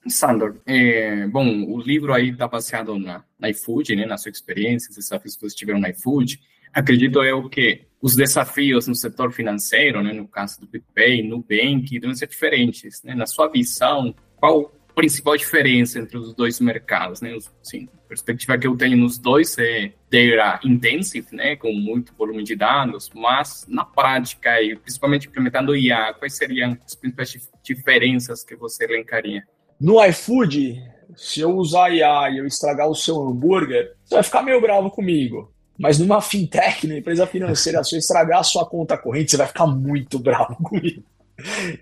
Sandor, 0.07 0.57
é, 0.65 1.27
bom, 1.27 1.63
o 1.65 1.79
livro 1.79 2.13
aí 2.13 2.29
está 2.29 2.47
baseado 2.47 2.97
na, 2.97 3.23
na 3.39 3.49
iFood, 3.49 3.95
né, 3.95 4.05
na 4.05 4.17
sua 4.17 4.31
experiência, 4.31 4.89
os 4.89 4.97
desafios 4.97 5.35
que 5.35 5.41
vocês 5.41 5.55
tiveram 5.55 5.79
na 5.79 5.89
iFood. 5.89 6.39
Acredito 6.73 7.23
eu 7.23 7.47
que 7.49 7.85
os 8.01 8.15
desafios 8.15 8.87
no 8.87 8.95
setor 8.95 9.31
financeiro, 9.31 10.03
né, 10.03 10.11
no 10.11 10.27
caso 10.27 10.59
do 10.59 10.67
PicPay, 10.67 11.23
Nubank, 11.23 11.99
devem 11.99 12.15
ser 12.15 12.27
diferentes. 12.27 13.01
Né? 13.03 13.15
Na 13.15 13.25
sua 13.25 13.47
visão, 13.47 14.13
qual 14.35 14.73
a 14.89 14.93
principal 14.93 15.37
diferença 15.37 15.99
entre 15.99 16.17
os 16.17 16.33
dois 16.33 16.59
mercados? 16.59 17.21
Né? 17.21 17.33
A 17.33 18.07
perspectiva 18.07 18.57
que 18.57 18.67
eu 18.67 18.75
tenho 18.75 18.97
nos 18.97 19.17
dois 19.17 19.57
é 19.57 19.93
data 20.11 20.67
intensive, 20.67 21.27
né, 21.31 21.55
com 21.55 21.71
muito 21.71 22.13
volume 22.15 22.43
de 22.43 22.55
dados, 22.55 23.09
mas 23.15 23.65
na 23.69 23.85
prática, 23.85 24.61
e 24.61 24.75
principalmente 24.75 25.27
implementando 25.27 25.75
IA, 25.75 26.13
quais 26.13 26.35
seriam 26.35 26.77
as 26.85 26.95
principais 26.95 27.49
diferenças 27.63 28.43
que 28.43 28.55
você 28.55 28.83
elencaria? 28.83 29.47
No 29.79 30.03
iFood, 30.05 30.81
se 31.15 31.41
eu 31.41 31.55
usar 31.55 31.93
IA 31.93 32.29
e 32.31 32.37
eu 32.37 32.45
estragar 32.45 32.87
o 32.87 32.95
seu 32.95 33.21
hambúrguer, 33.21 33.93
você 34.03 34.15
vai 34.15 34.23
ficar 34.23 34.41
meio 34.41 34.61
bravo 34.61 34.89
comigo. 34.89 35.51
Mas 35.77 35.99
numa 35.99 36.21
fintech, 36.21 36.87
na 36.87 36.97
empresa 36.97 37.25
financeira, 37.25 37.83
se 37.83 37.95
eu 37.95 37.99
estragar 37.99 38.39
a 38.39 38.43
sua 38.43 38.65
conta 38.65 38.97
corrente, 38.97 39.31
você 39.31 39.37
vai 39.37 39.47
ficar 39.47 39.67
muito 39.67 40.17
bravo 40.19 40.55
comigo. 40.57 41.03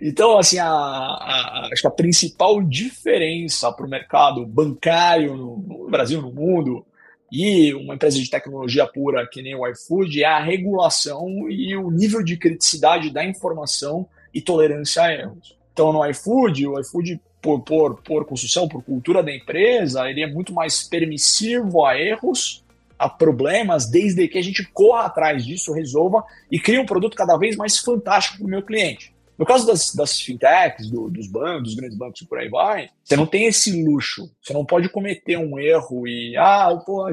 Então, 0.02 0.38
assim, 0.38 0.58
a, 0.60 0.68
a, 0.68 1.70
acho 1.72 1.82
que 1.82 1.88
a 1.88 1.92
principal 1.92 2.62
diferença 2.64 3.72
para 3.72 3.86
o 3.86 3.90
mercado 3.90 4.46
bancário 4.46 5.36
no, 5.36 5.58
no, 5.58 5.90
Brasil, 5.90 6.22
no 6.22 6.32
mundo, 6.32 6.86
e 7.32 7.74
uma 7.74 7.96
empresa 7.96 8.18
de 8.18 8.30
tecnologia 8.30 8.88
pura 8.88 9.28
que 9.28 9.42
nem 9.42 9.56
o 9.56 9.68
iFood, 9.68 10.24
é 10.24 10.26
a 10.26 10.44
regulação 10.44 11.50
e 11.50 11.76
o 11.76 11.92
nível 11.92 12.24
de 12.24 12.38
criticidade 12.38 13.10
da 13.10 13.24
informação 13.24 14.08
e 14.34 14.42
tolerância 14.42 15.04
a 15.04 15.14
erros. 15.14 15.58
Então, 15.72 15.94
no 15.94 16.06
iFood, 16.10 16.68
o 16.68 16.80
iFood 16.80 17.22
por, 17.42 17.62
por, 17.62 18.02
por 18.02 18.26
construção, 18.26 18.68
por 18.68 18.84
cultura 18.84 19.24
da 19.24 19.34
empresa, 19.34 20.10
ele 20.10 20.22
é 20.22 20.28
muito 20.28 20.54
mais 20.54 20.84
permissivo 20.84 21.86
a 21.86 22.00
erros, 22.00 22.64
a 22.98 23.10
problemas, 23.10 23.90
desde 23.90 24.28
que 24.28 24.38
a 24.38 24.44
gente 24.44 24.64
corra 24.72 25.06
atrás 25.06 25.44
disso, 25.44 25.74
resolva 25.74 26.24
e 26.52 26.60
crie 26.60 26.78
um 26.78 26.86
produto 26.86 27.18
cada 27.18 27.36
vez 27.36 27.56
mais 27.56 27.80
fantástico 27.80 28.38
para 28.38 28.46
o 28.46 28.50
meu 28.50 28.62
cliente. 28.62 29.12
No 29.42 29.46
caso 29.46 29.66
das, 29.66 29.96
das 29.96 30.22
fintechs, 30.22 30.88
do, 30.92 31.10
dos 31.10 31.26
bancos, 31.26 31.70
dos 31.70 31.76
grandes 31.76 31.98
bancos 31.98 32.22
e 32.22 32.28
por 32.28 32.38
aí 32.38 32.48
vai, 32.48 32.90
você 33.04 33.16
não 33.16 33.26
tem 33.26 33.46
esse 33.46 33.84
luxo. 33.84 34.32
Você 34.40 34.54
não 34.54 34.64
pode 34.64 34.88
cometer 34.88 35.36
um 35.36 35.60
erro 35.60 36.08
e, 36.08 36.38
ah, 36.38 36.80
pô, 36.86 37.10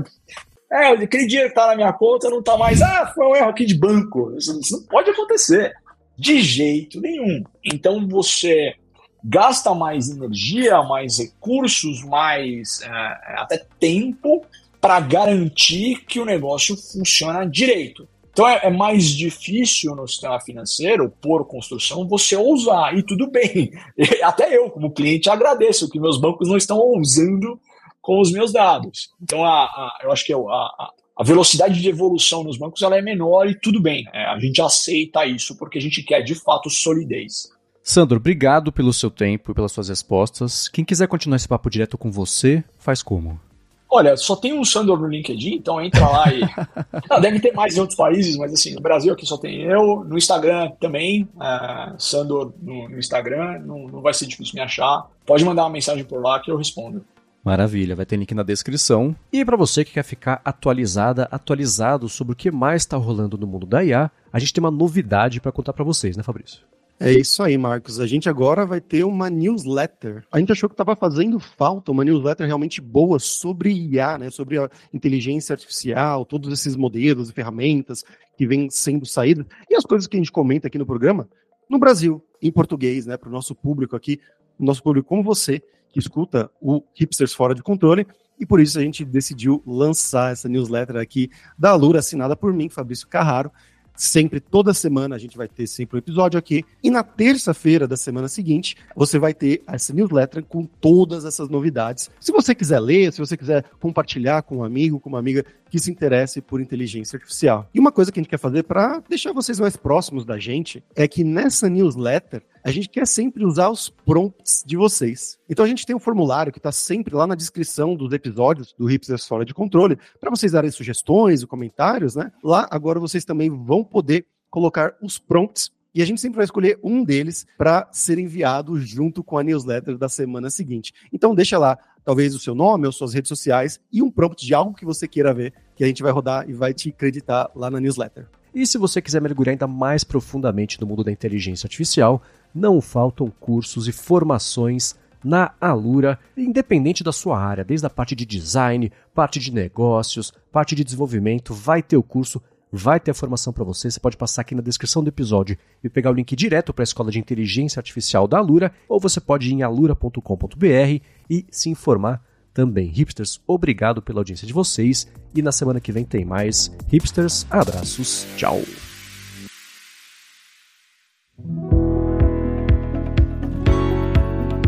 é, 0.71 0.89
aquele 0.89 1.27
dinheiro 1.27 1.49
que 1.49 1.55
tá 1.55 1.69
na 1.69 1.75
minha 1.75 1.93
conta 1.95 2.29
não 2.29 2.43
tá 2.43 2.55
mais, 2.59 2.83
ah, 2.83 3.11
foi 3.15 3.27
um 3.27 3.35
erro 3.35 3.49
aqui 3.49 3.65
de 3.65 3.75
banco. 3.75 4.35
Isso, 4.37 4.61
isso 4.61 4.77
não 4.77 4.87
pode 4.89 5.09
acontecer. 5.09 5.73
De 6.19 6.41
jeito 6.43 7.01
nenhum. 7.01 7.43
Então 7.65 8.07
você 8.07 8.75
gasta 9.23 9.75
mais 9.75 10.09
energia, 10.09 10.83
mais 10.83 11.19
recursos, 11.19 12.05
mais 12.05 12.81
é, 12.83 12.89
até 13.37 13.67
tempo 13.79 14.45
para 14.81 15.01
garantir 15.01 16.05
que 16.07 16.21
o 16.21 16.25
negócio 16.25 16.77
funciona 16.77 17.45
direito. 17.45 18.09
Então 18.39 18.49
é, 18.49 18.61
é, 18.63 18.71
mais 18.71 19.07
difícil 19.07 19.97
no 19.97 20.07
sistema 20.07 20.39
financeiro, 20.41 21.13
por 21.21 21.45
construção, 21.47 22.07
você 22.07 22.37
ousar, 22.37 22.97
e 22.97 23.03
tudo 23.03 23.29
bem. 23.29 23.73
Até 24.23 24.57
eu, 24.57 24.71
como 24.71 24.93
cliente, 24.93 25.29
agradeço 25.29 25.91
que 25.91 25.99
meus 25.99 26.21
bancos 26.21 26.49
não 26.49 26.57
estão 26.57 26.79
ousando 26.79 27.61
com 28.01 28.21
os 28.21 28.31
meus 28.31 28.53
dados. 28.53 29.11
Então 29.21 29.45
a, 29.45 29.65
a, 29.65 29.99
eu 30.05 30.13
acho 30.13 30.25
que 30.25 30.33
a, 30.33 30.37
a, 30.37 31.25
velocidade 31.25 31.83
de 31.83 31.89
evolução 31.89 32.45
nos 32.45 32.57
bancos 32.57 32.81
ela 32.81 32.97
é 32.97 33.03
menor 33.03 33.49
e 33.49 33.59
tudo 33.59 33.83
bem. 33.83 34.05
Né? 34.05 34.25
A 34.27 34.39
gente 34.39 34.63
aceita 34.63 35.27
isso 35.27 35.59
porque 35.59 35.79
a 35.79 35.83
gente 35.83 36.03
quer 36.05 36.23
de 36.23 36.37
fato 36.37 36.71
solidez. 36.71 37.51
Sandro, 37.89 38.19
obrigado 38.19 38.71
pelo 38.71 38.93
seu 38.93 39.11
tempo 39.11 39.51
e 39.51 39.55
pelas 39.55 39.73
suas 39.73 39.89
respostas. 39.89 40.69
Quem 40.69 40.85
quiser 40.85 41.09
continuar 41.09 41.37
esse 41.37 41.49
papo 41.49 41.71
direto 41.71 41.97
com 41.97 42.13
você, 42.13 42.63
faz 42.79 43.03
como? 43.03 43.41
Olha, 43.89 44.15
só 44.15 44.37
tem 44.37 44.53
um 44.53 44.63
Sandor 44.63 45.01
no 45.01 45.09
LinkedIn, 45.09 45.55
então 45.55 45.81
entra 45.81 46.07
lá 46.07 46.31
e. 46.31 46.43
ah, 47.09 47.19
deve 47.19 47.41
ter 47.41 47.55
mais 47.55 47.75
em 47.75 47.81
outros 47.81 47.97
países, 47.97 48.37
mas 48.37 48.53
assim, 48.53 48.75
no 48.75 48.83
Brasil 48.83 49.15
aqui 49.15 49.25
só 49.25 49.39
tem 49.39 49.63
eu. 49.63 50.05
No 50.05 50.19
Instagram 50.19 50.71
também, 50.79 51.27
uh, 51.37 51.99
Sandor 51.99 52.53
no, 52.61 52.91
no 52.91 52.99
Instagram, 52.99 53.61
não, 53.61 53.87
não 53.87 54.03
vai 54.03 54.13
ser 54.13 54.27
difícil 54.27 54.57
me 54.57 54.61
achar. 54.61 55.07
Pode 55.25 55.43
mandar 55.43 55.65
uma 55.65 55.71
mensagem 55.71 56.05
por 56.05 56.21
lá 56.21 56.39
que 56.41 56.51
eu 56.51 56.59
respondo. 56.59 57.03
Maravilha, 57.43 57.97
vai 57.97 58.05
ter 58.05 58.19
link 58.19 58.35
na 58.35 58.43
descrição. 58.43 59.17
E 59.33 59.43
para 59.47 59.57
você 59.57 59.83
que 59.83 59.95
quer 59.95 60.05
ficar 60.05 60.43
atualizada, 60.45 61.27
atualizado 61.31 62.07
sobre 62.07 62.35
o 62.35 62.37
que 62.37 62.51
mais 62.51 62.83
está 62.83 62.99
rolando 62.99 63.39
no 63.39 63.47
mundo 63.47 63.65
da 63.65 63.83
IA, 63.83 64.11
a 64.31 64.39
gente 64.39 64.53
tem 64.53 64.63
uma 64.63 64.71
novidade 64.71 65.41
para 65.41 65.51
contar 65.51 65.73
para 65.73 65.85
vocês, 65.85 66.19
né, 66.19 66.23
Fabrício? 66.23 66.61
É 67.01 67.13
isso 67.13 67.45
aí, 67.45 67.57
Marcos. 67.57 68.01
A 68.01 68.07
gente 68.09 68.29
agora 68.29 68.67
vai 68.67 68.81
ter 68.81 69.05
uma 69.05 69.31
newsletter. 69.31 70.25
A 70.33 70.41
gente 70.41 70.51
achou 70.51 70.69
que 70.69 70.75
estava 70.75 70.97
fazendo 70.97 71.39
falta 71.39 71.93
uma 71.93 72.05
newsletter 72.05 72.45
realmente 72.45 72.81
boa 72.81 73.21
sobre 73.21 73.71
IA, 73.71 74.19
né? 74.19 74.31
Sobre 74.31 74.59
a 74.59 74.69
inteligência 74.93 75.53
artificial, 75.53 76.25
todos 76.25 76.53
esses 76.53 76.75
modelos 76.75 77.31
e 77.31 77.33
ferramentas 77.33 78.05
que 78.37 78.45
vêm 78.49 78.69
sendo 78.69 79.07
saídas 79.07 79.47
e 79.71 79.77
as 79.77 79.85
coisas 79.85 80.09
que 80.09 80.17
a 80.17 80.19
gente 80.19 80.33
comenta 80.33 80.67
aqui 80.67 80.77
no 80.77 80.87
programa 80.87 81.29
no 81.71 81.79
Brasil, 81.79 82.25
em 82.43 82.51
português, 82.51 83.07
né? 83.07 83.17
Para 83.17 83.29
o 83.29 83.33
nosso 83.33 83.55
público 83.55 83.95
aqui, 83.95 84.21
nosso 84.59 84.83
público 84.83 85.09
como 85.09 85.23
você 85.23 85.63
que 85.93 86.01
escuta 86.01 86.51
o 86.61 86.83
Hipsters 86.95 87.33
Fora 87.33 87.55
de 87.55 87.63
Controle. 87.63 88.09
E 88.41 88.47
por 88.47 88.59
isso 88.59 88.77
a 88.77 88.83
gente 88.83 89.05
decidiu 89.05 89.63
lançar 89.65 90.33
essa 90.33 90.49
newsletter 90.49 90.97
aqui 90.97 91.31
da 91.57 91.71
Alura, 91.71 92.01
assinada 92.01 92.35
por 92.35 92.53
mim, 92.53 92.69
Fabrício 92.69 93.07
Carraro 93.07 93.53
Sempre, 93.99 94.39
toda 94.39 94.73
semana, 94.73 95.17
a 95.17 95.19
gente 95.19 95.37
vai 95.37 95.49
ter 95.49 95.67
sempre 95.67 95.97
um 95.97 95.99
episódio 95.99 96.39
aqui. 96.39 96.65
E 96.85 96.89
na 96.89 97.03
terça-feira 97.03 97.89
da 97.89 97.97
semana 97.97 98.29
seguinte, 98.29 98.77
você 98.95 99.19
vai 99.19 99.35
ter 99.35 99.61
essa 99.67 99.93
newsletter 99.93 100.45
com 100.45 100.65
todas 100.65 101.25
essas 101.25 101.49
novidades. 101.49 102.09
Se 102.21 102.31
você 102.31 102.55
quiser 102.55 102.79
ler, 102.79 103.13
se 103.13 103.19
você 103.19 103.37
quiser 103.37 103.65
compartilhar 103.81 104.43
com 104.43 104.59
um 104.59 104.65
amigo, 104.65 105.01
com 105.01 105.09
uma 105.09 105.19
amiga 105.19 105.45
que 105.69 105.81
se 105.81 105.91
interesse 105.91 106.41
por 106.41 106.61
inteligência 106.61 107.17
artificial. 107.17 107.69
E 107.75 107.81
uma 107.81 107.91
coisa 107.91 108.13
que 108.13 108.21
a 108.21 108.23
gente 108.23 108.31
quer 108.31 108.39
fazer 108.39 108.63
para 108.63 109.03
deixar 109.09 109.33
vocês 109.33 109.59
mais 109.59 109.77
próximos 109.77 110.25
da 110.25 110.39
gente 110.39 110.81
é 110.95 111.09
que 111.09 111.25
nessa 111.25 111.69
newsletter 111.69 112.43
a 112.65 112.71
gente 112.71 112.89
quer 112.89 113.07
sempre 113.07 113.45
usar 113.45 113.69
os 113.71 113.89
prompts 113.89 114.63
de 114.67 114.77
vocês. 114.77 115.39
Então 115.49 115.65
a 115.65 115.69
gente 115.69 115.87
tem 115.87 115.95
um 115.95 116.01
formulário 116.01 116.53
que 116.53 116.59
está 116.59 116.73
sempre 116.73 117.15
lá 117.15 117.27
na 117.27 117.35
descrição 117.35 117.95
dos 117.95 118.13
episódios 118.13 118.75
do 118.79 118.87
Hipsters 118.87 119.27
Fora 119.27 119.45
de 119.45 119.55
Controle, 119.55 119.99
para 120.21 120.31
vocês 120.31 120.53
darem 120.53 120.71
sugestões 120.71 121.43
comentários, 121.49 122.15
né? 122.15 122.31
Lá 122.43 122.69
agora 122.71 123.01
vocês 123.01 123.25
também 123.25 123.51
vão 123.51 123.83
poder 123.83 124.27
colocar 124.51 124.95
os 125.03 125.19
prompts 125.19 125.71
e 125.95 126.03
a 126.03 126.05
gente 126.07 126.21
sempre 126.21 126.37
vai 126.37 126.45
escolher 126.45 126.79
um 126.83 127.03
deles 127.03 127.47
para 127.57 127.89
ser 127.91 128.19
enviado 128.19 128.79
junto 128.79 129.25
com 129.25 129.37
a 129.37 129.43
newsletter 129.43 129.97
da 129.99 130.09
semana 130.09 130.51
seguinte. 130.51 130.93
Então 131.13 131.35
deixa 131.35 131.59
lá, 131.59 131.77
talvez 132.05 132.35
o 132.35 132.39
seu 132.39 132.55
nome 132.55 132.87
ou 132.87 132.93
suas 132.93 133.15
redes 133.15 133.29
sociais 133.29 133.81
e 133.91 134.03
um 134.03 134.11
prompt 134.11 134.47
de 134.47 134.55
algo 134.55 134.75
que 134.75 134.85
você 134.85 135.09
queira 135.09 135.35
ver, 135.35 135.53
que 135.75 135.83
a 135.83 135.87
gente 135.87 136.03
vai 136.03 136.13
rodar 136.13 136.49
e 136.49 136.53
vai 136.53 136.73
te 136.73 136.91
acreditar 136.91 137.51
lá 137.55 137.71
na 137.71 137.81
newsletter. 137.81 138.29
E 138.59 138.67
se 138.67 138.77
você 138.77 139.01
quiser 139.01 139.23
mergulhar 139.23 139.53
ainda 139.53 139.69
mais 139.69 140.03
profundamente 140.03 140.81
no 140.81 140.87
mundo 140.89 141.05
da 141.05 141.13
inteligência 141.13 141.69
artificial, 141.69 142.21
não 142.53 142.81
faltam 142.81 143.31
cursos 143.39 143.87
e 143.87 143.93
formações 143.93 144.97
na 145.23 145.53
Alura, 145.61 146.19
independente 146.37 147.05
da 147.05 147.13
sua 147.13 147.39
área, 147.39 147.65
desde 147.65 147.87
a 147.87 147.91
parte 147.91 148.17
de 148.17 148.27
design, 148.27 148.91
parte 149.15 149.39
de 149.39 149.55
negócios, 149.55 150.33
parte 150.51 150.75
de 150.75 150.83
desenvolvimento, 150.83 151.55
vai 151.55 151.85
ter 151.85 151.97
o 151.97 152.03
curso, 152.03 152.43
vai 152.73 152.99
ter 152.99 153.13
a 153.13 153.15
formação 153.15 153.53
para 153.53 153.63
você. 153.63 153.93
Você 153.93 154.01
pode 154.01 154.17
passar 154.17 154.43
aqui 154.43 154.57
na 154.57 154.61
descrição 154.61 155.05
do 155.05 155.09
episódio 155.09 155.57
e 155.85 155.89
pegar 155.89 156.11
o 156.11 156.15
link 156.15 156.35
direto 156.35 156.75
para 156.75 156.83
a 156.83 156.91
Escola 156.91 157.13
de 157.13 157.21
Inteligência 157.21 157.79
Artificial 157.79 158.27
da 158.27 158.39
Alura, 158.39 158.73
ou 158.89 158.99
você 158.99 159.21
pode 159.21 159.49
ir 159.49 159.53
em 159.53 159.63
alura.com.br 159.63 161.01
e 161.31 161.47
se 161.49 161.71
informar 161.71 162.21
também. 162.59 162.89
Hipsters, 162.89 163.41
obrigado 163.47 164.03
pela 164.03 164.19
audiência 164.19 164.45
de 164.45 164.53
vocês 164.53 165.07
e 165.33 165.41
na 165.41 165.53
semana 165.53 165.81
que 165.81 165.93
vem 165.93 166.05
tem 166.05 166.25
mais. 166.25 166.77
Hipsters, 166.89 167.47
abraços, 167.49 168.27
tchau. 168.37 168.61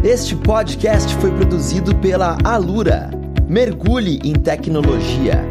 Este 0.05 0.36
podcast 0.36 1.12
foi 1.16 1.32
produzido 1.32 1.97
pela 1.97 2.38
Alura. 2.45 3.11
Mergulhe 3.49 4.20
em 4.22 4.34
tecnologia. 4.34 5.45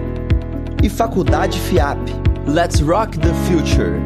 e 0.82 0.88
Faculdade 0.88 1.60
FIAP. 1.60 2.00
Let's 2.48 2.80
Rock 2.80 3.20
the 3.20 3.34
Future. 3.50 4.00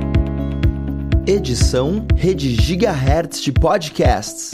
Edição 1.27 2.03
Rede 2.15 2.55
Gigahertz 2.55 3.43
de 3.43 3.51
Podcasts. 3.51 4.53